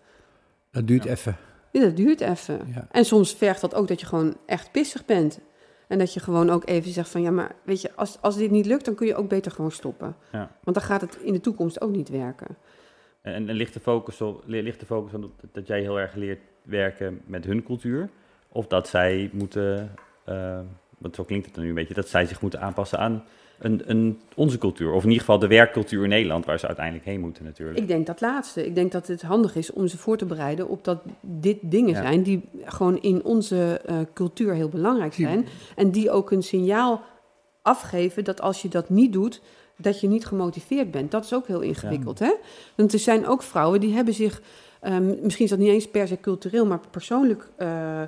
Dat 0.70 0.86
duurt 0.86 1.04
Ja. 1.04 1.10
even. 1.10 1.36
Ja, 1.72 1.80
dat 1.80 1.96
duurt 1.96 2.20
even. 2.20 2.60
Ja. 2.74 2.86
En 2.90 3.04
soms 3.04 3.34
vergt 3.34 3.60
dat 3.60 3.74
ook 3.74 3.88
dat 3.88 4.00
je 4.00 4.06
gewoon 4.06 4.36
echt 4.46 4.70
pissig 4.72 5.04
bent. 5.04 5.40
En 5.88 5.98
dat 5.98 6.14
je 6.14 6.20
gewoon 6.20 6.50
ook 6.50 6.68
even 6.68 6.90
zegt 6.92 7.08
van 7.08 7.22
ja, 7.22 7.30
maar 7.30 7.54
weet 7.64 7.80
je, 7.80 7.90
als, 7.94 8.18
als 8.20 8.36
dit 8.36 8.50
niet 8.50 8.66
lukt, 8.66 8.84
dan 8.84 8.94
kun 8.94 9.06
je 9.06 9.14
ook 9.14 9.28
beter 9.28 9.52
gewoon 9.52 9.70
stoppen. 9.70 10.16
Ja. 10.32 10.50
Want 10.64 10.76
dan 10.76 10.86
gaat 10.86 11.00
het 11.00 11.16
in 11.22 11.32
de 11.32 11.40
toekomst 11.40 11.80
ook 11.80 11.90
niet 11.90 12.08
werken. 12.08 12.56
En, 13.22 13.48
en 13.48 13.54
ligt 13.54 13.74
de 13.74 13.80
focus 13.80 14.20
op, 14.20 14.42
li- 14.46 14.62
ligt 14.62 14.80
de 14.80 14.86
focus 14.86 15.14
op 15.14 15.20
dat, 15.22 15.32
dat 15.52 15.66
jij 15.66 15.80
heel 15.80 16.00
erg 16.00 16.14
leert 16.14 16.40
werken 16.62 17.20
met 17.26 17.44
hun 17.44 17.62
cultuur? 17.62 18.10
Of 18.48 18.66
dat 18.66 18.88
zij 18.88 19.30
moeten, 19.32 19.94
eh, 20.24 20.60
want 20.98 21.14
zo 21.14 21.24
klinkt 21.24 21.46
het 21.46 21.54
dan 21.54 21.62
nu 21.64 21.68
een 21.70 21.74
beetje, 21.76 21.94
dat 21.94 22.08
zij 22.08 22.26
zich 22.26 22.40
moeten 22.40 22.60
aanpassen 22.60 22.98
aan 22.98 23.24
een, 23.60 23.82
een, 23.86 24.20
onze 24.34 24.58
cultuur. 24.58 24.92
Of 24.92 25.02
in 25.02 25.08
ieder 25.08 25.24
geval 25.24 25.38
de 25.38 25.46
werkcultuur 25.46 26.02
in 26.02 26.08
Nederland, 26.08 26.44
waar 26.44 26.58
ze 26.58 26.66
uiteindelijk 26.66 27.06
heen 27.06 27.20
moeten 27.20 27.44
natuurlijk. 27.44 27.78
Ik 27.78 27.88
denk 27.88 28.06
dat 28.06 28.20
laatste. 28.20 28.66
Ik 28.66 28.74
denk 28.74 28.92
dat 28.92 29.06
het 29.06 29.22
handig 29.22 29.56
is 29.56 29.72
om 29.72 29.86
ze 29.86 29.98
voor 29.98 30.16
te 30.16 30.24
bereiden 30.26 30.68
op 30.68 30.84
dat 30.84 30.98
dit 31.20 31.58
dingen 31.62 31.94
Ja. 31.94 32.02
zijn 32.02 32.22
die 32.22 32.48
gewoon 32.64 33.02
in 33.02 33.24
onze 33.24 33.80
eh, 33.86 33.96
cultuur 34.14 34.54
heel 34.54 34.68
belangrijk 34.68 35.14
zijn. 35.14 35.46
En 35.76 35.90
die 35.90 36.10
ook 36.10 36.30
een 36.30 36.42
signaal 36.42 37.02
afgeven 37.62 38.24
dat 38.24 38.40
als 38.40 38.62
je 38.62 38.68
dat 38.68 38.88
niet 38.88 39.12
doet, 39.12 39.40
dat 39.76 40.00
je 40.00 40.08
niet 40.08 40.26
gemotiveerd 40.26 40.90
bent. 40.90 41.10
Dat 41.10 41.24
is 41.24 41.34
ook 41.34 41.46
heel 41.46 41.60
ingewikkeld, 41.60 42.18
hè? 42.18 42.32
Want 42.74 42.92
er 42.92 42.98
zijn 42.98 43.26
ook 43.26 43.42
vrouwen 43.42 43.80
die 43.80 43.94
hebben 43.94 44.14
zich, 44.14 44.42
ehm, 44.80 45.14
misschien 45.22 45.44
is 45.44 45.50
dat 45.50 45.58
niet 45.58 45.68
eens 45.68 45.88
per 45.88 46.08
se 46.08 46.20
cultureel, 46.20 46.66
maar 46.66 46.80
persoonlijk 46.90 47.48
eh, 47.56 48.02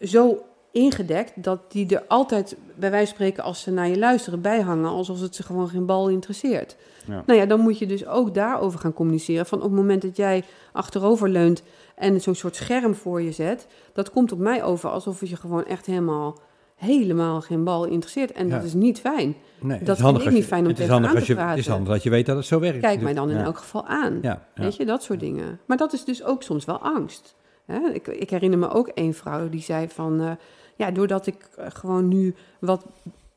zo 0.00 0.44
ingedekt 0.74 1.32
dat 1.42 1.72
die 1.72 1.94
er 1.96 2.04
altijd, 2.08 2.56
bij 2.74 2.90
wijze 2.90 3.06
van 3.06 3.14
spreken, 3.14 3.42
als 3.44 3.60
ze 3.62 3.70
naar 3.70 3.88
je 3.88 3.98
luisteren, 3.98 4.40
bij 4.40 4.60
hangen, 4.60 4.90
alsof 4.90 5.20
het 5.20 5.34
ze 5.34 5.42
gewoon 5.42 5.68
geen 5.68 5.86
bal 5.86 6.08
interesseert. 6.08 6.76
Ja. 7.06 7.22
Nou 7.26 7.38
ja, 7.38 7.46
dan 7.46 7.60
moet 7.60 7.78
je 7.78 7.86
dus 7.86 8.06
ook 8.06 8.34
daarover 8.34 8.78
gaan 8.78 8.92
communiceren. 8.92 9.46
Van 9.46 9.58
op 9.58 9.64
het 9.64 9.72
moment 9.74 10.02
dat 10.02 10.16
jij 10.16 10.42
achterover 10.72 11.28
leunt 11.28 11.62
en 11.94 12.20
zo'n 12.20 12.34
soort 12.34 12.56
scherm 12.56 12.94
voor 12.94 13.22
je 13.22 13.32
zet, 13.32 13.66
dat 13.92 14.10
komt 14.10 14.32
op 14.32 14.38
mij 14.38 14.62
over 14.64 14.90
alsof 14.90 15.20
het 15.20 15.28
je 15.28 15.36
gewoon 15.36 15.64
echt 15.64 15.86
helemaal, 15.86 16.38
helemaal 16.76 17.40
geen 17.40 17.64
bal 17.64 17.84
interesseert. 17.84 18.32
En 18.32 18.48
Ja. 18.48 18.54
dat 18.56 18.64
is 18.64 18.74
niet 18.74 19.00
fijn. 19.00 19.34
Nee, 19.60 19.78
Dat 19.82 19.96
is 19.98 20.02
vind 20.04 20.16
ik 20.16 20.22
je- 20.22 20.30
niet 20.30 20.44
fijn 20.44 20.66
om 20.66 20.74
tegen 20.74 20.94
aan 20.94 21.02
als 21.02 21.10
te 21.10 21.16
je, 21.16 21.20
Het 21.20 21.28
is 21.28 21.34
praten. 21.44 21.70
handig 21.72 21.92
dat 21.92 22.02
je 22.02 22.10
weet 22.10 22.26
dat 22.26 22.36
het 22.36 22.46
zo 22.46 22.60
werkt. 22.60 22.80
Kijk 22.80 23.00
mij 23.00 23.14
dan 23.14 23.30
in 23.30 23.36
Ja. 23.36 23.44
elk 23.44 23.58
geval 23.58 23.86
aan. 23.86 24.18
Ja. 24.22 24.46
Weet 24.54 24.76
je, 24.76 24.84
dat 24.84 25.02
soort 25.02 25.20
dingen. 25.20 25.60
Maar 25.66 25.76
dat 25.76 25.92
is 25.92 26.04
dus 26.04 26.24
ook 26.24 26.42
soms 26.42 26.64
wel 26.64 26.78
angst. 26.78 27.34
Hè? 27.66 27.78
Ik, 27.92 28.06
ik 28.06 28.30
herinner 28.30 28.58
me 28.58 28.68
ook 28.70 28.88
één 28.88 29.14
vrouw 29.14 29.48
die 29.48 29.62
zei 29.62 29.88
van... 29.88 30.20
eh, 30.20 30.30
ja, 30.76 30.90
doordat 30.90 31.26
ik 31.26 31.48
eh, 31.56 31.66
gewoon 31.68 32.08
nu 32.08 32.34
wat 32.58 32.84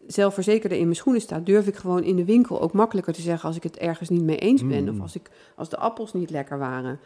zelfverzekerder 0.07 0.77
in 0.77 0.83
mijn 0.83 0.95
schoenen 0.95 1.21
sta... 1.21 1.39
durf 1.39 1.67
ik 1.67 1.75
gewoon 1.75 2.03
in 2.03 2.15
de 2.15 2.25
winkel 2.25 2.61
ook 2.61 2.73
makkelijker 2.73 3.13
te 3.13 3.21
zeggen... 3.21 3.47
als 3.47 3.57
ik 3.57 3.63
het 3.63 3.77
ergens 3.77 4.09
niet 4.09 4.23
mee 4.23 4.37
eens 4.37 4.67
ben. 4.67 4.83
Mm. 4.83 4.89
Of 4.89 5.01
als, 5.01 5.15
ik, 5.15 5.29
als 5.55 5.69
de 5.69 5.77
appels 5.77 6.13
niet 6.13 6.29
lekker 6.29 6.57
waren. 6.57 6.99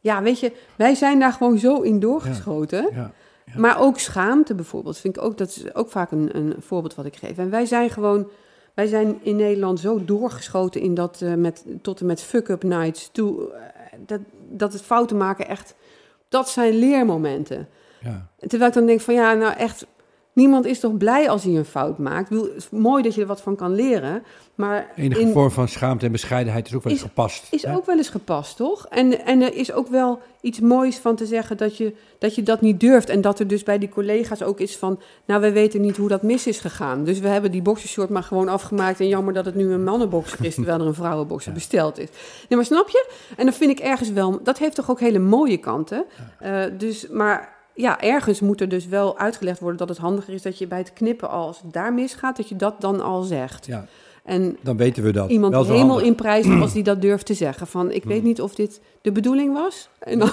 Ja, 0.00 0.22
weet 0.22 0.40
je, 0.40 0.52
wij 0.76 0.94
zijn 0.94 1.18
daar 1.18 1.32
gewoon 1.32 1.58
zo 1.58 1.80
in 1.80 2.00
doorgeschoten. 2.00 2.88
Ja. 2.92 3.12
Ja. 3.52 3.60
Maar 3.60 3.80
ook 3.80 3.98
schaamte 3.98 4.54
bijvoorbeeld, 4.54 4.98
vind 4.98 5.16
ik 5.16 5.22
ook, 5.22 5.38
dat 5.38 5.48
is 5.48 5.74
ook 5.74 5.90
vaak 5.90 6.10
een, 6.10 6.36
een 6.36 6.54
voorbeeld 6.58 6.94
wat 6.94 7.04
ik 7.04 7.16
geef. 7.16 7.38
En 7.38 7.50
wij 7.50 7.66
zijn 7.66 7.90
gewoon, 7.90 8.28
wij 8.74 8.86
zijn 8.86 9.18
in 9.22 9.36
Nederland 9.36 9.80
zo 9.80 10.04
doorgeschoten 10.04 10.80
in 10.80 10.94
dat 10.94 11.20
eh, 11.22 11.34
met, 11.34 11.64
tot 11.82 12.00
en 12.00 12.06
met 12.06 12.22
fuck-up 12.22 12.62
nights 12.62 13.08
toe. 13.12 13.52
eh, 13.52 13.98
dat, 14.06 14.20
dat 14.50 14.72
het 14.72 14.82
fouten 14.82 15.16
maken 15.16 15.48
echt, 15.48 15.74
dat 16.28 16.48
zijn 16.48 16.74
leermomenten. 16.74 17.68
Ja. 18.00 18.28
Terwijl 18.38 18.68
ik 18.70 18.76
dan 18.76 18.86
denk 18.86 19.00
van 19.00 19.14
ja, 19.14 19.34
nou 19.34 19.52
echt, 19.56 19.86
niemand 20.32 20.66
is 20.66 20.80
toch 20.80 20.96
blij 20.96 21.28
als 21.30 21.44
hij 21.44 21.52
een 21.54 21.64
fout 21.64 21.98
maakt. 21.98 22.28
Bedoel, 22.28 22.44
het 22.44 22.56
is 22.56 22.68
mooi 22.70 23.02
dat 23.02 23.14
je 23.14 23.20
er 23.20 23.26
wat 23.26 23.40
van 23.40 23.56
kan 23.56 23.74
leren, 23.74 24.22
maar 24.54 24.86
Enige 24.96 25.20
in- 25.20 25.32
vorm 25.32 25.50
van 25.50 25.68
schaamte 25.68 26.06
en 26.06 26.12
bescheidenheid 26.12 26.66
is 26.66 26.74
ook 26.74 26.82
wel 26.82 26.92
eens 26.92 27.02
Is- 27.02 27.08
gepast. 27.08 27.46
is 27.50 27.62
hè? 27.62 27.74
ook 27.76 27.86
wel 27.86 27.96
eens 27.96 28.08
gepast, 28.08 28.56
toch? 28.56 28.86
En, 28.88 29.24
en 29.24 29.42
er 29.42 29.54
is 29.54 29.72
ook 29.72 29.88
wel 29.88 30.20
iets 30.40 30.60
moois 30.60 30.96
van 30.96 31.16
te 31.16 31.26
zeggen 31.26 31.56
dat 31.56 31.76
je, 31.76 31.94
dat 32.18 32.34
je 32.34 32.42
dat 32.42 32.60
niet 32.60 32.80
durft. 32.80 33.08
En 33.08 33.20
dat 33.20 33.38
er 33.38 33.46
dus 33.46 33.62
bij 33.62 33.78
die 33.78 33.88
collega's 33.88 34.42
ook 34.42 34.60
is 34.60 34.76
van... 34.76 35.00
nou, 35.24 35.40
we 35.40 35.52
weten 35.52 35.80
niet 35.80 35.96
hoe 35.96 36.08
dat 36.08 36.22
mis 36.22 36.46
is 36.46 36.60
gegaan. 36.60 37.04
Dus 37.04 37.18
we 37.18 37.28
hebben 37.28 37.50
die 37.50 37.62
boxershort 37.62 38.08
maar 38.08 38.22
gewoon 38.22 38.48
afgemaakt... 38.48 39.00
en 39.00 39.08
jammer 39.08 39.34
dat 39.34 39.44
het 39.44 39.54
nu 39.54 39.72
een 39.72 39.84
mannenboxer 39.84 40.44
is... 40.44 40.54
terwijl 40.54 40.80
er 40.80 40.86
een 40.86 40.94
vrouwenboxer 40.94 41.52
besteld 41.52 41.98
is. 41.98 42.08
Nee, 42.48 42.56
maar 42.58 42.64
snap 42.64 42.88
je? 42.88 43.10
En 43.36 43.44
dan 43.44 43.54
vind 43.54 43.70
ik 43.70 43.78
ergens 43.78 44.10
wel... 44.12 44.42
dat 44.42 44.58
heeft 44.58 44.74
toch 44.74 44.90
ook 44.90 45.00
hele 45.00 45.18
mooie 45.18 45.56
kanten. 45.58 46.04
Eh, 46.38 46.62
dus, 46.78 47.08
maar 47.08 47.56
ja, 47.78 48.00
ergens 48.00 48.40
moet 48.40 48.60
er 48.60 48.68
dus 48.68 48.86
wel 48.86 49.18
uitgelegd 49.18 49.60
worden... 49.60 49.78
dat 49.78 49.88
het 49.88 49.98
handiger 49.98 50.34
is 50.34 50.42
dat 50.42 50.58
je 50.58 50.66
bij 50.66 50.78
het 50.78 50.92
knippen... 50.92 51.30
al, 51.30 51.46
als 51.46 51.60
daar 51.64 51.94
misgaat, 51.94 52.36
dat 52.36 52.48
je 52.48 52.56
dat 52.56 52.80
dan 52.80 53.00
al 53.00 53.22
zegt. 53.22 53.66
Ja, 53.66 53.86
En 54.24 54.56
dan 54.60 54.76
weten 54.76 55.02
we 55.02 55.12
dat. 55.12 55.30
iemand 55.30 55.54
handig. 55.54 56.02
in 56.02 56.14
prijzen 56.14 56.60
als 56.60 56.72
die 56.72 56.82
dat 56.82 57.02
durft 57.02 57.26
te 57.26 57.34
zeggen. 57.34 57.66
Van, 57.66 57.90
ik 57.90 58.04
weet 58.04 58.22
niet 58.22 58.40
of 58.40 58.54
dit 58.54 58.80
de 59.00 59.12
bedoeling 59.12 59.54
was. 59.54 59.88
En 59.98 60.18
dan, 60.18 60.30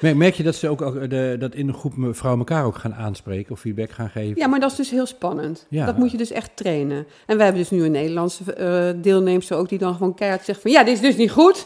Merk, 0.16 0.34
je 0.34 0.42
dat 0.42 0.54
ze 0.54 0.68
ook, 0.68 0.82
ook 0.82 1.10
de, 1.10 1.36
dat 1.38 1.54
in 1.54 1.66
de 1.66 1.72
groep 1.72 1.92
vrouwen 2.10 2.46
elkaar 2.46 2.64
ook 2.64 2.76
gaan 2.76 2.94
aanspreken 2.94 3.52
of 3.52 3.60
feedback 3.60 3.90
gaan 3.90 4.10
geven? 4.10 4.36
ja, 4.36 4.46
maar 4.46 4.60
dat 4.60 4.70
is 4.70 4.76
dus 4.76 4.90
heel 4.90 5.06
spannend. 5.06 5.66
Ja. 5.68 5.86
Dat 5.86 5.96
moet 5.96 6.10
je 6.10 6.16
dus 6.16 6.30
echt 6.30 6.50
trainen. 6.54 7.06
En 7.26 7.36
we 7.36 7.42
hebben 7.42 7.60
dus 7.60 7.70
nu 7.70 7.84
een 7.84 7.92
Nederlandse 7.92 8.52
eh 8.52 9.02
deelnemster 9.02 9.56
ook... 9.56 9.68
die 9.68 9.78
dan 9.78 9.92
gewoon 9.92 10.14
keihard 10.14 10.44
zegt 10.44 10.60
van... 10.60 10.70
ja, 10.70 10.84
dit 10.84 10.94
is 10.94 11.00
dus 11.00 11.16
niet 11.16 11.30
goed. 11.30 11.64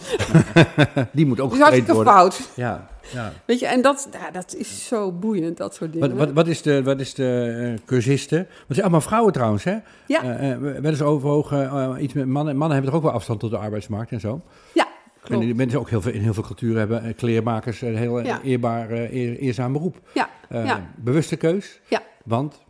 Die 1.12 1.26
moet 1.26 1.40
ook 1.40 1.52
getraind 1.52 1.86
worden. 1.86 2.12
fout. 2.12 2.40
Ja, 2.56 2.90
ja. 3.12 3.32
Weet 3.44 3.58
je, 3.60 3.66
en 3.66 3.82
dat, 3.82 4.08
ja, 4.12 4.30
dat 4.30 4.54
is 4.54 4.86
zo 4.86 5.12
boeiend, 5.12 5.56
dat 5.56 5.74
soort 5.74 5.92
dingen. 5.92 6.08
Wat, 6.08 6.18
wat, 6.18 6.32
wat 6.34 6.46
is 6.46 6.62
de, 6.62 6.82
wat 6.82 7.00
is 7.00 7.14
de 7.14 7.58
eh, 7.78 7.86
cursisten? 7.86 8.38
Want 8.38 8.48
het 8.58 8.66
zijn 8.68 8.80
allemaal 8.82 9.00
vrouwen 9.00 9.32
trouwens, 9.32 9.64
hè? 9.64 9.76
Ja. 10.06 10.22
Eh, 10.22 11.00
eh, 11.00 11.08
overwogen 11.08 11.64
eh, 11.70 11.94
iets 12.02 12.12
met 12.12 12.26
mannen. 12.26 12.56
Mannen 12.56 12.72
hebben 12.76 12.90
toch 12.90 13.00
ook 13.00 13.06
wel 13.06 13.16
afstand 13.16 13.40
tot 13.40 13.50
de 13.50 13.56
arbeidsmarkt 13.56 14.10
en 14.12 14.20
zo. 14.20 14.40
Ja, 14.74 14.84
En 14.86 15.20
klopt. 15.22 15.42
die 15.42 15.54
mensen 15.54 15.78
ook 15.78 15.90
heel 15.90 16.00
veel, 16.00 16.12
in 16.12 16.20
heel 16.22 16.34
veel 16.34 16.42
culturen 16.42 16.78
hebben 16.78 17.14
kleermakers 17.14 17.80
een 17.80 17.96
heel 17.96 18.20
Ja. 18.20 18.40
eerbaar, 18.42 18.90
eer- 18.90 19.36
eerzaam 19.38 19.72
beroep. 19.72 19.96
Ja, 20.14 20.28
ja. 20.50 20.90
Bewuste 20.96 21.36
keus. 21.36 21.80
Ja. 21.88 22.02
Want 22.24 22.64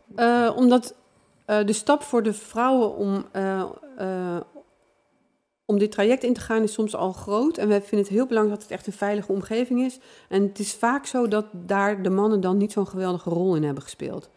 omdat 0.56 0.94
de 1.46 1.72
stap 1.72 2.02
voor 2.02 2.22
de 2.22 2.32
vrouwen 2.32 2.96
om, 2.96 3.24
om 5.72 5.78
dit 5.78 5.90
traject 5.90 6.22
in 6.22 6.34
te 6.34 6.40
gaan 6.40 6.62
is 6.62 6.72
soms 6.72 6.96
al 6.96 7.12
groot. 7.12 7.58
En 7.58 7.68
we 7.68 7.80
vinden 7.80 7.98
het 7.98 8.08
heel 8.08 8.26
belangrijk 8.26 8.60
dat 8.60 8.68
het 8.68 8.78
echt 8.78 8.86
een 8.86 8.92
veilige 8.92 9.32
omgeving 9.32 9.80
is. 9.80 9.98
En 10.28 10.42
het 10.42 10.58
is 10.58 10.72
vaak 10.72 11.06
zo 11.06 11.28
dat 11.28 11.46
daar 11.52 12.02
de 12.02 12.10
mannen 12.10 12.40
dan 12.40 12.56
niet 12.56 12.72
zo'n 12.72 12.86
geweldige 12.86 13.30
rol 13.30 13.56
in 13.56 13.64
hebben 13.64 13.82
gespeeld. 13.82 14.30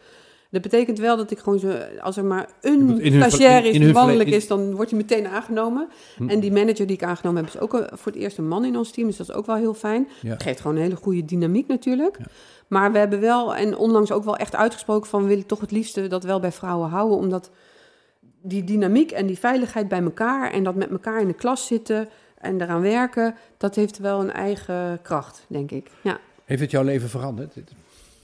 Dat 0.49 0.61
betekent 0.61 0.99
wel 0.99 1.17
dat 1.17 1.31
ik 1.31 1.39
gewoon 1.39 1.59
zo, 1.59 1.71
als 2.01 2.17
er 2.17 2.25
maar 2.25 2.49
een 2.61 3.01
stagiair 3.03 3.65
is 3.65 3.77
die 3.77 3.93
mannelijk 3.93 4.29
is, 4.29 4.47
dan 4.47 4.75
wordt 4.75 4.91
hij 4.91 4.99
meteen 4.99 5.27
aangenomen. 5.27 5.87
Hm. 6.17 6.29
En 6.29 6.39
die 6.39 6.51
manager 6.51 6.87
die 6.87 6.95
ik 6.95 7.03
aangenomen 7.03 7.43
heb, 7.43 7.53
is 7.53 7.59
ook 7.59 7.71
voor 7.91 8.11
het 8.11 8.21
eerst 8.21 8.37
een 8.37 8.47
man 8.47 8.65
in 8.65 8.77
ons 8.77 8.91
team. 8.91 9.07
Dus 9.07 9.17
dat 9.17 9.29
is 9.29 9.35
ook 9.35 9.45
wel 9.45 9.55
heel 9.55 9.73
fijn. 9.73 10.07
Ja. 10.21 10.35
Geeft 10.37 10.59
gewoon 10.61 10.75
een 10.75 10.81
hele 10.81 10.95
goede 10.95 11.25
dynamiek 11.25 11.67
natuurlijk. 11.67 12.17
Ja. 12.19 12.25
Maar 12.67 12.91
we 12.91 12.97
hebben 12.97 13.19
wel, 13.19 13.55
en 13.55 13.77
onlangs 13.77 14.11
ook 14.11 14.23
wel 14.23 14.37
echt 14.37 14.55
uitgesproken 14.55 15.09
van... 15.09 15.21
we 15.21 15.27
willen 15.27 15.45
toch 15.45 15.59
het 15.59 15.71
liefste 15.71 16.07
dat 16.07 16.23
wel 16.23 16.39
bij 16.39 16.51
vrouwen 16.51 16.89
houden. 16.89 17.17
Omdat 17.17 17.51
die 18.47 18.63
dynamiek 18.63 19.11
en 19.11 19.25
die 19.25 19.39
veiligheid 19.39 19.87
bij 19.87 20.01
elkaar... 20.01 20.51
en 20.51 20.63
dat 20.63 20.75
met 20.75 20.89
elkaar 20.89 21.21
in 21.21 21.27
de 21.27 21.33
klas 21.33 21.67
zitten 21.67 22.09
en 22.37 22.61
eraan 22.61 22.81
werken... 22.81 23.35
dat 23.57 23.75
heeft 23.75 23.97
wel 23.97 24.19
een 24.21 24.31
eigen 24.31 25.01
kracht, 25.01 25.45
denk 25.47 25.71
ik. 25.71 25.91
Ja, 26.01 26.19
Heeft 26.45 26.61
het 26.61 26.71
jouw 26.71 26.83
leven 26.83 27.09
veranderd? 27.09 27.55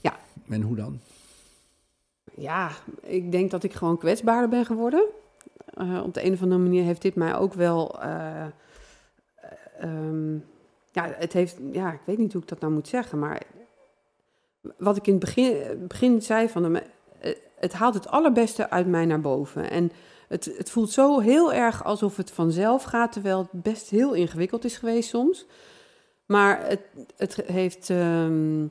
Ja. 0.00 0.16
En 0.48 0.62
hoe 0.62 0.76
dan? 0.76 1.00
ja 2.34 2.70
ik 3.02 3.32
denk 3.32 3.50
dat 3.50 3.62
ik 3.62 3.72
gewoon 3.72 3.98
kwetsbaarder 3.98 4.48
ben 4.48 4.66
geworden. 4.66 5.04
Eh, 5.74 6.02
op 6.04 6.14
de 6.14 6.24
een 6.24 6.32
of 6.32 6.42
andere 6.42 6.60
manier 6.60 6.84
heeft 6.84 7.02
dit 7.02 7.14
mij 7.14 7.34
ook 7.34 7.54
wel... 7.54 8.02
eh, 8.02 8.46
ehm, 9.78 10.34
ja, 10.92 11.14
het 11.16 11.32
heeft... 11.32 11.56
Ja, 11.72 11.92
ik 11.92 12.00
weet 12.04 12.18
niet 12.18 12.32
hoe 12.32 12.42
ik 12.42 12.48
dat 12.48 12.60
nou 12.60 12.72
moet 12.72 12.88
zeggen, 12.88 13.18
maar... 13.18 13.42
Wat 14.76 14.96
ik 14.96 15.06
in 15.06 15.12
het 15.14 15.24
begin, 15.24 15.86
begin 15.88 16.22
zei 16.22 16.48
van... 16.48 16.76
eh, 16.76 16.82
het 17.56 17.72
haalt 17.72 17.94
het 17.94 18.08
allerbeste 18.08 18.70
uit 18.70 18.86
mij 18.86 19.06
naar 19.06 19.20
boven. 19.20 19.70
En 19.70 19.92
het, 20.32 20.52
het 20.56 20.70
voelt 20.70 20.90
zo 20.90 21.18
heel 21.18 21.52
erg 21.52 21.84
alsof 21.84 22.16
het 22.16 22.30
vanzelf 22.30 22.82
gaat... 22.82 23.12
terwijl 23.12 23.38
het 23.38 23.62
best 23.62 23.90
heel 23.90 24.12
ingewikkeld 24.12 24.64
is 24.64 24.76
geweest 24.76 25.08
soms. 25.08 25.46
Maar 26.26 26.66
het, 26.66 26.80
het 27.16 27.34
heeft... 27.34 27.90
ehm, 27.90 28.62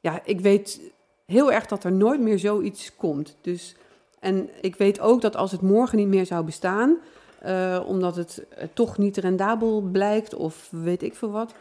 ja, 0.00 0.20
ik 0.24 0.40
weet 0.40 0.80
heel 1.24 1.52
erg 1.52 1.66
dat 1.66 1.84
er 1.84 1.92
nooit 1.92 2.20
meer 2.20 2.38
zoiets 2.38 2.96
komt. 2.96 3.36
Dus, 3.40 3.76
en 4.20 4.50
ik 4.60 4.76
weet 4.76 5.00
ook 5.00 5.20
dat 5.20 5.36
als 5.36 5.50
het 5.50 5.60
morgen 5.60 5.98
niet 5.98 6.08
meer 6.08 6.26
zou 6.26 6.44
bestaan... 6.44 6.96
eh, 7.40 7.82
omdat 7.86 8.16
het 8.16 8.44
eh, 8.48 8.68
toch 8.74 8.98
niet 8.98 9.16
rendabel 9.16 9.80
blijkt 9.80 10.34
of 10.34 10.68
weet 10.70 11.02
ik 11.02 11.14
veel 11.14 11.30
wat... 11.30 11.54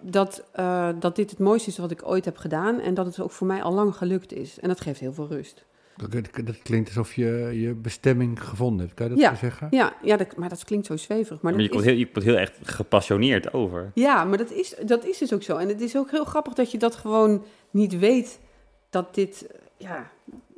Dat, 0.00 0.44
eh, 0.52 0.88
dat 0.98 1.16
dit 1.16 1.30
het 1.30 1.38
mooiste 1.38 1.70
is 1.70 1.78
wat 1.78 1.90
ik 1.90 2.08
ooit 2.08 2.24
heb 2.24 2.36
gedaan... 2.36 2.80
en 2.80 2.94
dat 2.94 3.06
het 3.06 3.20
ook 3.20 3.30
voor 3.30 3.46
mij 3.46 3.62
al 3.62 3.72
lang 3.72 3.96
gelukt 3.96 4.32
is. 4.32 4.60
En 4.60 4.68
dat 4.68 4.80
geeft 4.80 5.00
heel 5.00 5.12
veel 5.12 5.26
rust. 5.26 5.64
Dat, 5.96 6.62
klinkt 6.62 6.88
alsof 6.88 7.14
je 7.14 7.50
je 7.60 7.74
bestemming 7.74 8.42
gevonden 8.44 8.80
hebt. 8.86 8.94
Kan 8.94 9.06
je 9.08 9.12
dat 9.12 9.20
Ja. 9.22 9.30
zo 9.30 9.36
zeggen? 9.36 9.68
Ja, 9.70 9.92
ja 10.02 10.16
dat, 10.16 10.36
maar 10.36 10.48
dat 10.48 10.64
klinkt 10.64 10.86
zo 10.86 10.96
zweverig. 10.96 11.40
Maar 11.40 11.60
je, 11.60 11.68
komt 11.68 11.80
is- 11.80 11.86
heel, 11.90 11.98
je 11.98 12.10
komt 12.10 12.24
heel 12.24 12.36
echt 12.36 12.52
gepassioneerd 12.62 13.52
over. 13.52 13.90
Ja, 13.94 14.24
maar 14.24 14.38
dat 14.38 14.50
is, 14.50 14.74
dat 14.86 15.04
is 15.04 15.18
dus 15.18 15.32
ook 15.32 15.42
zo. 15.42 15.56
En 15.56 15.68
het 15.68 15.80
is 15.80 15.96
ook 15.96 16.10
heel 16.10 16.24
grappig 16.24 16.52
dat 16.54 16.70
je 16.70 16.78
dat 16.78 16.94
gewoon 16.94 17.44
niet 17.70 17.98
weet... 17.98 18.40
dat 18.90 19.14
dit... 19.14 19.46
eh, 19.46 19.58
Ja, 19.76 20.10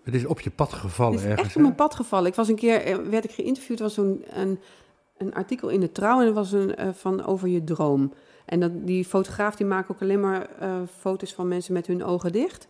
Het 0.04 0.14
is 0.14 0.26
op 0.26 0.40
je 0.40 0.50
pad 0.50 0.72
gevallen 0.72 1.12
Het 1.14 1.22
is 1.22 1.26
ergens. 1.28 1.46
echt 1.46 1.56
op 1.56 1.62
mijn 1.62 1.74
pad 1.74 1.94
gevallen. 1.94 2.26
Ik 2.28 2.34
was 2.34 2.48
een 2.48 2.56
keer, 2.56 2.80
eh, 2.82 2.96
werd 2.96 3.24
ik 3.24 3.30
geïnterviewd, 3.30 3.78
er 3.78 3.84
was 3.84 3.94
zo'n 3.94 4.24
een, 4.30 4.58
een 5.18 5.34
artikel 5.34 5.68
in 5.68 5.80
de 5.80 5.92
Trouw 5.92 6.18
en 6.18 6.24
dat 6.26 6.34
was 6.34 6.52
een 6.52 6.74
eh, 6.76 6.88
van 6.92 7.24
over 7.26 7.48
je 7.48 7.64
droom. 7.64 8.12
En 8.44 8.60
dat, 8.60 8.70
die 8.86 9.04
fotograaf 9.04 9.56
die 9.56 9.66
maakt 9.66 9.90
ook 9.90 10.02
alleen 10.02 10.20
maar 10.20 10.46
eh, 10.58 10.76
foto's 10.98 11.32
van 11.34 11.48
mensen 11.48 11.72
met 11.72 11.86
hun 11.86 12.04
ogen 12.04 12.32
dicht. 12.32 12.68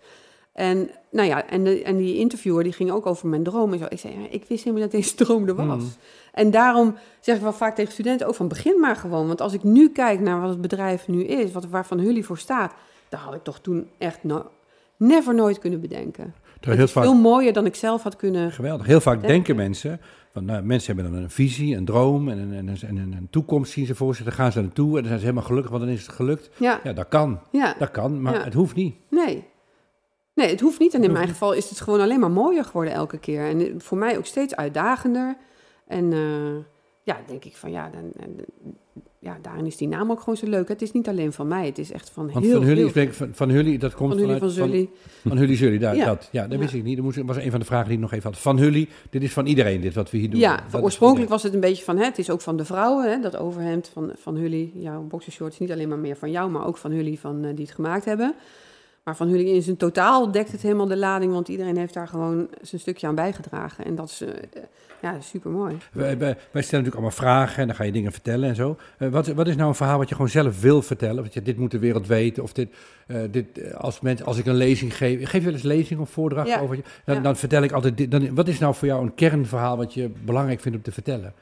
En, 0.59 0.91
nou 1.11 1.29
ja, 1.29 1.47
en, 1.49 1.65
de, 1.65 1.83
en 1.83 1.97
die 1.97 2.17
interviewer 2.17 2.63
die 2.65 2.73
ging 2.73 2.91
ook 2.91 3.07
over 3.07 3.29
mijn 3.29 3.43
droom 3.43 3.73
en 3.73 3.79
zo. 3.79 3.85
Ik 3.89 3.99
zei, 3.99 4.15
ja, 4.21 4.27
ik 4.31 4.45
wist 4.49 4.65
helemaal 4.65 4.89
dat 4.89 4.93
deze 5.01 5.15
droom 5.15 5.49
er 5.49 5.55
was. 5.55 5.67
Hmm. 5.83 5.91
En 6.33 6.51
daarom 6.51 6.95
zeg 7.21 7.37
ik 7.37 7.43
wel 7.43 7.53
vaak 7.53 7.75
tegen 7.75 7.93
studenten 7.93 8.27
ook 8.27 8.35
van 8.35 8.49
begin 8.49 8.81
maar 8.81 8.97
gewoon. 8.97 9.27
Want 9.27 9.41
als 9.41 9.53
ik 9.53 9.63
nu 9.63 9.89
kijk 9.91 10.21
naar 10.21 10.41
wat 10.41 10.51
het 10.51 10.61
bedrijf 10.61 11.09
nu 11.09 11.25
is, 11.25 11.53
wat, 11.53 11.67
waarvan 11.67 11.99
jullie 12.01 12.25
voor 12.25 12.39
staat, 12.39 12.73
daar 13.09 13.21
had 13.21 13.35
ik 13.35 13.43
toch 13.43 13.59
toen 13.61 13.87
echt 13.99 14.25
no- 14.25 14.51
never 14.97 15.35
nooit 15.35 15.59
kunnen 15.59 15.81
bedenken. 15.81 16.35
Het 16.61 16.75
heel 16.75 16.85
is 16.85 16.93
vaak, 16.93 17.05
veel 17.05 17.15
mooier 17.15 17.53
dan 17.53 17.67
ik 17.67 17.75
zelf 17.75 18.03
had 18.03 18.17
kunnen 18.17 18.53
geweldig. 18.53 18.87
Heel 18.87 19.01
vaak 19.01 19.23
denken 19.27 19.57
mensen, 19.57 20.01
van, 20.33 20.45
nou, 20.45 20.63
mensen 20.63 20.95
hebben 20.95 21.13
dan 21.13 21.23
een 21.23 21.31
visie, 21.31 21.77
een 21.77 21.85
droom 21.85 22.29
en 22.29 22.39
een, 22.39 22.53
en, 22.53 22.69
een, 22.69 22.99
en 22.99 23.13
een, 23.17 23.29
toekomst 23.31 23.73
zien 23.73 23.87
ze 23.87 23.95
voor 23.95 24.15
zich. 24.15 24.25
Daar 24.25 24.35
gaan 24.35 24.53
ze 24.53 24.61
naartoe 24.61 24.89
en 24.89 24.95
dan 24.95 25.05
zijn 25.07 25.19
ze 25.19 25.25
helemaal 25.25 25.47
gelukkig, 25.47 25.71
want 25.71 25.83
dan 25.85 25.93
is 25.93 26.03
het 26.07 26.15
gelukt. 26.15 26.51
Ja, 26.57 26.81
Ja, 26.85 26.93
dat 26.93 27.09
kan. 27.09 27.41
ja. 27.51 27.75
Dat 27.79 27.91
kan, 27.91 28.23
maar 28.23 28.35
Ja. 28.35 28.45
het 28.45 28.55
hoeft 28.55 28.75
niet. 28.75 28.95
Nee. 29.11 29.45
Nee, 30.39 30.51
het 30.51 30.61
hoeft 30.61 30.79
niet. 30.79 30.95
En 30.95 31.03
in 31.05 31.13
mijn 31.13 31.25
niet. 31.25 31.33
geval 31.33 31.53
is 31.53 31.69
het 31.69 31.81
gewoon 31.81 32.01
alleen 32.01 32.21
maar 32.21 32.31
mooier 32.31 32.65
geworden 32.65 32.93
elke 32.93 33.19
keer. 33.19 33.43
En 33.49 33.75
voor 33.81 33.99
mij 33.99 34.19
ook 34.19 34.27
steeds 34.27 34.57
uitdagender. 34.57 35.37
En 35.87 36.13
eh, 36.13 36.19
ja, 37.03 37.19
denk 37.27 37.45
ik 37.45 37.57
van 37.57 37.71
ja, 37.71 37.91
dan, 37.91 38.13
ja, 39.19 39.39
daarin 39.43 39.67
is 39.67 39.77
die 39.77 39.89
naam 39.89 40.11
ook 40.11 40.19
gewoon 40.19 40.37
zo 40.37 40.47
leuk. 40.47 40.69
Het 40.69 40.83
is 40.83 40.93
niet 40.93 41.09
alleen 41.09 41.33
van 41.33 41.49
mij, 41.49 41.67
het 41.67 41.79
is 41.79 41.93
echt 41.93 42.11
van 42.11 42.31
Want 42.33 42.45
heel 42.45 42.57
van 42.57 42.67
jullie, 42.67 42.91
heel 42.95 43.13
van, 43.13 43.29
van 43.33 43.51
jullie, 43.51 43.79
dat 43.79 43.95
komt 43.95 44.13
van 44.13 44.21
jullie, 44.21 44.35
vanuit... 44.37 44.55
van 44.55 44.69
jullie. 44.71 44.91
Van, 45.23 45.31
van 45.31 45.41
jullie, 45.41 45.57
jullie, 45.57 45.79
daar, 45.79 45.97
Ja. 45.97 46.05
dat. 46.07 46.29
Ja, 46.33 46.43
dat 46.43 46.53
Ja. 46.53 46.59
wist 46.59 46.75
ik 46.75 46.83
niet. 46.83 46.97
Dat 46.97 47.05
moest, 47.05 47.21
was 47.25 47.37
een 47.37 47.51
van 47.51 47.61
de 47.61 47.67
vragen 47.67 47.87
die 47.87 47.95
ik 47.95 48.01
nog 48.01 48.13
even 48.13 48.31
had. 48.31 48.39
Van 48.39 48.57
jullie, 48.57 48.89
dit 49.11 49.23
is 49.23 49.33
van 49.33 49.47
iedereen, 49.47 49.81
dit 49.81 49.95
wat 49.95 50.11
we 50.11 50.19
hier 50.19 50.31
doen. 50.31 50.41
Ja, 50.41 50.61
Dat 50.71 50.83
oorspronkelijk 50.83 51.31
was 51.31 51.43
het 51.43 51.55
een 51.55 51.61
beetje 51.61 51.85
van, 51.85 51.97
hè, 51.97 52.05
het 52.05 52.19
is 52.19 52.31
ook 52.31 52.41
van 52.41 52.57
de 52.57 52.65
vrouwen, 52.65 53.11
hè, 53.11 53.21
dat 53.21 53.37
overhemd 53.37 53.91
van, 53.93 54.13
van 54.17 54.37
jullie. 54.37 54.73
Jouw 54.75 55.03
boxershort 55.03 55.53
is 55.53 55.59
niet 55.59 55.73
alleen 55.73 55.89
maar 55.89 55.99
meer 55.99 56.17
van 56.17 56.31
jou, 56.31 56.51
maar 56.51 56.67
ook 56.67 56.77
van 56.77 56.95
jullie 56.95 57.21
van, 57.21 57.45
eh, 57.45 57.51
die 57.55 57.65
het 57.65 57.75
gemaakt 57.75 58.05
hebben. 58.05 58.35
Maar 59.09 59.17
van 59.17 59.29
jullie 59.29 59.55
in 59.55 59.63
zijn 59.63 59.77
totaal 59.77 60.31
dekt 60.33 60.53
het 60.53 60.63
helemaal 60.63 60.87
de 60.87 60.97
lading, 60.97 61.33
want 61.33 61.49
iedereen 61.49 61.77
heeft 61.77 61.95
daar 61.95 62.09
gewoon 62.09 62.49
zijn 62.63 62.81
stukje 62.81 63.07
aan 63.07 63.15
bijgedragen. 63.15 63.85
En 63.85 63.95
dat 63.95 64.09
is, 64.09 64.21
eh, 64.21 64.63
ja, 65.03 65.21
super 65.21 65.51
mooi. 65.51 65.79
Wij, 65.93 66.19
wij, 66.19 66.37
wij 66.51 66.63
stellen 66.63 66.85
natuurlijk 66.85 66.95
allemaal 66.95 67.11
vragen 67.11 67.61
en 67.61 67.67
dan 67.67 67.77
ga 67.77 67.85
je 67.85 67.93
dingen 67.93 68.13
vertellen 68.13 68.49
en 68.49 68.55
zo. 68.55 68.77
Eh, 68.99 69.09
wat, 69.09 69.27
wat 69.27 69.47
is 69.49 69.57
nou 69.57 69.69
een 69.69 69.75
verhaal 69.75 69.99
wat 69.99 70.09
je 70.09 70.15
gewoon 70.15 70.31
zelf 70.31 70.61
wil 70.61 70.83
vertellen? 70.83 71.23
Want 71.23 71.35
je, 71.35 71.43
dit 71.43 71.57
moet 71.59 71.71
de 71.71 71.79
wereld 71.79 72.07
weten. 72.07 72.43
Of 72.43 72.53
dit, 72.53 72.69
eh, 73.07 73.21
dit, 73.31 73.75
als, 73.75 74.01
mensen, 74.01 74.27
als 74.27 74.39
ik 74.39 74.47
een 74.47 74.55
lezing 74.55 74.97
geef. 74.97 75.19
Geef 75.19 75.41
je 75.41 75.45
wel 75.47 75.53
eens 75.53 75.63
lezing 75.63 76.01
of 76.01 76.11
voordracht 76.11 76.49
Ja. 76.49 76.61
over 76.61 76.77
je? 76.77 76.83
Dan, 77.05 77.15
Ja. 77.17 77.21
dan 77.23 77.37
vertel 77.37 77.63
ik 77.63 77.73
altijd. 77.73 77.97
Dit, 77.97 78.11
dan, 78.11 78.35
wat 78.35 78.49
is 78.49 78.59
nou 78.59 78.75
voor 78.75 78.89
jou 78.89 79.03
een 79.03 79.15
kernverhaal 79.15 79.77
wat 79.77 79.95
je 79.95 80.11
belangrijk 80.25 80.61
vindt 80.61 80.77
om 80.77 80.85
te 80.85 80.93
vertellen? 80.93 81.35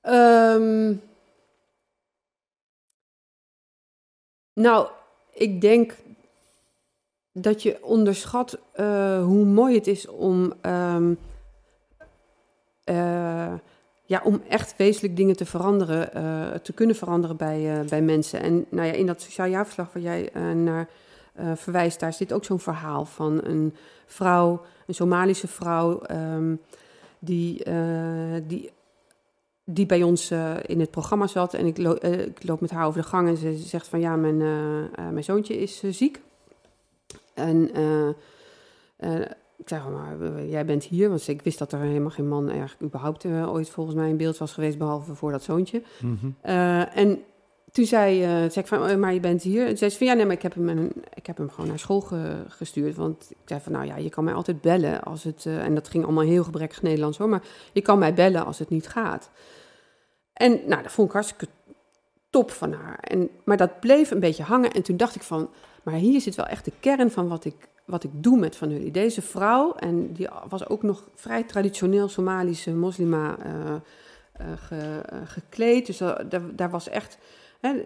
Ehm, 0.00 0.94
nou, 4.52 4.88
ik 5.32 5.60
denk 5.60 5.94
dat 7.32 7.62
je 7.62 7.78
onderschat 7.82 8.58
eh, 8.72 9.24
hoe 9.24 9.44
mooi 9.44 9.74
het 9.74 9.86
is 9.86 10.08
om, 10.08 10.52
ehm, 10.60 11.14
eh, 12.84 13.52
ja, 14.04 14.20
om 14.24 14.42
echt 14.48 14.76
wezenlijk 14.76 15.16
dingen 15.16 15.36
te 15.36 15.46
veranderen, 15.46 16.14
eh, 16.14 16.58
te 16.62 16.72
kunnen 16.72 16.96
veranderen 16.96 17.36
bij, 17.36 17.84
bij 17.88 18.02
mensen. 18.02 18.40
En 18.42 18.66
nou 18.68 18.86
ja, 18.86 18.92
in 18.92 19.06
dat 19.06 19.20
sociaal 19.20 19.46
jaarverslag 19.46 19.92
waar 19.92 20.02
jij 20.02 20.30
naar 20.54 20.88
verwijst, 21.54 22.00
daar 22.00 22.12
zit 22.12 22.32
ook 22.32 22.44
zo'n 22.44 22.60
verhaal 22.60 23.04
van 23.04 23.40
een 23.44 23.74
vrouw, 24.06 24.62
een 24.86 24.94
Somalische 24.94 25.48
vrouw, 25.48 26.00
ehm, 26.00 26.54
die, 27.18 27.64
die 28.46 28.70
die 29.64 29.86
bij 29.86 30.02
ons 30.02 30.30
in 30.66 30.80
het 30.80 30.90
programma 30.90 31.26
zat. 31.26 31.54
En 31.54 31.66
ik, 31.66 31.78
ik 31.78 32.44
loop 32.44 32.60
met 32.60 32.70
haar 32.70 32.86
over 32.86 33.02
de 33.02 33.08
gang 33.08 33.28
en 33.28 33.36
ze 33.36 33.54
zegt 33.56 33.88
van 33.88 34.00
ja, 34.00 34.16
mijn, 34.16 34.36
mijn 35.12 35.24
zoontje 35.24 35.58
is 35.58 35.82
ziek. 35.82 36.20
En 37.40 37.70
eh, 37.74 38.08
eh, 38.96 39.20
ik 39.56 39.68
zeg 39.68 39.82
maar, 39.88 40.44
jij 40.44 40.64
bent 40.64 40.84
hier, 40.84 41.08
want 41.08 41.28
ik 41.28 41.42
wist 41.42 41.58
dat 41.58 41.72
er 41.72 41.78
helemaal 41.78 42.10
geen 42.10 42.28
man 42.28 42.48
eigenlijk 42.48 42.82
überhaupt 42.82 43.24
eh, 43.24 43.52
ooit 43.52 43.70
volgens 43.70 43.96
mij 43.96 44.08
in 44.08 44.16
beeld 44.16 44.38
was 44.38 44.52
geweest, 44.52 44.78
behalve 44.78 45.14
voor 45.14 45.30
dat 45.32 45.42
zoontje. 45.42 45.82
Mhm. 46.02 46.26
En 46.94 47.22
toen 47.72 47.84
zei, 47.84 48.20
zei 48.24 48.52
ik 48.54 48.66
van, 48.66 48.82
"Oh, 48.90 48.96
maar 48.96 49.14
je 49.14 49.20
bent 49.20 49.42
hier. 49.42 49.66
En 49.66 49.78
zei 49.78 49.90
ze 49.90 49.98
van, 49.98 50.06
ja, 50.06 50.12
nee, 50.12 50.24
maar 50.26 50.34
ik 50.34 50.42
heb 50.42 50.54
hem, 50.54 50.68
een- 50.68 51.04
ik 51.14 51.26
heb 51.26 51.36
hem 51.36 51.50
gewoon 51.50 51.68
naar 51.68 51.78
school 51.78 52.00
ge- 52.00 52.44
gestuurd. 52.48 52.96
Want 52.96 53.26
ik 53.30 53.36
zei 53.44 53.60
van, 53.60 53.72
nou 53.72 53.86
ja, 53.86 53.96
je 53.96 54.08
kan 54.08 54.24
mij 54.24 54.34
altijd 54.34 54.60
bellen 54.60 55.02
als 55.02 55.24
het... 55.24 55.46
en 55.46 55.74
dat 55.74 55.88
ging 55.88 56.04
allemaal 56.04 56.24
heel 56.24 56.44
gebrekkig 56.44 56.82
Nederlands 56.82 57.18
hoor. 57.18 57.28
Maar 57.28 57.42
je 57.72 57.80
kan 57.80 57.98
mij 57.98 58.14
bellen 58.14 58.44
als 58.46 58.58
het 58.58 58.68
niet 58.70 58.88
gaat. 58.88 59.30
En 60.32 60.60
nou, 60.66 60.82
dat 60.82 60.92
vond 60.92 61.08
ik 61.08 61.14
hartstikke 61.14 61.46
top 62.30 62.50
van 62.50 62.72
haar. 62.72 62.98
En, 62.98 63.28
maar 63.44 63.56
dat 63.56 63.80
bleef 63.80 64.10
een 64.10 64.20
beetje 64.20 64.42
hangen. 64.42 64.72
En 64.72 64.82
toen 64.82 64.96
dacht 64.96 65.14
ik 65.14 65.22
van, 65.22 65.50
maar 65.82 65.94
hier 65.94 66.20
zit 66.20 66.34
wel 66.34 66.46
echt 66.46 66.64
de 66.64 66.72
kern 66.80 67.10
van 67.10 67.28
wat 67.28 67.44
ik, 67.44 67.68
wat 67.84 68.04
ik 68.04 68.10
doe 68.12 68.38
met 68.38 68.56
Van 68.56 68.70
jullie. 68.70 68.90
Deze 68.90 69.22
vrouw, 69.22 69.72
en 69.72 70.12
die 70.12 70.28
was 70.48 70.68
ook 70.68 70.82
nog 70.82 71.08
vrij 71.14 71.42
traditioneel 71.42 72.08
Somalische 72.08 72.72
moslima 72.72 73.36
eh, 73.38 73.74
eh, 74.70 74.96
eh, 74.98 75.02
gekleed. 75.24 75.86
Dus 75.86 75.98
da- 75.98 76.24
daar, 76.54 76.70
was 76.70 76.88
echt... 76.88 77.18
Hè, 77.60 77.82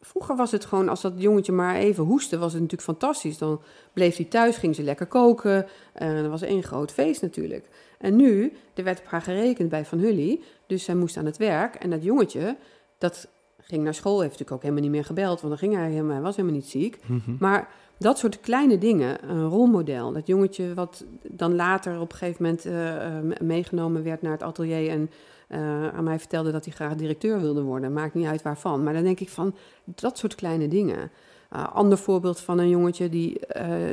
vroeger 0.00 0.36
was 0.36 0.50
het 0.50 0.64
gewoon, 0.64 0.88
als 0.88 1.00
dat 1.00 1.12
jongetje 1.16 1.52
maar 1.52 1.76
even 1.76 2.04
hoestte, 2.04 2.38
was 2.38 2.52
het 2.52 2.62
natuurlijk 2.62 2.88
fantastisch. 2.88 3.38
Dan 3.38 3.60
bleef 3.92 4.16
hij 4.16 4.24
thuis, 4.24 4.56
ging 4.56 4.74
ze 4.74 4.82
lekker 4.82 5.06
koken. 5.06 5.66
En 5.92 6.08
er 6.08 6.28
was 6.28 6.42
één 6.42 6.62
groot 6.62 6.92
feest 6.92 7.22
natuurlijk. 7.22 7.68
En 7.98 8.16
nu, 8.16 8.52
er 8.74 8.84
werd 8.84 8.98
op 8.98 9.06
haar 9.06 9.22
gerekend 9.22 9.68
bij 9.68 9.84
Van 9.84 9.98
Hully. 9.98 10.40
Dus 10.66 10.84
zij 10.84 10.94
moest 10.94 11.16
aan 11.16 11.24
het 11.26 11.36
werk. 11.36 11.74
En 11.74 11.90
dat 11.90 12.04
jongetje, 12.04 12.56
dat 12.98 13.28
ging 13.70 13.84
naar 13.84 13.94
school, 13.94 14.20
heeft 14.20 14.30
natuurlijk 14.30 14.56
ook 14.56 14.62
helemaal 14.62 14.82
niet 14.82 14.92
meer 14.92 15.04
gebeld, 15.04 15.40
want 15.40 15.48
dan 15.48 15.58
ging 15.58 15.74
hij 15.74 15.90
helemaal, 15.90 16.12
hij 16.12 16.22
was 16.22 16.36
helemaal 16.36 16.56
niet 16.56 16.68
ziek. 16.68 16.98
Mhm. 17.06 17.36
Maar 17.38 17.68
dat 18.00 18.18
soort 18.18 18.40
kleine 18.40 18.78
dingen, 18.78 19.30
een 19.30 19.48
rolmodel, 19.48 20.12
dat 20.12 20.26
jongetje 20.26 20.74
wat 20.74 21.04
dan 21.22 21.54
later 21.54 22.00
op 22.00 22.12
een 22.12 22.18
gegeven 22.18 22.42
moment 22.42 22.66
eh, 22.66 23.06
eh, 23.06 23.24
meegenomen 23.40 24.04
werd 24.04 24.22
naar 24.22 24.32
het 24.32 24.42
atelier 24.42 24.88
en 24.88 25.10
eh, 25.48 25.88
aan 25.88 26.04
mij 26.04 26.18
vertelde 26.18 26.52
dat 26.52 26.64
hij 26.64 26.74
graag 26.74 26.94
directeur 26.94 27.40
wilde 27.40 27.62
worden, 27.62 27.92
maakt 27.92 28.14
niet 28.14 28.26
uit 28.26 28.42
waarvan. 28.42 28.82
Maar 28.82 28.92
dan 28.92 29.02
denk 29.02 29.20
ik 29.20 29.28
van 29.28 29.54
dat 29.84 30.18
soort 30.18 30.34
kleine 30.34 30.68
dingen. 30.68 31.10
Uh, 31.52 31.74
ander 31.74 31.98
voorbeeld 31.98 32.40
van 32.40 32.58
een 32.58 32.68
jongetje 32.68 33.08
die, 33.08 33.40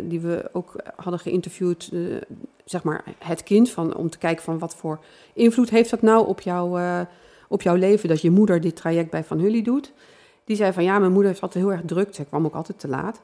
die 0.03 0.19
we 0.19 0.49
ook 0.53 0.75
hadden 0.95 1.19
geïnterviewd, 1.19 1.91
zeg 2.65 2.83
maar 2.83 3.03
het 3.17 3.43
kind, 3.43 3.69
van, 3.69 3.95
om 3.95 4.09
te 4.09 4.17
kijken 4.17 4.43
van 4.43 4.59
wat 4.59 4.75
voor 4.75 4.99
invloed 5.33 5.69
heeft 5.69 5.89
dat 5.89 6.01
nou 6.01 6.27
op, 6.27 6.41
jou, 6.41 6.79
op 7.47 7.61
jouw 7.61 7.75
leven, 7.75 8.09
dat 8.09 8.21
je 8.21 8.31
moeder 8.31 8.61
dit 8.61 8.75
traject 8.75 9.09
bij 9.09 9.23
Van 9.23 9.39
Hully 9.39 9.61
doet. 9.61 9.93
Die 10.45 10.55
zei 10.55 10.73
van 10.73 10.83
ja, 10.83 10.99
mijn 10.99 11.11
moeder 11.11 11.29
heeft 11.29 11.41
altijd 11.41 11.63
heel 11.63 11.73
erg 11.73 11.81
druk, 11.85 12.15
ze 12.15 12.23
kwam 12.25 12.45
ook 12.45 12.55
altijd 12.55 12.79
te 12.79 12.87
laat. 12.87 13.21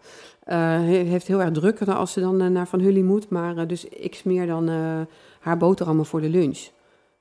heeft 0.86 1.28
heel 1.28 1.42
erg 1.42 1.52
druk 1.52 1.82
als 1.82 2.12
ze 2.12 2.20
dan 2.20 2.52
naar 2.52 2.68
Van 2.68 2.80
Hully 2.80 3.02
moet, 3.02 3.30
maar 3.30 3.68
dus 3.68 3.86
ik 3.86 4.16
smeer 4.16 4.48
dan 4.48 4.70
haar 5.40 5.58
boterhammen 5.58 6.06
voor 6.06 6.22
de 6.22 6.30
lunch. 6.30 6.68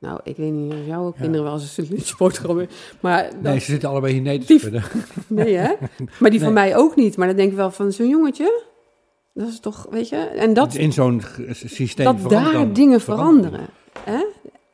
Nou, 0.02 0.20
ik 0.24 0.36
weet 0.36 0.52
niet 0.52 0.72
of 0.72 0.86
jouw 0.86 1.14
kinderen 1.20 1.44
wel 1.44 1.52
eens 1.52 1.76
een 1.76 1.86
lunchboterham 1.90 2.66
maar 3.00 3.30
Nee, 3.40 3.58
ze 3.58 3.64
zitten 3.64 3.88
allebei 3.88 4.12
hier 4.12 4.22
nee 4.22 4.38
te 4.38 4.58
schudden. 4.58 4.82
Nee, 5.26 5.56
hè? 5.56 5.72
Maar 6.18 6.30
die 6.30 6.40
van 6.40 6.52
mij 6.52 6.76
ook 6.76 6.96
niet. 6.96 7.16
Maar 7.16 7.26
dan 7.26 7.36
denk 7.36 7.50
ik 7.50 7.56
wel 7.56 7.70
van 7.70 7.92
zo'n 7.92 8.08
jongetje. 8.08 8.62
Dat 9.34 9.48
is 9.48 9.60
toch, 9.60 9.86
weet 9.90 10.08
je? 10.08 10.16
En 10.16 10.54
dat, 10.54 10.74
In 10.74 10.92
zo'n 10.92 11.22
systeem 11.50 12.04
dat 12.04 12.30
daar 12.30 12.72
dingen 12.72 13.00
verandert. 13.00 13.54
veranderen. 13.54 13.66
Hè? 14.04 14.24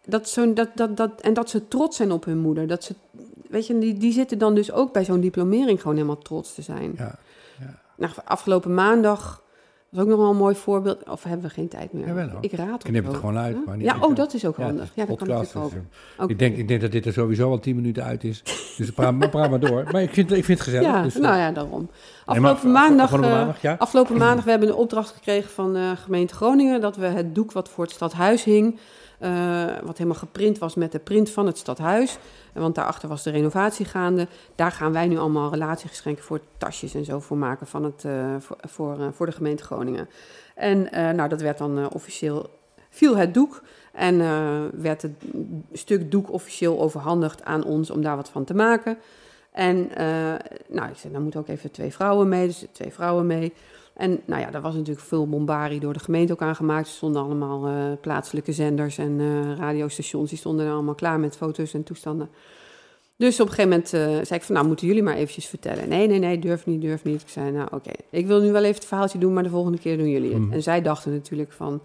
Dat 0.08 0.28
zo, 0.28 0.52
dat, 0.52 0.68
dat, 0.74 0.96
dat, 0.96 1.20
en 1.20 1.34
dat 1.34 1.50
ze 1.50 1.68
trots 1.68 1.96
zijn 1.96 2.12
op 2.12 2.24
hun 2.24 2.38
moeder. 2.38 2.66
Dat 2.66 2.84
ze, 2.84 2.94
weet 3.48 3.66
je, 3.66 3.78
die, 3.78 3.94
die 3.98 4.12
zitten 4.12 4.38
dan 4.38 4.54
dus 4.54 4.72
ook 4.72 4.92
bij 4.92 5.04
zo'n 5.04 5.20
diplomering 5.20 5.80
gewoon 5.80 5.96
helemaal 5.96 6.18
trots 6.18 6.54
te 6.54 6.62
zijn. 6.62 6.94
Ja. 6.96 7.18
Nou, 7.96 8.12
afgelopen 8.24 8.74
maandag 8.74 9.42
was 9.88 10.02
ook 10.02 10.08
nog 10.08 10.18
wel 10.18 10.30
een 10.30 10.36
mooi 10.36 10.54
voorbeeld. 10.54 11.08
Of 11.08 11.22
hebben 11.22 11.46
we 11.46 11.52
geen 11.52 11.68
tijd 11.68 11.92
meer? 11.92 12.06
Jawel, 12.06 12.28
hoor. 12.28 12.38
ik 12.40 12.52
raad 12.52 12.82
Knip 12.82 13.06
het 13.06 13.16
gewoon 13.16 13.38
uit. 13.38 13.66
Maar 13.66 13.76
niet 13.76 13.86
Ja, 13.86 13.94
ik, 13.94 14.04
oh, 14.04 14.14
dat 14.14 14.34
is 14.34 14.44
ook 14.44 14.56
Ja, 14.56 14.64
handig. 14.64 14.90
Ja, 14.94 15.04
dat 15.04 15.18
kan 15.18 15.28
natuurlijk 15.28 15.74
ook. 16.18 16.30
ik, 16.30 16.38
denk, 16.38 16.56
ik 16.56 16.68
denk 16.68 16.80
dat 16.80 16.92
dit 16.92 17.06
er 17.06 17.12
sowieso 17.12 17.50
al 17.50 17.58
tien 17.58 17.74
minuten 17.76 18.04
uit 18.04 18.24
is. 18.24 18.42
Dus 18.76 18.90
praat 18.90 19.14
maar, 19.14 19.28
praat 19.28 19.50
maar 19.50 19.60
door. 19.60 19.88
Maar 19.92 20.02
ik 20.02 20.12
vind, 20.12 20.32
ik 20.32 20.44
vind 20.44 20.58
het 20.58 20.68
gezellig. 20.68 20.86
Ja, 20.86 21.02
dus, 21.02 21.14
eh, 21.14 21.22
nou 21.22 21.36
ja, 21.36 21.50
daarom. 21.50 21.90
Afgelopen 22.24 22.56
af- 22.56 22.64
maandag... 22.64 23.04
afgelopen 23.04 23.30
eh, 23.30 23.36
maandag, 23.36 23.62
ja. 23.62 23.76
Afgelopen 23.78 24.16
maandag 24.16 24.44
we 24.44 24.50
hebben 24.50 24.68
een 24.68 24.74
opdracht 24.74 25.10
gekregen 25.10 25.50
van 25.50 25.72
de 25.72 25.92
gemeente 25.96 26.34
Groningen 26.34 26.80
dat 26.80 26.96
we 26.96 27.06
het 27.06 27.34
doek 27.34 27.52
wat 27.52 27.68
voor 27.68 27.84
het 27.84 27.92
stadhuis 27.92 28.44
hing, 28.44 28.78
eh, 29.18 29.64
wat 29.82 29.98
helemaal 29.98 30.18
geprint 30.18 30.58
was 30.58 30.74
met 30.74 30.92
de 30.92 30.98
print 30.98 31.30
van 31.30 31.46
het 31.46 31.58
stadhuis, 31.58 32.18
want 32.52 32.74
daarachter 32.74 33.08
was 33.08 33.22
de 33.22 33.30
renovatie 33.30 33.86
gaande, 33.86 34.28
daar 34.54 34.72
gaan 34.72 34.92
wij 34.92 35.06
nu 35.06 35.18
allemaal 35.18 35.50
relatiegeschenken 35.50 36.24
voor 36.24 36.40
tasjes 36.56 36.94
en 36.94 37.04
zo 37.04 37.20
voor 37.20 37.36
maken 37.36 37.66
van 37.66 37.84
het, 37.84 38.04
eh, 38.04 38.36
voor, 38.38 38.56
voor, 38.60 39.00
eh, 39.00 39.06
voor 39.12 39.26
de 39.26 39.32
gemeente 39.32 39.62
Groningen. 39.62 40.08
En 40.54 40.88
nou, 41.16 41.28
dat 41.28 41.40
werd 41.40 41.58
dan 41.58 41.90
officieel, 41.92 42.50
viel 42.90 43.16
het 43.16 43.34
doek 43.34 43.62
en 43.92 44.18
werd 44.80 45.02
het 45.02 45.12
stuk 45.72 46.10
doek 46.10 46.32
officieel 46.32 46.80
overhandigd 46.80 47.44
aan 47.44 47.64
ons 47.64 47.90
om 47.90 48.02
daar 48.02 48.16
wat 48.16 48.28
van 48.28 48.44
te 48.44 48.54
maken. 48.54 48.98
En 49.52 49.90
nou, 50.68 50.90
ik 50.90 50.96
zei, 50.96 51.12
dan 51.12 51.22
moeten 51.22 51.40
ook 51.40 51.48
even 51.48 51.70
twee 51.70 51.92
vrouwen 51.92 52.28
mee, 52.28 52.46
dus 52.46 52.64
twee 52.72 52.92
vrouwen 52.92 53.26
mee. 53.26 53.52
En 53.98 54.20
nou 54.24 54.40
ja, 54.40 54.50
daar 54.50 54.60
was 54.60 54.74
natuurlijk 54.74 55.06
veel 55.06 55.28
bombarie 55.28 55.80
door 55.80 55.92
de 55.92 55.98
gemeente 55.98 56.32
ook 56.32 56.42
aangemaakt. 56.42 56.86
Er 56.86 56.92
stonden 56.92 57.22
allemaal 57.22 57.66
eh, 57.66 57.74
plaatselijke 58.00 58.52
zenders 58.52 58.98
en 58.98 59.20
eh, 59.20 59.56
radiostations, 59.56 60.28
die 60.28 60.38
stonden 60.38 60.66
er 60.66 60.72
allemaal 60.72 60.94
klaar 60.94 61.20
met 61.20 61.36
foto's 61.36 61.74
en 61.74 61.82
toestanden. 61.82 62.28
Dus 63.16 63.40
op 63.40 63.48
een 63.48 63.54
gegeven 63.54 63.70
moment 63.70 63.92
eh, 63.92 64.00
zei 64.00 64.40
ik 64.40 64.42
van, 64.42 64.54
nou 64.54 64.66
moeten 64.66 64.86
jullie 64.86 65.02
maar 65.02 65.14
eventjes 65.14 65.46
vertellen. 65.46 65.88
Nee, 65.88 66.06
nee, 66.06 66.18
nee, 66.18 66.38
durf 66.38 66.66
niet, 66.66 66.80
durf 66.80 67.04
niet. 67.04 67.22
Ik 67.22 67.28
zei, 67.28 67.50
nou 67.50 67.68
oké, 67.70 67.90
ik 68.10 68.26
wil 68.26 68.40
nu 68.40 68.52
wel 68.52 68.62
even 68.62 68.74
het 68.74 68.84
verhaaltje 68.84 69.18
doen, 69.18 69.32
maar 69.32 69.42
de 69.42 69.48
volgende 69.48 69.78
keer 69.78 69.98
doen 69.98 70.10
jullie 70.10 70.32
het. 70.32 70.42
Mhm. 70.42 70.52
En 70.52 70.62
zij 70.62 70.82
dachten 70.82 71.12
natuurlijk 71.12 71.52
van, 71.52 71.80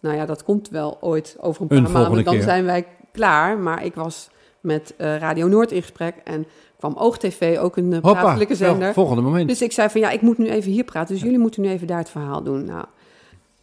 nou 0.00 0.16
ja, 0.16 0.26
dat 0.26 0.44
komt 0.44 0.68
wel 0.68 0.98
ooit 1.00 1.36
over 1.40 1.62
een 1.62 1.76
Een 1.76 1.82
paar 1.82 1.92
maanden, 1.92 2.24
dan 2.24 2.34
keer. 2.34 2.42
zijn 2.42 2.64
wij 2.64 2.86
klaar. 3.12 3.58
Maar 3.58 3.84
ik 3.84 3.94
was 3.94 4.28
met 4.60 4.94
Radio 4.96 5.46
Noord 5.46 5.72
in 5.72 5.82
gesprek 5.82 6.14
en 6.24 6.46
kwam 6.90 7.02
OogTV, 7.02 7.58
ook 7.60 7.76
een 7.76 7.92
eh, 7.92 8.00
plaatselijke 8.00 8.54
zender. 8.54 8.92
volgende 8.92 9.22
moment. 9.22 9.48
Dus 9.48 9.62
ik 9.62 9.72
zei 9.72 9.88
van 9.88 10.00
ja, 10.00 10.10
ik 10.10 10.20
moet 10.20 10.38
nu 10.38 10.48
even 10.48 10.70
hier 10.70 10.84
praten. 10.84 11.14
Dus 11.14 11.22
jullie 11.22 11.38
moeten 11.38 11.62
nu 11.62 11.68
even 11.68 11.86
daar 11.86 11.98
het 11.98 12.10
verhaal 12.10 12.42
doen. 12.42 12.64
Nou, 12.64 12.84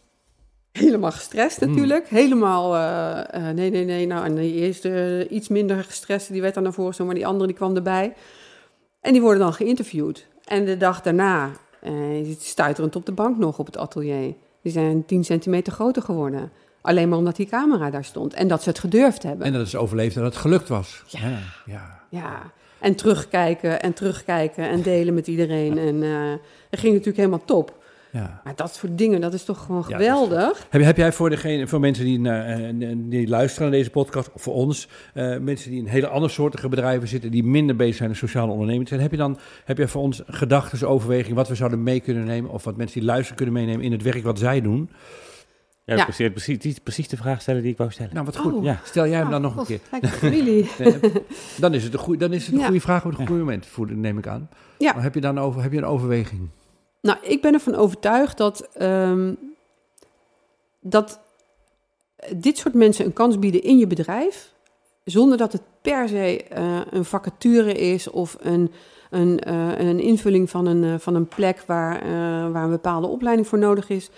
helemaal 0.72 1.12
gestrest 1.12 1.60
Hmm. 1.60 1.68
natuurlijk. 1.68 2.08
Helemaal, 2.08 2.74
eh, 2.76 3.48
eh, 3.48 3.54
nee, 3.54 3.70
nee, 3.70 3.84
nee. 3.84 4.06
Nou, 4.06 4.24
en 4.24 4.34
die 4.34 4.54
eerste 4.54 5.26
iets 5.30 5.48
minder 5.48 5.84
gestrest, 5.84 6.32
die 6.32 6.40
werd 6.40 6.54
dan 6.54 6.62
naar 6.62 6.72
voren 6.72 6.94
zo, 6.94 7.04
maar 7.04 7.14
die 7.14 7.26
andere 7.26 7.46
die 7.46 7.56
kwam 7.56 7.76
erbij. 7.76 8.14
En 9.00 9.12
die 9.12 9.22
worden 9.22 9.40
dan 9.40 9.52
geïnterviewd. 9.52 10.26
En 10.44 10.64
de 10.64 10.76
dag 10.76 11.02
daarna 11.02 11.50
zit 12.24 12.42
stuiterend 12.42 12.96
op 12.96 13.06
de 13.06 13.12
bank 13.12 13.38
nog 13.38 13.58
op 13.58 13.66
het 13.66 13.76
atelier. 13.76 14.34
Die 14.62 14.72
zijn 14.72 15.04
10 15.04 15.24
centimeter 15.24 15.72
groter 15.72 16.02
geworden. 16.02 16.52
Alleen 16.80 17.08
maar 17.08 17.18
omdat 17.18 17.36
die 17.36 17.46
camera 17.46 17.90
daar 17.90 18.04
stond. 18.04 18.34
En 18.34 18.48
dat 18.48 18.62
ze 18.62 18.68
het 18.68 18.78
gedurfd 18.78 19.22
hebben. 19.22 19.46
En 19.46 19.52
dat 19.52 19.66
is 19.66 19.76
overleefd 19.76 20.16
en 20.16 20.22
dat 20.22 20.32
het 20.32 20.40
gelukt 20.40 20.68
was. 20.68 21.02
Ja. 21.06 21.20
ja. 21.28 21.38
ja. 21.66 22.00
Ja, 22.08 22.52
en 22.82 22.94
terugkijken 22.94 23.82
en 23.82 23.92
terugkijken 23.92 24.68
en 24.68 24.82
delen 24.82 25.14
met 25.14 25.26
iedereen. 25.26 25.78
En 25.78 26.02
eh 26.02 26.10
het 26.72 26.80
ging 26.80 26.92
natuurlijk 26.92 27.18
helemaal 27.24 27.44
top. 27.44 27.80
ja. 28.10 28.40
Maar 28.44 28.54
dat 28.56 28.74
soort 28.74 28.98
dingen, 28.98 29.20
dat 29.20 29.34
is 29.34 29.44
toch 29.44 29.64
gewoon 29.64 29.84
Ja, 29.88 29.96
dat 29.96 30.00
is 30.00 30.06
geweldig. 30.06 30.66
Heb, 30.70 30.82
heb 30.82 30.96
jij 30.96 31.12
voor, 31.12 31.30
degene, 31.30 31.66
voor 31.66 31.80
mensen 31.80 32.04
die, 32.04 32.28
eh, 32.28 32.88
die 32.96 33.28
luisteren 33.28 33.68
naar 33.68 33.78
deze 33.78 33.90
podcast, 33.90 34.30
of 34.32 34.42
voor 34.42 34.54
ons, 34.54 34.88
eh, 35.14 35.38
mensen 35.38 35.70
die 35.70 35.80
in 35.80 35.86
hele 35.86 36.06
andere 36.06 36.32
soortige 36.32 36.68
bedrijven 36.68 37.08
zitten, 37.08 37.30
die 37.30 37.44
minder 37.44 37.76
bezig 37.76 37.96
zijn 37.96 38.08
met 38.08 38.18
sociale 38.18 38.52
onderneming 38.52 38.88
zijn, 38.88 39.00
heb 39.00 39.10
je 39.10 39.16
dan 39.16 39.38
heb 39.64 39.78
jij 39.78 39.88
voor 39.88 40.02
ons 40.02 40.22
gedachten, 40.26 40.88
overweging, 40.88 41.34
wat 41.34 41.48
we 41.48 41.54
zouden 41.54 41.82
mee 41.82 42.00
kunnen 42.00 42.24
nemen, 42.24 42.50
of 42.50 42.64
wat 42.64 42.76
mensen 42.76 42.98
die 42.98 43.08
luisteren 43.08 43.36
kunnen 43.36 43.54
meenemen 43.54 43.84
in 43.84 43.92
het 43.92 44.02
werk 44.02 44.22
wat 44.22 44.38
zij 44.38 44.60
doen? 44.60 44.90
Ja, 45.84 45.96
Ja. 45.96 46.04
Precies, 46.04 46.30
precies, 46.30 46.58
die- 46.58 46.76
precies 46.82 47.08
de 47.08 47.16
vraag 47.16 47.40
stellen 47.40 47.62
die 47.62 47.70
ik 47.72 47.76
wou 47.78 47.90
stellen. 47.90 48.14
Nou, 48.14 48.26
wat 48.26 48.36
goed. 48.36 48.52
Oh. 48.52 48.64
Ja. 48.64 48.80
Stel 48.84 49.06
jij 49.06 49.16
hem 49.16 49.24
Ah, 49.24 49.30
dan 49.30 49.42
nog 49.42 49.56
een 49.56 49.64
keer. 49.64 49.80
familie. 50.08 50.70
Dan 51.60 51.74
is 51.74 51.84
het 51.84 51.92
een 51.92 51.98
goede, 51.98 52.18
dan 52.18 52.32
is 52.32 52.44
het 52.44 52.52
een 52.54 52.60
Ja. 52.60 52.64
goede 52.66 52.80
vraag 52.80 53.04
op 53.04 53.10
het 53.10 53.18
goede 53.20 53.32
moment, 53.42 53.66
voel- 53.66 53.86
neem 53.88 54.18
ik 54.18 54.26
aan. 54.26 54.48
Ja. 54.78 54.92
Maar 54.92 55.02
heb 55.02 55.14
je 55.14 55.20
dan 55.20 55.38
over, 55.38 55.62
heb 55.62 55.72
je 55.72 55.78
een 55.78 55.84
overweging? 55.84 56.48
Nou, 57.00 57.18
ik 57.22 57.42
ben 57.42 57.52
ervan 57.54 57.74
overtuigd 57.74 58.36
dat, 58.36 58.68
ehm, 58.74 59.34
dat 60.80 61.20
dit 62.36 62.58
soort 62.58 62.74
mensen 62.74 63.04
een 63.04 63.12
kans 63.12 63.38
bieden 63.38 63.62
in 63.62 63.78
je 63.78 63.86
bedrijf, 63.86 64.52
zonder 65.04 65.38
dat 65.38 65.52
het 65.52 65.62
per 65.82 66.08
se 66.08 66.44
eh, 66.44 66.80
een 66.90 67.04
vacature 67.04 67.72
is 67.72 68.10
of 68.10 68.36
een, 68.40 68.72
een, 69.10 69.38
eh, 69.40 69.78
een 69.78 70.00
invulling 70.00 70.50
van 70.50 70.66
een, 70.66 70.84
eh, 70.84 70.94
van 70.98 71.14
een 71.14 71.26
plek 71.28 71.62
waar, 71.66 72.02
eh, 72.02 72.08
waar 72.52 72.64
een 72.64 72.70
bepaalde 72.70 73.06
opleiding 73.06 73.48
voor 73.48 73.58
nodig 73.58 73.88
is. 73.88 74.10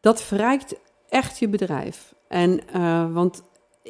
Dat 0.00 0.22
verrijkt 0.22 0.74
echt 1.12 1.38
je 1.38 1.48
bedrijf. 1.48 2.14
En, 2.28 2.60
eh, 2.72 3.12
want 3.12 3.42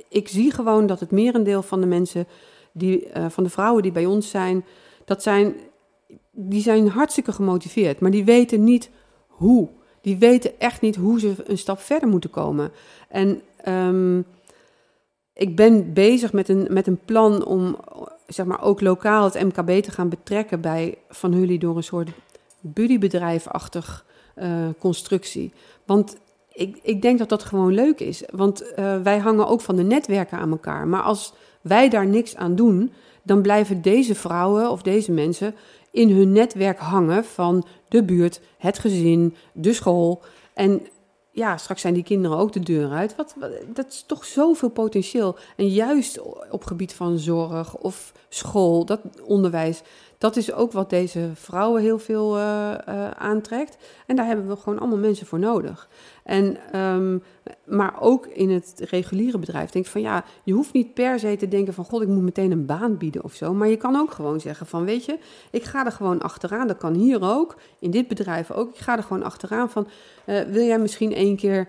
ik 0.08 0.28
zie 0.28 0.50
gewoon 0.50 0.86
dat 0.86 1.00
het 1.00 1.10
merendeel 1.10 1.62
van 1.62 1.80
de 1.80 1.86
mensen, 1.86 2.26
die, 2.72 3.08
eh, 3.08 3.26
van 3.28 3.44
de 3.44 3.50
vrouwen 3.50 3.82
die 3.82 3.92
bij 3.92 4.06
ons 4.06 4.30
zijn, 4.30 4.64
dat 5.04 5.22
zijn 5.22 5.54
die 6.30 6.62
zijn 6.62 6.88
hartstikke 6.88 7.32
gemotiveerd, 7.32 8.00
maar 8.00 8.10
die 8.10 8.24
weten 8.24 8.64
niet 8.64 8.90
hoe. 9.26 9.68
Die 10.00 10.16
weten 10.16 10.60
echt 10.60 10.80
niet 10.80 10.96
hoe 10.96 11.20
ze 11.20 11.34
een 11.44 11.58
stap 11.58 11.80
verder 11.80 12.08
moeten 12.08 12.30
komen. 12.30 12.72
En 13.08 13.40
ehm, 13.56 14.18
ik 15.32 15.56
ben 15.56 15.92
bezig 15.92 16.32
met 16.32 16.48
een, 16.48 16.66
met 16.70 16.86
een 16.86 17.00
plan 17.04 17.44
om 17.44 17.76
zeg 18.26 18.46
maar, 18.46 18.62
ook 18.62 18.80
lokaal 18.80 19.24
het 19.24 19.42
MKB 19.42 19.82
te 19.82 19.90
gaan 19.90 20.08
betrekken 20.08 20.60
bij 20.60 20.98
Van 21.08 21.32
Hully 21.32 21.58
door 21.58 21.76
een 21.76 21.82
soort 21.82 22.10
buddybedrijfachtig 22.60 24.04
eh 24.34 24.68
constructie. 24.78 25.52
Want 25.84 26.16
ik, 26.52 26.78
ik 26.82 27.02
denk 27.02 27.18
dat 27.18 27.28
dat 27.28 27.42
gewoon 27.42 27.74
leuk 27.74 28.00
is. 28.00 28.22
Want 28.30 28.74
eh, 28.74 29.02
wij 29.02 29.18
hangen 29.18 29.46
ook 29.46 29.60
van 29.60 29.76
de 29.76 29.82
netwerken 29.82 30.38
aan 30.38 30.50
elkaar. 30.50 30.86
Maar 30.88 31.02
als 31.02 31.32
wij 31.60 31.88
daar 31.88 32.06
niks 32.06 32.36
aan 32.36 32.54
doen, 32.54 32.92
dan 33.22 33.42
blijven 33.42 33.82
deze 33.82 34.14
vrouwen 34.14 34.70
of 34.70 34.82
deze 34.82 35.12
mensen 35.12 35.54
in 35.90 36.10
hun 36.10 36.32
netwerk 36.32 36.78
hangen 36.78 37.24
van 37.24 37.64
de 37.88 38.04
buurt, 38.04 38.40
het 38.58 38.78
gezin, 38.78 39.34
de 39.52 39.72
school. 39.72 40.22
En 40.54 40.86
ja, 41.30 41.56
straks 41.56 41.80
zijn 41.80 41.94
die 41.94 42.02
kinderen 42.02 42.38
ook 42.38 42.52
de 42.52 42.60
deur 42.60 42.90
uit. 42.90 43.16
Wat, 43.16 43.34
dat 43.74 43.86
is 43.86 44.04
toch 44.06 44.24
zoveel 44.24 44.70
potentieel. 44.70 45.36
En 45.56 45.68
juist 45.68 46.20
op 46.50 46.64
gebied 46.64 46.92
van 46.92 47.18
zorg 47.18 47.76
of 47.76 48.12
school, 48.28 48.84
dat 48.84 49.00
onderwijs, 49.24 49.82
dat 50.22 50.36
is 50.36 50.52
ook 50.52 50.72
wat 50.72 50.90
deze 50.90 51.30
vrouwen 51.34 51.82
heel 51.82 51.98
veel 51.98 52.36
eh, 52.36 52.72
eh, 52.72 53.10
aantrekt. 53.10 53.76
En 54.06 54.16
daar 54.16 54.26
hebben 54.26 54.48
we 54.48 54.56
gewoon 54.56 54.78
allemaal 54.78 54.98
mensen 54.98 55.26
voor 55.26 55.38
nodig. 55.38 55.88
En, 56.24 56.56
ehm, 56.72 57.18
maar 57.64 58.00
ook 58.00 58.26
in 58.26 58.50
het 58.50 58.84
reguliere 58.90 59.38
bedrijf 59.38 59.70
denk 59.70 59.84
ik 59.84 59.90
van 59.90 60.00
ja, 60.00 60.24
je 60.44 60.52
hoeft 60.52 60.72
niet 60.72 60.94
per 60.94 61.18
se 61.18 61.36
te 61.36 61.48
denken 61.48 61.74
van 61.74 61.84
god, 61.84 62.02
ik 62.02 62.08
moet 62.08 62.22
meteen 62.22 62.50
een 62.50 62.66
baan 62.66 62.96
bieden 62.96 63.24
of 63.24 63.34
zo. 63.34 63.54
Maar 63.54 63.68
je 63.68 63.76
kan 63.76 63.96
ook 63.96 64.10
gewoon 64.10 64.40
zeggen 64.40 64.66
van 64.66 64.84
weet 64.84 65.04
je, 65.04 65.18
ik 65.50 65.64
ga 65.64 65.86
er 65.86 65.92
gewoon 65.92 66.22
achteraan. 66.22 66.66
Dat 66.66 66.78
kan 66.78 66.94
hier 66.94 67.22
ook, 67.22 67.56
in 67.78 67.90
dit 67.90 68.08
bedrijf 68.08 68.50
ook. 68.50 68.68
Ik 68.74 68.80
ga 68.80 68.96
er 68.96 69.02
gewoon 69.02 69.22
achteraan 69.22 69.70
van, 69.70 69.86
eh, 70.24 70.40
wil 70.40 70.64
jij 70.64 70.78
misschien 70.78 71.14
één 71.14 71.36
keer 71.36 71.68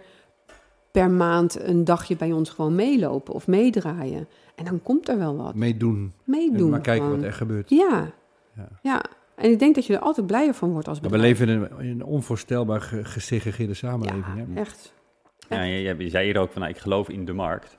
per 0.91 1.09
maand 1.09 1.59
een 1.59 1.83
dagje 1.83 2.15
bij 2.15 2.31
ons 2.31 2.49
gewoon 2.49 2.75
meelopen 2.75 3.33
of 3.33 3.47
meedraaien? 3.47 4.27
En 4.55 4.65
dan 4.65 4.81
komt 4.81 5.09
er 5.09 5.17
wel 5.17 5.35
wat. 5.35 5.55
Meedoen. 5.55 6.13
Meedoen. 6.23 6.69
maar 6.69 6.81
kijken 6.81 7.03
gewoon. 7.03 7.19
wat 7.19 7.29
er 7.29 7.33
gebeurt. 7.35 7.69
Ja, 7.69 8.13
Ja. 8.55 8.67
Ja, 8.81 9.03
en 9.35 9.51
ik 9.51 9.59
denk 9.59 9.75
dat 9.75 9.85
je 9.85 9.93
er 9.95 9.99
altijd 9.99 10.27
blijer 10.27 10.53
van 10.53 10.71
wordt 10.71 10.87
als 10.87 10.99
Maar 10.99 11.09
we 11.09 11.15
bedrijf. 11.15 11.39
leven 11.39 11.55
in 11.55 11.61
een, 11.77 11.85
in 11.85 11.89
een 11.99 12.03
onvoorstelbaar 12.05 12.81
ge- 12.81 13.05
gesegregeerde 13.05 13.73
samenleving. 13.73 14.25
Ja, 14.37 14.45
hè? 14.53 14.59
echt. 14.59 14.93
Ja, 15.49 15.61
je, 15.61 15.95
je, 15.97 16.09
zei 16.09 16.25
hier 16.25 16.37
ook 16.39 16.51
van, 16.51 16.61
nou, 16.61 16.73
ik 16.73 16.79
geloof 16.79 17.09
in 17.09 17.25
de 17.25 17.33
markt. 17.33 17.77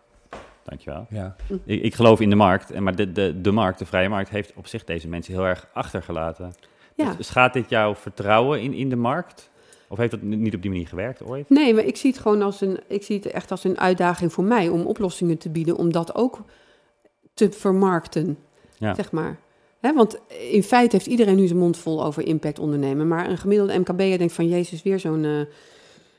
Dankjewel. 0.63 1.07
Ja. 1.11 1.37
Ik, 1.65 1.83
ik 1.83 1.95
geloof 1.95 2.21
in 2.21 2.31
de 2.31 2.37
markt, 2.37 2.71
en 2.71 2.83
maar 2.83 2.97
de, 2.97 3.13
de, 3.13 3.41
de 3.41 3.51
markt, 3.51 3.79
de 3.79 3.87
vrije 3.87 4.09
markt, 4.09 4.31
heeft 4.31 4.53
op 4.55 4.67
zich 4.67 4.85
deze 4.85 5.09
mensen 5.09 5.35
heel 5.35 5.45
erg 5.47 5.69
achtergelaten. 5.73 6.53
Ja. 6.95 7.13
Dus 7.15 7.27
schaadt 7.27 7.55
dit 7.55 7.69
jouw 7.69 7.95
vertrouwen 7.95 8.61
in, 8.63 8.73
in 8.73 8.89
de 8.89 8.97
markt? 8.97 9.51
Of 9.89 9.99
heeft 9.99 10.11
dat 10.11 10.23
ni- 10.23 10.37
niet 10.37 10.55
op 10.55 10.63
die 10.63 10.71
manier 10.71 10.89
gewerkt 10.89 11.23
ooit? 11.23 11.49
Nee, 11.49 11.75
maar 11.75 11.85
ik 11.85 11.97
zie 11.97 12.11
het 12.11 12.21
gewoon 12.21 12.43
als 12.43 12.61
een, 12.61 12.79
ik 12.89 13.03
zie 13.03 13.17
het 13.17 13.27
echt 13.27 13.51
als 13.51 13.65
een 13.65 13.79
uitdaging 13.79 14.33
voor 14.33 14.45
mij 14.45 14.69
om 14.69 14.87
oplossingen 14.87 15.39
te 15.39 15.51
bieden, 15.51 15.77
om 15.77 15.93
dat 15.93 16.15
ook 16.15 16.41
te 17.35 17.51
vermarkten, 17.53 18.39
Ja. 18.79 18.95
zeg 18.95 19.13
maar. 19.13 19.37
Want 19.93 20.19
in 20.51 20.63
feite 20.63 20.97
heeft 20.97 21.09
iedereen 21.09 21.37
nu 21.37 21.47
zijn 21.47 21.59
mond 21.59 21.77
vol 21.77 22.05
over 22.05 22.27
impact 22.27 22.59
ondernemen, 22.59 23.09
maar 23.09 23.31
een 23.31 23.39
gemiddelde 23.39 23.79
MKB'er 23.79 24.19
denkt 24.19 24.33
van, 24.33 24.49
jezus, 24.49 24.83
weer 24.83 25.01
zo'n, 25.01 25.25
eh, 25.25 25.31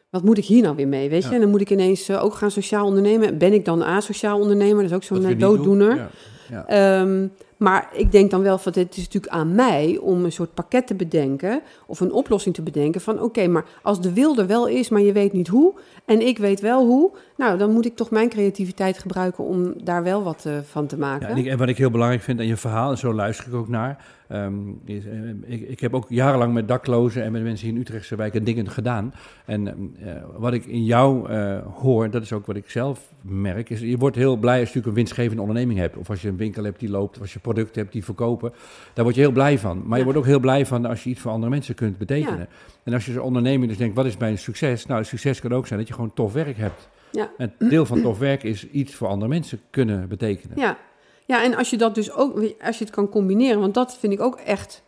wat 0.09 0.23
moet 0.23 0.37
ik 0.37 0.45
hier 0.45 0.61
nou 0.61 0.75
weer 0.75 0.87
mee, 0.87 1.09
weet 1.09 1.23
je? 1.23 1.29
Ja. 1.29 1.35
En 1.35 1.41
dan 1.41 1.49
moet 1.49 1.61
ik 1.61 1.69
ineens 1.69 2.09
eh, 2.09 2.23
ook 2.23 2.33
gaan 2.33 2.51
sociaal 2.51 2.85
ondernemen. 2.85 3.37
Ben 3.37 3.53
ik 3.53 3.65
dan 3.65 3.83
asociaal 3.83 4.39
ondernemer? 4.39 4.81
Dat 4.81 4.91
is 4.91 4.95
ook 4.95 5.03
zo'n 5.03 5.25
eh, 5.25 5.39
dooddoener. 5.39 5.95
Ja. 5.95 6.09
Ja. 6.49 6.67
Ehm, 6.67 7.27
maar 7.57 7.89
ik 7.93 8.11
denk 8.11 8.31
dan 8.31 8.41
wel 8.41 8.57
van 8.57 8.71
het 8.75 8.97
is 8.97 9.03
natuurlijk 9.03 9.33
aan 9.33 9.55
mij 9.55 9.97
om 10.01 10.25
een 10.25 10.31
soort 10.31 10.53
pakket 10.53 10.87
te 10.87 10.95
bedenken 10.95 11.61
of 11.85 11.99
een 11.99 12.11
oplossing 12.11 12.55
te 12.55 12.61
bedenken 12.61 13.01
van 13.01 13.21
oké, 13.21 13.47
maar 13.47 13.65
als 13.81 14.01
de 14.01 14.13
wil 14.13 14.37
er 14.37 14.47
wel 14.47 14.67
is, 14.67 14.89
maar 14.89 15.01
je 15.01 15.11
weet 15.11 15.33
niet 15.33 15.47
hoe 15.47 15.73
en 16.05 16.27
ik 16.27 16.37
weet 16.37 16.59
wel 16.59 16.85
hoe, 16.85 17.11
nou 17.37 17.57
dan 17.57 17.71
moet 17.71 17.85
ik 17.85 17.95
toch 17.95 18.09
mijn 18.09 18.29
creativiteit 18.29 18.97
gebruiken 18.97 19.43
om 19.43 19.73
daar 19.83 20.03
wel 20.03 20.23
wat 20.23 20.45
eh, 20.45 20.53
van 20.69 20.87
te 20.87 20.97
maken. 20.97 21.27
Ja, 21.27 21.33
en, 21.33 21.39
ik, 21.39 21.45
en 21.45 21.57
wat 21.57 21.67
ik 21.67 21.77
heel 21.77 21.91
belangrijk 21.91 22.21
vind 22.21 22.39
aan 22.39 22.47
je 22.47 22.57
verhaal, 22.57 22.91
en 22.91 22.97
zo 22.97 23.13
luister 23.13 23.47
ik 23.47 23.53
ook 23.53 23.67
naar. 23.67 24.05
Ehm, 24.27 24.53
is, 24.85 25.05
eh, 25.05 25.29
ik, 25.45 25.61
ik 25.69 25.79
heb 25.79 25.93
ook 25.93 26.05
jarenlang 26.09 26.53
met 26.53 26.67
daklozen 26.67 27.23
en 27.23 27.31
met 27.31 27.43
mensen 27.43 27.67
in 27.67 27.77
Utrechtse 27.77 28.15
wijken 28.15 28.43
dingen 28.43 28.69
gedaan. 28.69 29.13
En 29.45 29.67
ehm, 29.67 30.09
eh, 30.09 30.23
wat 30.37 30.53
ik 30.53 30.65
in 30.65 30.83
jou 30.83 31.29
eh, 31.29 31.57
hoor, 31.73 32.09
dat 32.09 32.21
is 32.21 32.33
ook 32.33 32.45
wat 32.45 32.55
ik 32.55 32.69
zelf 32.69 33.11
merk, 33.21 33.69
is 33.69 33.79
je 33.79 33.97
wordt 33.97 34.15
heel 34.15 34.37
blij 34.37 34.59
als 34.59 34.69
je 34.69 34.75
natuurlijk 34.75 34.87
een 34.87 35.03
winstgevende 35.03 35.41
onderneming 35.41 35.79
hebt. 35.79 35.97
Of 35.97 36.09
als 36.09 36.21
je 36.21 36.27
een 36.27 36.37
winkel 36.37 36.63
hebt 36.63 36.79
die 36.79 36.89
loopt, 36.89 37.15
of 37.15 37.21
als 37.21 37.33
je 37.33 37.39
producten 37.39 37.81
hebt 37.81 37.93
die 37.93 38.03
verkopen. 38.03 38.53
Daar 38.93 39.03
word 39.03 39.15
je 39.15 39.21
heel 39.21 39.31
blij 39.31 39.59
van. 39.59 39.83
Maar 39.85 39.97
je 39.97 40.03
wordt 40.03 40.19
ook 40.19 40.25
heel 40.25 40.39
blij 40.39 40.65
van 40.65 40.85
als 40.85 41.03
je 41.03 41.09
iets 41.09 41.21
voor 41.21 41.31
andere 41.31 41.51
mensen 41.51 41.75
kunt 41.75 41.97
betekenen. 41.97 42.39
Ja. 42.39 42.47
En 42.83 42.93
als 42.93 43.05
je 43.05 43.13
als 43.13 43.21
ondernemer 43.21 43.67
dus 43.67 43.77
denkt, 43.77 43.95
wat 43.95 44.05
is 44.05 44.17
mijn 44.17 44.37
succes? 44.37 44.85
Nou, 44.85 45.03
succes 45.03 45.39
kan 45.39 45.53
ook 45.53 45.67
zijn 45.67 45.79
dat 45.79 45.87
je 45.87 45.93
gewoon 45.93 46.13
tof 46.13 46.33
werk 46.33 46.57
hebt. 46.57 46.89
Ja. 47.11 47.31
En 47.37 47.53
deel 47.59 47.85
van 47.85 48.01
tof 48.01 48.19
werk 48.19 48.43
is 48.43 48.69
iets 48.69 48.95
voor 48.95 49.07
andere 49.07 49.29
mensen 49.29 49.59
kunnen 49.69 50.07
betekenen. 50.07 50.59
Ja. 50.59 50.77
Ja, 51.25 51.43
en 51.43 51.55
als 51.55 51.69
je 51.69 51.77
dat 51.77 51.95
dus 51.95 52.11
ook, 52.11 52.33
als 52.61 52.77
je 52.77 52.83
het 52.83 52.93
kan 52.93 53.09
combineren, 53.09 53.59
want 53.59 53.73
dat 53.73 53.97
vind 53.99 54.13
ik 54.13 54.21
ook 54.21 54.35
echt 54.35 54.83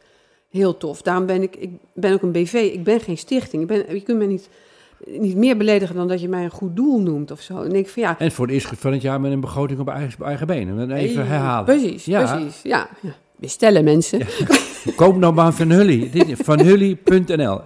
heel 0.49 0.77
tof. 0.77 1.01
Daarom 1.01 1.25
ben 1.25 1.41
ik, 1.41 1.55
ik 1.55 1.69
ben 1.93 2.13
ook 2.13 2.21
een 2.21 2.31
BV, 2.31 2.53
ik 2.53 2.83
ben 2.83 2.99
geen 2.99 3.17
stichting. 3.17 3.61
Ik 3.61 3.67
ben, 3.67 3.95
je 3.95 4.01
kunt 4.01 4.17
me 4.17 4.25
niet, 4.25 4.49
niet 5.05 5.35
meer 5.35 5.57
beledigen 5.57 5.95
dan 5.95 6.07
dat 6.07 6.21
je 6.21 6.29
mij 6.29 6.43
een 6.43 6.49
goed 6.49 6.75
doel 6.75 6.99
noemt 6.99 7.31
of 7.31 7.41
zo. 7.41 7.61
En 7.61 7.75
ik 7.75 7.89
van 7.89 8.03
ja, 8.03 8.19
En 8.19 8.31
voor 8.31 8.45
het 8.45 8.53
eerst 8.53 8.67
van 8.75 8.91
het 8.91 9.01
jaar 9.01 9.21
met 9.21 9.31
een 9.31 9.39
begroting 9.39 9.79
op 9.79 9.89
eigen, 9.89 10.25
eigen 10.25 10.47
benen. 10.47 10.91
Even 10.91 11.27
herhalen. 11.27 11.65
Precies, 11.65 12.05
Ja. 12.05 12.35
precies. 12.35 12.61
Ja. 12.61 12.89
ja. 13.01 13.15
Bestellen 13.39 13.83
mensen. 13.83 14.21
Koop 14.95 15.17
nou 15.17 15.33
maar 15.33 15.53
Van 15.53 15.69
Hully. 15.71 16.09
Vanhully.nl. 16.43 17.61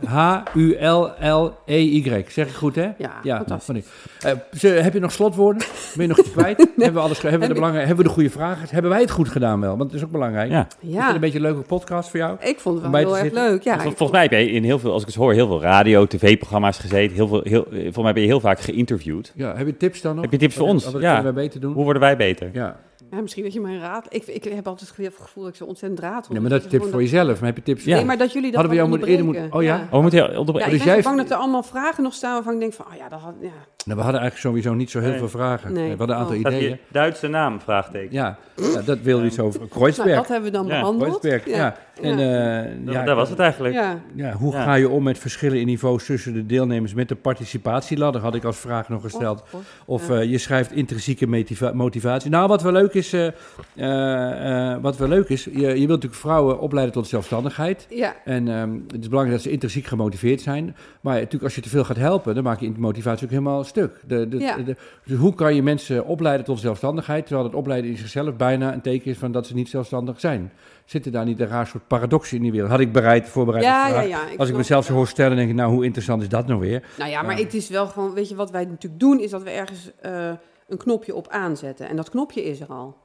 H-U-L-L-E-Y. 0.96 2.26
Zeg 2.28 2.48
ik 2.48 2.54
goed, 2.54 2.76
hè? 2.76 2.90
Ja, 2.98 3.20
nou, 3.24 3.38
fantastisch. 3.38 3.66
van 3.66 3.76
die. 3.76 3.84
Eh, 4.32 4.38
ze- 4.60 4.68
heb 4.68 4.94
je 4.94 5.00
nog 5.00 5.12
slotwoorden? 5.12 5.64
Ben 5.96 6.02
je 6.02 6.08
nog 6.08 6.18
iets 6.20 6.32
kwijt? 6.38 6.58
Hebben 6.58 6.94
we, 6.94 7.00
alles, 7.00 7.22
hebben, 7.22 7.32
we 7.32 7.38
de 7.38 7.42
Heb 7.42 7.42
ik- 7.50 7.54
belangrijk, 7.54 7.86
hebben 7.88 8.04
we 8.04 8.10
de 8.10 8.16
goede 8.16 8.30
vragen? 8.30 8.68
Hebben 8.70 8.92
wij 8.92 9.00
het 9.02 9.12
goed 9.12 9.30
gedaan 9.30 9.60
wel? 9.62 9.78
Want 9.78 9.92
het 9.92 10.00
is 10.00 10.06
ook 10.06 10.12
belangrijk. 10.12 10.50
Ja. 10.52 10.68
Is 10.80 10.94
Ja, 10.94 11.14
een 11.14 11.20
beetje 11.20 11.38
een 11.38 11.44
leuke 11.44 11.62
podcast 11.62 12.10
voor 12.10 12.20
jou? 12.20 12.38
ik 12.42 12.60
vond 12.60 12.82
het 12.82 12.92
wel 12.92 13.00
heel 13.00 13.12
erg 13.18 13.24
zitten? 13.24 13.44
leuk. 13.44 13.62
Ja, 13.64 13.80
Vol- 13.80 13.92
ik 13.92 13.98
volgens 13.98 14.18
mij 14.20 14.28
ben 14.28 14.40
je 14.40 14.52
in 14.52 14.64
heel 14.64 14.80
veel, 14.80 14.92
als 14.92 15.02
ik 15.02 15.08
het 15.08 15.18
hoor, 15.18 15.34
heel 15.34 15.48
veel 15.48 15.62
radio, 15.62 16.06
tv-programma's 16.08 16.78
gezeten. 16.80 17.16
Heel 17.16 17.28
veel, 17.28 17.42
heel, 17.44 17.66
eh, 17.66 17.72
volgens 17.82 18.04
mij 18.04 18.14
ben 18.14 18.22
je 18.22 18.28
heel 18.28 18.40
vaak 18.40 18.60
geïnterviewd. 18.60 19.32
Ja, 19.36 19.56
heb 19.56 19.66
je 19.66 19.78
tips 19.78 20.02
dan 20.02 20.14
nog? 20.16 20.24
Heb 20.24 20.32
je 20.32 20.38
tips 20.40 20.56
voor 20.56 20.66
Wat- 20.66 20.74
ons? 20.74 20.92
Wat 20.92 21.02
Ja. 21.02 21.14
kunnen 21.16 21.34
wij 21.34 21.44
beter 21.44 21.60
doen? 21.60 21.74
Hoe 21.74 21.84
worden 21.84 22.02
wij 22.02 22.18
beter? 22.18 22.50
Ja. 22.54 22.80
Ja, 23.12 23.22
misschien 23.22 23.44
dat 23.44 23.54
je 23.54 23.62
mijn 23.62 23.80
raad... 23.80 24.06
Ik, 24.10 24.28
ik 24.28 24.44
heb 24.44 24.68
altijd 24.68 24.92
het 24.98 25.14
gevoel 25.16 25.44
dat 25.44 25.52
ik 25.52 25.58
zo 25.58 25.66
ontzettend 25.66 26.00
raad 26.02 26.28
ja, 26.32 26.40
maar 26.42 26.50
dat 26.50 26.64
is 26.64 26.70
tips 26.70 26.88
voor 26.90 27.02
jezelf. 27.02 27.40
Maar 27.40 27.50
heb 27.50 27.56
je 27.58 27.64
tips 27.64 27.84
voor 27.84 27.94
Nee, 27.94 28.06
maar 28.06 28.18
dat 28.18 28.32
jullie 28.34 28.52
dat 28.52 28.60
Hadden 28.60 28.72
we 28.72 28.78
jou 28.78 28.90
moeten 28.90 29.08
eerder 29.08 29.26
onderbreken. 29.26 29.58
moeten- 29.60 29.76
oh 29.76 29.80
ja? 29.80 29.88
Oh, 29.92 30.00
onder- 30.00 30.60
Ja, 30.60 30.66
Dus 30.66 30.74
ik 30.74 30.84
ben 30.84 30.94
jij- 30.94 31.02
bang 31.02 31.18
dat 31.18 31.30
er 31.30 31.36
allemaal 31.36 31.64
vragen 31.64 32.04
nog 32.04 32.14
staan 32.14 32.34
waarvan 32.34 32.54
ik 32.54 32.60
denk 32.60 32.74
van... 32.74 32.86
Oh 32.86 32.96
ja, 32.96 33.10
dat 33.10 33.20
had... 33.20 33.34
Ja. 33.42 33.50
Nou, 33.86 33.98
we 33.98 34.04
hadden 34.04 34.22
eigenlijk 34.22 34.38
sowieso 34.38 34.74
niet 34.74 34.92
zo 34.92 35.00
heel 35.00 35.10
Nee. 35.10 35.18
veel 35.18 35.30
vragen. 35.30 35.74
Nee. 35.74 35.92
We 35.92 35.98
hadden 35.98 36.16
een 36.16 36.22
aantal 36.22 36.36
Oh. 36.36 36.40
Ideeën. 36.54 36.78
Duitse 36.88 37.28
naam, 37.28 37.60
vraagteken. 37.62 38.14
Ja, 38.14 38.38
ja, 38.74 38.82
dat 38.82 39.00
wilde 39.02 39.26
iets 39.26 39.40
over. 39.40 39.60
Nou, 39.60 39.72
Kreuzberg. 39.72 40.16
dat 40.16 40.28
hebben 40.28 40.52
we 40.52 40.58
dan 40.58 40.68
Ja, 40.68 40.80
behandeld. 40.80 41.20
Kreuzberg, 41.20 41.56
ja. 41.56 41.76
En, 42.02 42.20
eh, 42.20 42.72
Dat, 42.86 42.94
ja, 42.94 43.04
dat 43.04 43.16
was 43.16 43.30
het 43.30 43.40
eigenlijk. 43.40 43.74
Ja. 43.74 44.00
Ja, 44.16 44.32
hoe 44.32 44.54
Ja. 44.54 44.64
ga 44.64 44.74
je 44.74 44.90
om 44.90 45.04
met 45.04 45.18
verschillen 45.20 45.60
in 45.60 45.66
niveaus 45.66 46.06
tussen 46.06 46.34
de 46.34 46.46
deelnemers 46.46 46.94
met 46.94 47.10
de 47.10 47.16
participatieladder? 47.16 48.22
Had 48.22 48.36
ik 48.36 48.44
als 48.44 48.58
vraag 48.58 48.90
nog 48.90 49.02
gesteld. 49.02 49.42
Oh, 49.42 49.48
God. 49.50 49.62
Of 49.86 50.08
Ja. 50.08 50.20
eh, 50.20 50.30
je 50.32 50.38
schrijft 50.38 50.72
intrinsieke 50.72 51.28
motiva- 51.28 51.72
motivatie. 51.74 52.30
Nou, 52.30 52.48
wat 52.48 52.62
wel 52.62 52.72
leuk 52.72 52.94
is, 52.94 53.14
eh, 53.14 53.28
wat 54.82 54.98
wel 54.98 55.08
leuk 55.08 55.30
is, 55.30 55.44
je, 55.44 55.52
je 55.62 55.68
wilt 55.68 55.88
natuurlijk 55.88 56.16
vrouwen 56.16 56.60
opleiden 56.60 56.94
tot 56.94 57.08
zelfstandigheid. 57.08 57.86
Ja, 57.90 58.14
En 58.26 58.48
ehm, 58.48 58.72
het 58.88 59.02
is 59.02 59.08
belangrijk 59.08 59.32
dat 59.38 59.42
ze 59.46 59.52
intrinsiek 59.52 59.86
gemotiveerd 59.86 60.42
zijn. 60.42 60.76
Maar 61.02 61.14
natuurlijk, 61.16 61.44
als 61.44 61.56
je 61.56 61.62
te 61.62 61.70
veel 61.70 61.84
gaat 61.84 61.98
helpen, 61.98 62.36
dan 62.36 62.44
maak 62.44 62.60
je 62.60 62.72
motivatie 62.78 63.24
ook 63.26 63.32
helemaal 63.32 63.64
stuk. 63.72 64.02
De, 64.08 64.28
de, 64.28 64.38
Ja. 64.40 64.58
de- 64.58 64.76
dus 65.06 65.18
hoe 65.18 65.34
kan 65.36 65.56
je 65.56 65.64
mensen 65.64 66.06
opleiden 66.06 66.46
tot 66.46 66.60
zelfstandigheid, 66.60 67.26
terwijl 67.26 67.48
het 67.48 67.56
opleiden 67.56 67.92
in 67.92 67.98
zichzelf 67.98 68.36
bijna 68.36 68.74
een 68.74 68.82
teken 68.82 69.12
is 69.12 69.18
van 69.18 69.32
dat 69.32 69.48
ze 69.48 69.54
niet 69.54 69.70
zelfstandig 69.70 70.20
zijn? 70.20 70.52
Zitten 70.86 71.12
daar 71.12 71.26
niet 71.26 71.40
een 71.40 71.48
raar 71.48 71.68
soort 71.68 71.88
paradoxen 71.88 72.38
in 72.38 72.44
die 72.44 72.52
wereld? 72.52 72.70
Had 72.72 72.80
ik 72.80 72.92
bereid, 72.92 73.30
voorbereid 73.30 73.64
ja, 73.64 74.02
ja. 74.02 74.20
Als 74.38 74.50
ik 74.50 74.56
mezelf 74.56 74.86
zo 74.86 74.94
hoor 74.94 75.08
stellen, 75.08 75.38
denk 75.38 75.50
ik, 75.50 75.56
nou, 75.56 75.72
hoe 75.74 75.84
interessant 75.86 76.22
is 76.22 76.30
dat 76.30 76.48
nou 76.48 76.60
weer? 76.60 76.84
Nou 76.98 77.10
ja, 77.10 77.22
maar 77.22 77.38
het 77.38 77.54
is 77.54 77.70
wel 77.70 77.88
gewoon... 77.88 78.14
Weet 78.14 78.30
je, 78.30 78.36
wat 78.36 78.52
wij 78.52 78.66
natuurlijk 78.66 79.02
doen, 79.02 79.20
is 79.20 79.30
dat 79.30 79.44
we 79.44 79.50
ergens 79.50 79.92
eh, 80.02 80.32
een 80.68 80.78
knopje 80.78 81.16
op 81.16 81.28
aanzetten. 81.28 81.90
En 81.90 81.96
dat 81.96 82.10
knopje 82.10 82.44
is 82.44 82.60
er 82.62 82.68
al. 82.68 82.98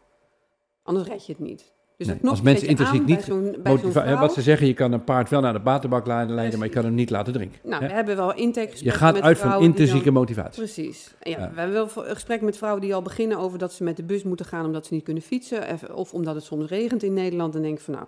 Anders 0.83 1.09
red 1.09 1.27
je 1.27 1.33
het 1.33 1.41
niet. 1.43 1.73
Dus 1.97 2.07
Nee, 2.07 2.19
als 2.23 2.43
mensen 2.43 2.65
je 2.65 2.71
intrinsiek 2.71 3.05
niet 3.07 3.17
bij 3.17 3.25
zo'n 3.25 3.57
Motiva- 3.65 4.03
vrouw. 4.03 4.19
wat 4.19 4.33
ze 4.33 4.43
zeggen, 4.43 4.67
je 4.67 4.75
kan 4.75 4.93
een 4.93 5.05
paard 5.05 5.29
wel 5.31 5.41
naar 5.41 5.53
de 5.53 5.61
waterbak 5.63 6.07
laten 6.07 6.35
leiden, 6.35 6.59
maar 6.59 6.69
je 6.69 6.75
kan 6.75 6.85
hem 6.85 6.95
niet 6.95 7.11
laten 7.11 7.33
drinken. 7.33 7.59
Nou, 7.63 7.83
Hè? 7.83 7.89
we 7.89 7.95
hebben 7.95 8.17
wel 8.17 8.35
Je 8.35 8.41
intakegesprekken 8.41 9.01
gaat 9.01 9.15
met 9.15 9.23
uit 9.23 9.39
van 9.39 9.51
dan- 9.51 9.63
intrinsieke 9.63 10.11
motivatie. 10.11 10.63
Precies. 10.63 11.15
En 11.21 11.31
Ja, 11.31 11.39
Ja. 11.39 11.51
We 11.55 11.61
hebben 11.61 11.75
wel 11.95 12.07
een 12.07 12.15
gesprek 12.15 12.41
met 12.41 12.57
vrouwen 12.57 12.83
die 12.83 12.95
al 12.95 13.03
beginnen 13.03 13.39
over 13.39 13.59
dat 13.59 13.73
ze 13.73 13.85
met 13.85 13.97
de 13.97 14.03
bus 14.03 14.23
moeten 14.23 14.47
gaan 14.47 14.65
omdat 14.65 14.87
ze 14.87 14.95
niet 14.95 15.03
kunnen 15.05 15.23
fietsen. 15.23 15.63
Of- 15.73 15.83
Of 15.85 16.13
omdat 16.15 16.35
het 16.35 16.45
soms 16.45 16.69
regent 16.69 17.03
in 17.03 17.13
Nederland. 17.13 17.53
Dan 17.53 17.63
denk 17.63 17.77
ik 17.79 17.85
van 17.85 17.95
nou, 17.95 18.07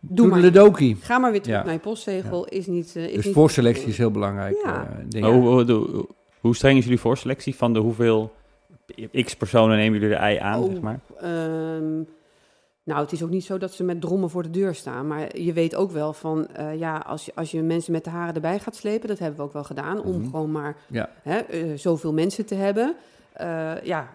doe 0.00 0.26
maar. 0.26 0.40
Toedeledokie. 0.40 0.96
Ga 1.00 1.18
maar 1.18 1.30
weer 1.30 1.42
terug 1.42 1.58
Ja. 1.58 1.64
naar 1.64 1.72
je 1.72 1.78
postzegel. 1.80 2.44
Is 2.46 2.66
niet, 2.66 2.96
eh, 2.96 3.04
is 3.06 3.14
Dus 3.14 3.24
niet 3.24 3.34
voorselectie 3.34 3.86
is 3.88 3.98
heel 3.98 4.10
belangrijk. 4.10 4.56
Ja. 4.64 4.88
eh, 5.14 5.20
Maar 5.20 5.30
hoe, 5.30 5.42
hoe, 5.48 5.72
hoe, 5.72 6.06
hoe 6.40 6.56
streng 6.56 6.78
is 6.78 6.84
jullie 6.84 7.00
voorselectie 7.00 7.54
van 7.54 7.72
de 7.72 7.78
hoeveel 7.78 8.32
x 9.24 9.36
personen 9.36 9.76
nemen 9.76 10.00
jullie 10.00 10.14
er 10.16 10.20
ei 10.22 10.36
aan, 10.38 10.62
Oh. 10.62 10.70
zeg 10.70 10.80
maar? 10.80 11.00
Ehm, 11.20 12.02
nou, 12.84 13.00
het 13.00 13.12
is 13.12 13.22
ook 13.22 13.30
niet 13.30 13.44
zo 13.44 13.58
dat 13.58 13.72
ze 13.72 13.84
met 13.84 14.00
drommen 14.00 14.30
voor 14.30 14.42
de 14.42 14.50
deur 14.50 14.74
staan. 14.74 15.06
Maar 15.06 15.38
je 15.38 15.52
weet 15.52 15.74
ook 15.74 15.90
wel 15.90 16.12
van, 16.12 16.46
eh, 16.48 16.78
ja, 16.78 16.96
als 16.98 17.24
je, 17.24 17.32
als 17.34 17.50
je 17.50 17.62
mensen 17.62 17.92
met 17.92 18.04
de 18.04 18.10
haren 18.10 18.34
erbij 18.34 18.58
gaat 18.58 18.76
slepen, 18.76 19.08
dat 19.08 19.18
hebben 19.18 19.38
we 19.38 19.44
ook 19.44 19.52
wel 19.52 19.64
gedaan, 19.64 20.02
om 20.02 20.16
Mhm. 20.18 20.24
gewoon 20.30 20.50
maar 20.52 20.76
Ja. 20.88 21.10
hè, 21.22 21.38
eh, 21.38 21.78
zoveel 21.78 22.12
mensen 22.12 22.46
te 22.46 22.54
hebben. 22.54 22.94
Eh, 23.32 23.72
ja, 23.82 24.14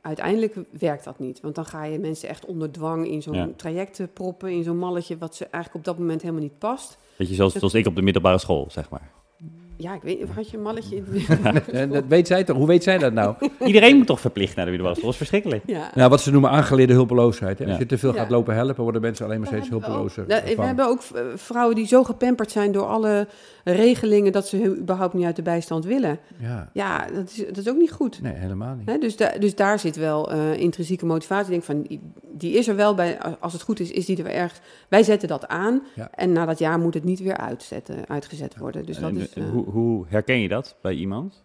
uiteindelijk 0.00 0.56
werkt 0.78 1.04
dat 1.04 1.18
niet. 1.18 1.40
Want 1.40 1.54
dan 1.54 1.64
ga 1.64 1.84
je 1.84 1.98
mensen 1.98 2.28
echt 2.28 2.44
onder 2.44 2.72
dwang 2.72 3.06
in 3.08 3.22
zo'n 3.22 3.34
Ja. 3.34 3.48
traject 3.56 4.12
proppen, 4.12 4.50
in 4.50 4.62
zo'n 4.62 4.78
malletje, 4.78 5.18
wat 5.18 5.34
ze 5.34 5.44
eigenlijk 5.44 5.74
op 5.74 5.84
dat 5.84 5.98
moment 5.98 6.20
helemaal 6.22 6.42
niet 6.42 6.58
past. 6.58 6.98
Beetje 7.16 7.34
zoals, 7.34 7.52
zoals 7.52 7.74
ik 7.74 7.86
op 7.86 7.94
de 7.94 8.02
middelbare 8.02 8.38
school, 8.38 8.66
zeg 8.70 8.90
maar. 8.90 9.10
Ja, 9.76 9.94
ik 9.94 10.02
weet 10.02 10.18
niet, 10.20 10.28
had 10.30 10.50
je 10.50 10.56
een 10.56 10.62
malletje? 10.62 10.96
in- 10.96 11.04
En 11.72 11.90
dat 11.96 12.04
weet 12.08 12.26
zij 12.26 12.44
toch? 12.44 12.56
Hoe 12.56 12.66
weet 12.66 12.82
zij 12.82 12.98
dat 12.98 13.12
nou? 13.12 13.34
Iedereen 13.64 13.96
moet 13.96 14.06
toch 14.06 14.20
verplicht 14.20 14.56
naar 14.56 14.64
de 14.64 14.70
middelbare 14.70 14.98
school? 15.00 15.12
Dat 15.12 15.20
is 15.20 15.28
verschrikkelijk. 15.28 15.62
ja. 15.66 15.90
Nou, 15.94 16.10
wat 16.10 16.20
ze 16.20 16.30
noemen 16.30 16.50
aangeleerde 16.50 16.92
hulpeloosheid. 16.92 17.58
Hè? 17.58 17.66
Als 17.66 17.78
je 17.78 17.86
te 17.86 17.98
veel 17.98 18.14
Ja. 18.14 18.20
gaat 18.20 18.30
lopen 18.30 18.54
helpen, 18.54 18.82
worden 18.82 19.00
mensen 19.02 19.24
alleen 19.24 19.38
maar 19.38 19.46
steeds 19.48 19.68
We 19.68 19.74
ook- 19.74 19.84
hulpelozer. 19.84 20.24
Nou, 20.26 20.42
we 20.44 20.54
van. 20.54 20.66
hebben 20.66 20.86
ook 20.86 21.00
eh, 21.14 21.22
vrouwen 21.34 21.74
die 21.76 21.86
zo 21.86 22.04
gepamperd 22.04 22.50
zijn 22.50 22.72
door 22.72 22.86
alle 22.86 23.26
regelingen 23.64 24.32
dat 24.32 24.46
ze 24.48 24.76
überhaupt 24.80 25.14
niet 25.14 25.24
uit 25.24 25.36
de 25.36 25.42
bijstand 25.42 25.84
willen. 25.84 26.18
Ja, 26.38 26.70
Ja, 26.72 27.06
dat 27.14 27.28
is, 27.30 27.36
dat 27.46 27.56
is 27.56 27.68
ook 27.68 27.76
niet 27.76 27.92
goed. 27.92 28.22
nee, 28.22 28.32
helemaal 28.34 28.74
niet. 28.74 28.88
Hè, 28.88 28.98
dus, 28.98 29.16
da- 29.16 29.32
dus 29.38 29.54
daar 29.54 29.78
zit 29.78 29.96
wel 29.96 30.32
eh, 30.32 30.56
intrinsieke 30.58 31.06
motivatie. 31.06 31.44
Ik 31.44 31.50
denk 31.50 31.64
van, 31.86 31.98
die, 32.32 32.52
is 32.52 32.68
er 32.68 32.76
wel 32.76 32.94
bij. 32.94 33.18
Als 33.40 33.52
het 33.52 33.62
goed 33.62 33.80
is, 33.80 33.90
is 33.90 34.06
die 34.06 34.16
er 34.16 34.24
wel 34.24 34.32
ergens. 34.32 34.60
Wij 34.88 35.02
zetten 35.02 35.28
dat 35.28 35.48
aan. 35.48 35.82
Ja. 35.94 36.10
En 36.14 36.32
na 36.32 36.46
dat 36.46 36.58
jaar 36.58 36.78
moet 36.78 36.94
het 36.94 37.04
niet 37.04 37.20
weer 37.22 37.36
uitzetten, 37.36 37.96
uitgezet 38.08 38.56
worden. 38.58 38.84
Dus 38.86 38.98
dat 38.98 39.12
is. 39.14 39.32
eh, 39.32 39.44
hoe, 39.52 39.64
hoe 39.72 40.04
herken 40.08 40.40
je 40.40 40.48
dat 40.48 40.76
bij 40.82 40.94
iemand? 40.94 41.44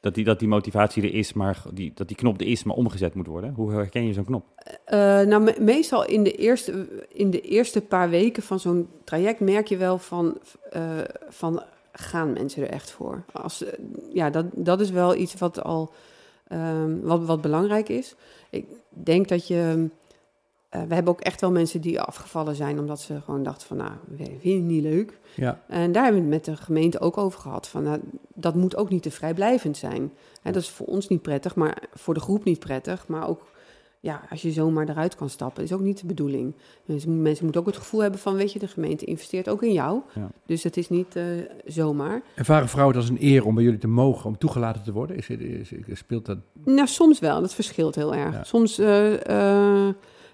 Dat 0.00 0.14
die, 0.14 0.24
dat 0.24 0.38
die 0.38 0.48
motivatie 0.48 1.02
er 1.02 1.14
is, 1.14 1.32
maar 1.32 1.62
die, 1.72 1.92
dat 1.94 2.08
die 2.08 2.16
knop 2.16 2.40
er 2.40 2.46
is, 2.46 2.64
maar 2.64 2.76
omgezet 2.76 3.14
moet 3.14 3.26
worden. 3.26 3.54
Hoe 3.54 3.72
herken 3.72 4.06
je 4.06 4.12
zo'n 4.12 4.24
knop? 4.24 4.44
Eh, 4.84 4.98
nou, 4.98 5.42
me- 5.42 5.56
meestal 5.60 6.06
in 6.06 6.22
de, 6.22 6.32
eerste, 6.32 6.88
in 7.08 7.30
de 7.30 7.40
eerste 7.40 7.80
paar 7.80 8.10
weken 8.10 8.42
van 8.42 8.60
zo'n 8.60 8.88
traject 9.04 9.40
merk 9.40 9.66
je 9.66 9.76
wel 9.76 9.98
van, 9.98 10.38
eh, 10.70 10.82
van 11.28 11.62
gaan 11.92 12.32
mensen 12.32 12.62
er 12.62 12.70
echt 12.70 12.90
voor. 12.90 13.24
Als, 13.32 13.64
eh, 13.64 13.72
ja, 14.12 14.30
dat, 14.30 14.46
dat 14.54 14.80
is 14.80 14.90
wel 14.90 15.16
iets 15.16 15.34
wat 15.34 15.62
al 15.62 15.92
ehm, 16.48 17.00
wat, 17.00 17.24
wat 17.24 17.40
belangrijk 17.40 17.88
is. 17.88 18.14
Ik 18.50 18.66
denk 18.88 19.28
dat 19.28 19.46
je 19.46 19.88
eh, 20.70 20.82
we 20.88 20.94
hebben 20.94 21.12
ook 21.12 21.20
echt 21.20 21.40
wel 21.40 21.50
mensen 21.50 21.80
die 21.80 22.00
afgevallen 22.00 22.54
zijn 22.54 22.78
omdat 22.78 23.00
ze 23.00 23.20
gewoon 23.24 23.42
dachten 23.42 23.66
van, 23.66 23.76
nou, 23.76 23.90
vinden 24.16 24.34
het 24.42 24.62
niet 24.70 24.82
leuk. 24.82 25.18
Ja. 25.36 25.60
En 25.68 25.92
daar 25.92 26.02
hebben 26.04 26.22
we 26.24 26.34
het 26.34 26.46
met 26.46 26.56
de 26.56 26.62
gemeente 26.62 27.00
ook 27.00 27.18
over 27.18 27.40
gehad. 27.40 27.68
Van, 27.68 27.82
nou, 27.82 28.00
dat 28.34 28.54
moet 28.54 28.76
ook 28.76 28.90
niet 28.90 29.02
te 29.02 29.10
vrijblijvend 29.10 29.76
zijn. 29.76 30.12
Hè, 30.42 30.52
dat 30.52 30.62
is 30.62 30.70
voor 30.70 30.86
ons 30.86 31.08
niet 31.08 31.22
prettig, 31.22 31.54
maar 31.54 31.82
voor 31.94 32.14
de 32.14 32.20
groep 32.20 32.44
niet 32.44 32.58
prettig. 32.58 33.06
Maar 33.08 33.28
ook 33.28 33.48
ja, 34.02 34.20
als 34.30 34.42
je 34.42 34.50
zomaar 34.52 34.88
eruit 34.88 35.14
kan 35.14 35.28
stappen, 35.30 35.62
is 35.62 35.72
ook 35.72 35.80
niet 35.80 36.00
de 36.00 36.06
bedoeling. 36.06 36.54
Dus 36.84 37.04
mensen 37.06 37.42
moeten 37.44 37.60
ook 37.60 37.66
het 37.66 37.76
gevoel 37.76 38.00
hebben 38.02 38.20
van, 38.20 38.34
weet 38.34 38.52
je, 38.52 38.58
de 38.58 38.68
gemeente 38.68 39.04
investeert 39.04 39.48
ook 39.48 39.62
in 39.62 39.72
jou. 39.72 40.00
Ja. 40.14 40.30
Dus 40.46 40.62
het 40.62 40.76
is 40.76 40.88
niet 40.88 41.16
eh, 41.16 41.24
zomaar. 41.66 42.22
Ervaren 42.34 42.68
vrouwen 42.68 42.96
het 42.96 43.04
als 43.04 43.12
een 43.18 43.24
eer 43.26 43.44
om 43.46 43.54
bij 43.54 43.64
jullie 43.64 43.78
te 43.78 43.88
mogen, 43.88 44.26
om 44.26 44.38
toegelaten 44.38 44.82
te 44.82 44.92
worden? 44.92 45.16
Is, 45.16 45.28
het- 45.28 45.40
is, 45.40 45.72
is- 45.72 45.98
speelt 45.98 46.26
dat? 46.26 46.38
Nou, 46.64 46.86
soms 46.86 47.18
wel. 47.18 47.40
Dat 47.40 47.54
verschilt 47.54 47.94
heel 47.94 48.14
erg. 48.14 48.32
Ja. 48.34 48.44
Soms, 48.44 48.78
eh, 48.78 49.88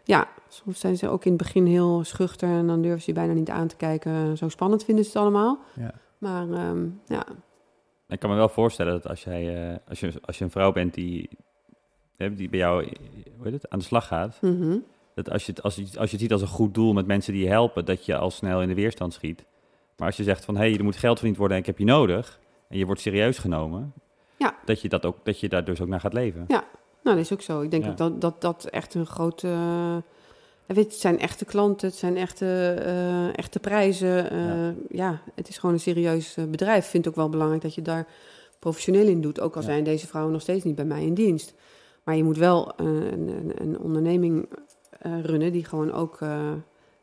ja, 0.06 0.28
soms 0.48 0.80
zijn 0.80 0.96
ze 0.96 1.08
ook 1.08 1.24
in 1.24 1.32
het 1.32 1.42
begin 1.42 1.66
heel 1.66 2.04
schuchter 2.04 2.48
en 2.48 2.66
dan 2.66 2.82
durven 2.82 3.00
ze 3.00 3.10
je 3.10 3.16
bijna 3.16 3.32
niet 3.32 3.50
aan 3.50 3.66
te 3.66 3.76
kijken. 3.76 4.36
Zo 4.36 4.48
spannend 4.48 4.84
vinden 4.84 5.04
ze 5.04 5.10
het 5.10 5.20
allemaal. 5.20 5.58
Ja. 5.74 5.92
Maar 6.18 6.50
ehm, 6.50 6.88
ja, 7.06 7.24
Ik 8.08 8.18
kan 8.18 8.30
me 8.30 8.36
wel 8.36 8.48
voorstellen 8.48 8.92
dat 8.92 9.08
als, 9.08 9.24
jij, 9.24 9.70
eh, 9.70 9.76
als, 9.88 10.00
je, 10.00 10.12
als 10.24 10.38
je 10.38 10.44
een 10.44 10.50
vrouw 10.50 10.72
bent 10.72 10.94
die, 10.94 11.28
hè, 12.16 12.34
die 12.34 12.48
bij 12.48 12.58
jou 12.58 12.84
hoe 13.36 13.44
heet 13.44 13.52
het, 13.52 13.70
aan 13.70 13.78
de 13.78 13.84
slag 13.84 14.06
gaat, 14.06 14.38
mhm. 14.40 14.78
dat 15.14 15.30
als 15.30 15.46
je, 15.46 15.52
het, 15.52 15.62
als, 15.62 15.74
je, 15.74 15.82
als 15.82 15.92
je 15.92 16.16
het 16.16 16.20
ziet 16.20 16.32
als 16.32 16.42
een 16.42 16.48
goed 16.48 16.74
doel 16.74 16.92
met 16.92 17.06
mensen 17.06 17.32
die 17.32 17.42
je 17.42 17.48
helpen, 17.48 17.84
dat 17.84 18.04
je 18.06 18.16
al 18.16 18.30
snel 18.30 18.62
in 18.62 18.68
de 18.68 18.74
weerstand 18.74 19.12
schiet. 19.12 19.44
Maar 19.96 20.06
als 20.06 20.16
je 20.16 20.22
zegt 20.22 20.44
van 20.44 20.56
hé, 20.56 20.68
hey, 20.68 20.78
er 20.78 20.84
moet 20.84 20.96
geld 20.96 21.16
verdiend 21.18 21.38
worden 21.38 21.56
en 21.56 21.62
ik 21.62 21.68
heb 21.68 21.78
je 21.78 21.84
nodig, 21.84 22.40
en 22.68 22.78
je 22.78 22.86
wordt 22.86 23.00
serieus 23.00 23.38
genomen, 23.38 23.92
Ja. 24.36 24.56
dat, 24.64 24.80
je 24.80 24.88
dat, 24.88 25.06
ook, 25.06 25.16
dat 25.22 25.40
je 25.40 25.48
daar 25.48 25.64
dus 25.64 25.80
ook 25.80 25.88
naar 25.88 26.00
gaat 26.00 26.12
leven. 26.12 26.44
Nou, 27.06 27.16
dat 27.16 27.26
is 27.26 27.32
ook 27.32 27.42
zo. 27.42 27.60
Ik 27.60 27.70
denk 27.70 27.84
Ja. 27.84 27.90
ook 27.90 27.96
dat, 27.96 28.20
dat 28.20 28.40
dat 28.40 28.64
echt 28.64 28.94
een 28.94 29.06
grote... 29.06 29.48
eh, 29.48 29.96
weet 30.66 30.84
je, 30.84 30.90
het 30.90 31.00
zijn 31.00 31.18
echte 31.18 31.44
klanten, 31.44 31.88
het 31.88 31.96
zijn 31.96 32.16
echte, 32.16 32.74
eh, 32.84 33.38
echte 33.38 33.58
prijzen. 33.58 34.30
eh, 34.30 34.38
Ja. 34.48 34.74
ja. 34.88 35.20
het 35.34 35.48
is 35.48 35.58
gewoon 35.58 35.74
een 35.74 35.80
serieus 35.80 36.36
bedrijf. 36.48 36.84
Ik 36.84 36.90
vind 36.90 37.04
het 37.04 37.14
ook 37.14 37.20
wel 37.20 37.30
belangrijk 37.30 37.62
dat 37.62 37.74
je 37.74 37.82
daar 37.82 38.06
professioneel 38.58 39.06
in 39.06 39.20
doet. 39.20 39.40
Ook 39.40 39.54
al 39.54 39.60
Ja. 39.60 39.66
zijn 39.66 39.84
deze 39.84 40.06
vrouwen 40.06 40.32
nog 40.32 40.42
steeds 40.42 40.64
niet 40.64 40.74
bij 40.74 40.84
mij 40.84 41.04
in 41.04 41.14
dienst. 41.14 41.54
Maar 42.04 42.16
je 42.16 42.24
moet 42.24 42.36
wel 42.36 42.72
een, 42.76 43.28
een, 43.28 43.52
een 43.62 43.78
onderneming 43.78 44.48
runnen 45.22 45.52
die 45.52 45.64
gewoon 45.64 45.92
ook 45.92 46.18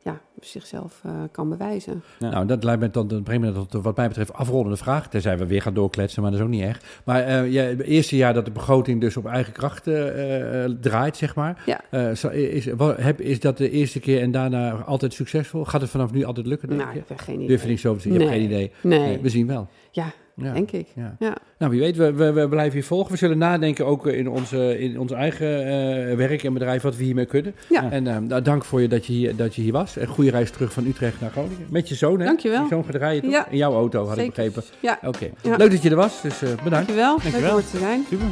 ja, 0.04 0.20
zichzelf 0.39 1.01
eh, 1.06 1.12
kan 1.32 1.49
bewijzen. 1.49 2.04
Ja. 2.20 2.30
Nou, 2.30 2.45
dat 2.45 2.64
lijkt 2.64 2.82
me 2.82 2.89
dan, 2.89 3.08
dat 3.08 3.24
brengt 3.24 3.45
me 3.45 3.51
tot 3.51 3.72
de, 3.72 3.82
wat 3.82 3.95
mij 3.97 4.08
betreft 4.08 4.34
afrondende 4.34 4.78
vraag. 4.78 5.10
Tenzij 5.10 5.38
we 5.38 5.45
weer 5.45 5.62
gaan 5.62 5.74
doorkletsen, 5.74 6.22
maar 6.22 6.32
dat 6.32 6.39
is 6.39 6.45
ook 6.45 6.51
niet 6.51 6.62
erg. 6.62 6.82
Maar 7.06 7.22
eh, 7.24 7.51
ja, 7.51 7.64
het 7.64 7.82
eerste 7.82 8.16
jaar 8.16 8.34
dat 8.34 8.45
de 8.45 8.51
begroting 8.51 9.01
dus 9.01 9.18
op 9.18 9.26
eigen 9.26 9.54
kracht 9.54 9.88
eh, 9.88 10.64
eh, 10.64 10.72
draait, 10.82 11.18
zeg 11.18 11.36
maar. 11.36 11.64
Ja. 11.66 11.82
Eh, 11.89 12.12
zo- 12.16 12.28
is, 12.30 12.66
wat- 12.66 12.97
heb, 12.97 13.22
is 13.22 13.39
dat 13.39 13.58
de 13.58 13.70
eerste 13.70 13.99
keer 13.99 14.22
en 14.22 14.32
daarna 14.32 14.72
altijd 14.72 15.14
succesvol? 15.14 15.66
Gaat 15.66 15.82
het 15.82 15.89
vanaf 15.89 16.12
nu 16.12 16.24
altijd 16.24 16.45
lukken, 16.47 16.68
denk 16.68 16.82
Nou, 16.82 16.93
je? 16.93 16.99
ik 16.99 17.08
heb 17.08 17.20
geen 17.20 17.36
idee. 17.36 17.47
Durf 17.47 17.62
je 17.64 17.68
niet 17.70 17.80
zo 17.80 17.95
te 17.95 17.99
zeggen? 18.01 18.22
Je 18.22 18.28
hebt 18.28 18.39
Nee. 18.39 18.47
geen 18.47 18.56
idee. 18.58 18.72
Nee, 18.99 18.99
Nee, 19.10 19.20
we 19.22 19.30
zien 19.30 19.47
wel. 19.47 19.68
Ja, 19.91 20.06
Ja. 20.36 20.54
denk 20.54 20.72
ik. 20.72 20.88
Ja. 20.96 21.16
Ja. 21.20 21.38
Nou, 21.58 21.72
wie 21.72 21.80
weet, 21.82 21.96
we, 21.96 22.14
we, 22.14 22.32
we 22.32 22.48
blijven 22.48 22.74
hier 22.74 22.84
volgen. 22.84 23.12
We 23.12 23.18
zullen 23.18 23.38
nadenken 23.38 23.86
ook 23.86 24.08
in, 24.08 24.30
onze, 24.30 24.80
in 24.80 25.00
ons 25.00 25.12
eigen 25.12 25.66
eh, 25.66 26.16
werk 26.16 26.44
en 26.44 26.54
bedrijf 26.54 26.82
wat 26.82 26.96
we 26.96 27.04
hiermee 27.04 27.26
kunnen. 27.26 27.56
Ja. 27.70 27.92
En 27.92 28.08
eh, 28.08 28.18
nou, 28.18 28.42
dank 28.42 28.66
voor 28.66 28.82
je 28.82 28.88
dat 28.88 29.06
je, 29.06 29.14
hier, 29.14 29.36
dat 29.36 29.56
je 29.56 29.62
hier 29.62 29.72
was. 29.72 29.98
En 29.98 30.08
goede 30.08 30.30
reis 30.30 30.52
terug 30.52 30.74
van 30.74 30.86
Utrecht 30.86 31.22
naar 31.22 31.32
Groningen. 31.32 31.68
Met 31.70 31.90
je 31.90 31.96
zoon, 31.96 32.20
hè? 32.20 32.26
Dankjewel. 32.26 32.62
Je 32.62 32.68
zoon 32.70 32.86
gaat 32.86 32.96
rijden, 32.96 33.22
toch? 33.22 33.32
Ja. 33.32 33.48
In 33.50 33.58
jouw 33.58 33.74
auto, 33.74 34.08
had 34.08 34.18
ik 34.18 34.26
begrepen. 34.26 34.64
Ja, 34.80 35.00
Oké. 35.04 35.30
Ja. 35.42 35.56
Leuk 35.56 35.72
dat 35.72 35.82
je 35.82 35.90
er 35.90 35.96
was, 35.96 36.22
dus 36.22 36.42
eh, 36.42 36.50
bedankt. 36.50 36.70
dankjewel. 36.72 37.14
Leuk 37.14 37.22
Dankjewel. 37.24 37.52
om 37.52 37.58
er 37.58 37.70
te 37.70 37.78
zijn. 37.78 38.04
Super. 38.10 38.28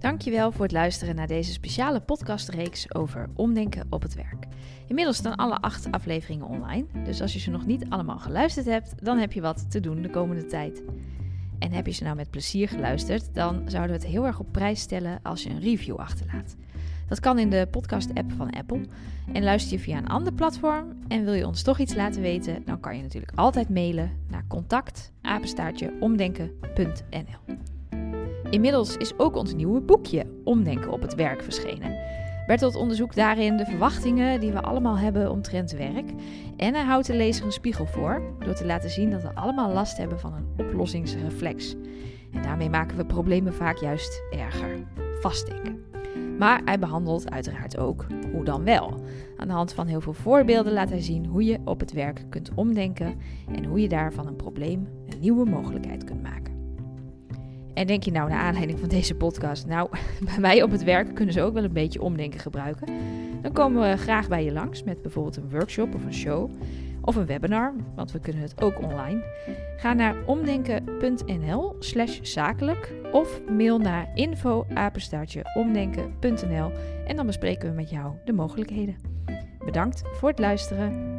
Dankjewel 0.00 0.52
voor 0.52 0.62
het 0.62 0.72
luisteren 0.72 1.14
naar 1.14 1.26
deze 1.26 1.52
speciale 1.52 2.00
podcastreeks 2.00 2.94
over 2.94 3.28
omdenken 3.34 3.86
op 3.90 4.02
het 4.02 4.14
werk. 4.14 4.46
Inmiddels 4.86 5.16
staan 5.16 5.36
alle 5.36 5.60
acht 5.60 5.90
afleveringen 5.90 6.46
online, 6.46 6.86
dus 7.04 7.20
als 7.20 7.32
je 7.32 7.38
ze 7.38 7.50
nog 7.50 7.66
niet 7.66 7.84
allemaal 7.88 8.18
geluisterd 8.18 8.66
hebt, 8.66 9.04
dan 9.04 9.18
heb 9.18 9.32
je 9.32 9.40
wat 9.40 9.70
te 9.70 9.80
doen 9.80 10.02
de 10.02 10.10
komende 10.10 10.46
tijd. 10.46 10.82
En 11.58 11.72
heb 11.72 11.86
je 11.86 11.92
ze 11.92 12.04
nou 12.04 12.16
met 12.16 12.30
plezier 12.30 12.68
geluisterd, 12.68 13.34
dan 13.34 13.62
zouden 13.66 13.96
we 13.96 14.02
het 14.02 14.12
heel 14.12 14.26
erg 14.26 14.38
op 14.38 14.52
prijs 14.52 14.80
stellen 14.80 15.20
als 15.22 15.42
je 15.42 15.50
een 15.50 15.60
review 15.60 15.96
achterlaat. 15.96 16.56
Dat 17.08 17.20
kan 17.20 17.38
in 17.38 17.50
de 17.50 17.68
podcast-app 17.70 18.32
van 18.32 18.50
Apple. 18.50 18.80
En 19.32 19.42
luister 19.42 19.72
je 19.72 19.78
via 19.78 19.98
een 19.98 20.08
ander 20.08 20.32
platform 20.32 20.98
en 21.08 21.24
wil 21.24 21.34
je 21.34 21.46
ons 21.46 21.62
toch 21.62 21.78
iets 21.78 21.94
laten 21.94 22.22
weten, 22.22 22.62
dan 22.64 22.80
kan 22.80 22.96
je 22.96 23.02
natuurlijk 23.02 23.32
altijd 23.34 23.68
mailen 23.68 24.10
naar 24.28 24.44
contact 24.48 25.12
omdenken.nl. 26.00 27.56
Inmiddels 28.50 28.96
is 28.96 29.18
ook 29.18 29.36
ons 29.36 29.54
nieuwe 29.54 29.80
boekje 29.80 30.26
Omdenken 30.44 30.90
op 30.90 31.02
het 31.02 31.14
werk 31.14 31.42
verschenen. 31.42 31.98
Bertolt 32.46 32.74
onderzoekt 32.74 33.16
daarin 33.16 33.56
de 33.56 33.64
verwachtingen 33.64 34.40
die 34.40 34.52
we 34.52 34.62
allemaal 34.62 34.98
hebben 34.98 35.30
omtrent 35.30 35.70
werk. 35.70 36.10
En 36.56 36.74
hij 36.74 36.84
houdt 36.84 37.06
de 37.06 37.14
lezer 37.14 37.44
een 37.44 37.52
spiegel 37.52 37.86
voor 37.86 38.22
door 38.38 38.54
te 38.54 38.66
laten 38.66 38.90
zien 38.90 39.10
dat 39.10 39.22
we 39.22 39.34
allemaal 39.34 39.72
last 39.72 39.96
hebben 39.96 40.20
van 40.20 40.34
een 40.34 40.66
oplossingsreflex. 40.66 41.74
En 42.32 42.42
daarmee 42.42 42.70
maken 42.70 42.96
we 42.96 43.04
problemen 43.04 43.54
vaak 43.54 43.76
juist 43.76 44.22
erger. 44.30 44.86
Vastdenken. 45.20 45.84
Maar 46.38 46.60
hij 46.64 46.78
behandelt 46.78 47.30
uiteraard 47.30 47.78
ook 47.78 48.06
hoe 48.32 48.44
dan 48.44 48.64
wel. 48.64 49.04
Aan 49.36 49.48
de 49.48 49.54
hand 49.54 49.72
van 49.72 49.86
heel 49.86 50.00
veel 50.00 50.12
voorbeelden 50.12 50.72
laat 50.72 50.90
hij 50.90 51.02
zien 51.02 51.26
hoe 51.26 51.44
je 51.44 51.58
op 51.64 51.80
het 51.80 51.92
werk 51.92 52.24
kunt 52.28 52.50
omdenken 52.54 53.18
en 53.54 53.64
hoe 53.64 53.80
je 53.80 53.88
daar 53.88 54.12
van 54.12 54.26
een 54.26 54.36
probleem 54.36 54.88
een 55.08 55.20
nieuwe 55.20 55.50
mogelijkheid 55.50 56.04
kunt 56.04 56.22
maken. 56.22 56.59
En 57.74 57.86
denk 57.86 58.02
je 58.02 58.10
nou 58.10 58.28
naar 58.28 58.40
aanleiding 58.40 58.78
van 58.78 58.88
deze 58.88 59.14
podcast, 59.14 59.66
nou, 59.66 59.88
bij 60.30 60.38
mij 60.38 60.62
op 60.62 60.70
het 60.70 60.84
werk 60.84 61.14
kunnen 61.14 61.34
ze 61.34 61.42
ook 61.42 61.54
wel 61.54 61.64
een 61.64 61.72
beetje 61.72 62.02
omdenken 62.02 62.40
gebruiken. 62.40 62.88
Dan 63.42 63.52
komen 63.52 63.90
we 63.90 63.96
graag 63.96 64.28
bij 64.28 64.44
je 64.44 64.52
langs 64.52 64.82
met 64.82 65.02
bijvoorbeeld 65.02 65.36
een 65.36 65.50
workshop 65.50 65.94
of 65.94 66.04
een 66.04 66.14
show 66.14 66.50
of 67.00 67.16
een 67.16 67.26
webinar, 67.26 67.74
want 67.94 68.12
we 68.12 68.20
kunnen 68.20 68.42
het 68.42 68.62
ook 68.62 68.82
online. 68.82 69.22
Ga 69.76 69.92
naar 69.92 70.16
omdenken.nl 70.26 71.76
slash 71.78 72.18
zakelijk 72.22 72.92
of 73.12 73.40
mail 73.50 73.78
naar 73.78 74.10
info 74.14 74.66
omdenken.nl 75.54 76.70
en 77.06 77.16
dan 77.16 77.26
bespreken 77.26 77.68
we 77.68 77.74
met 77.74 77.90
jou 77.90 78.14
de 78.24 78.32
mogelijkheden. 78.32 78.96
Bedankt 79.64 80.02
voor 80.12 80.28
het 80.28 80.38
luisteren. 80.38 81.18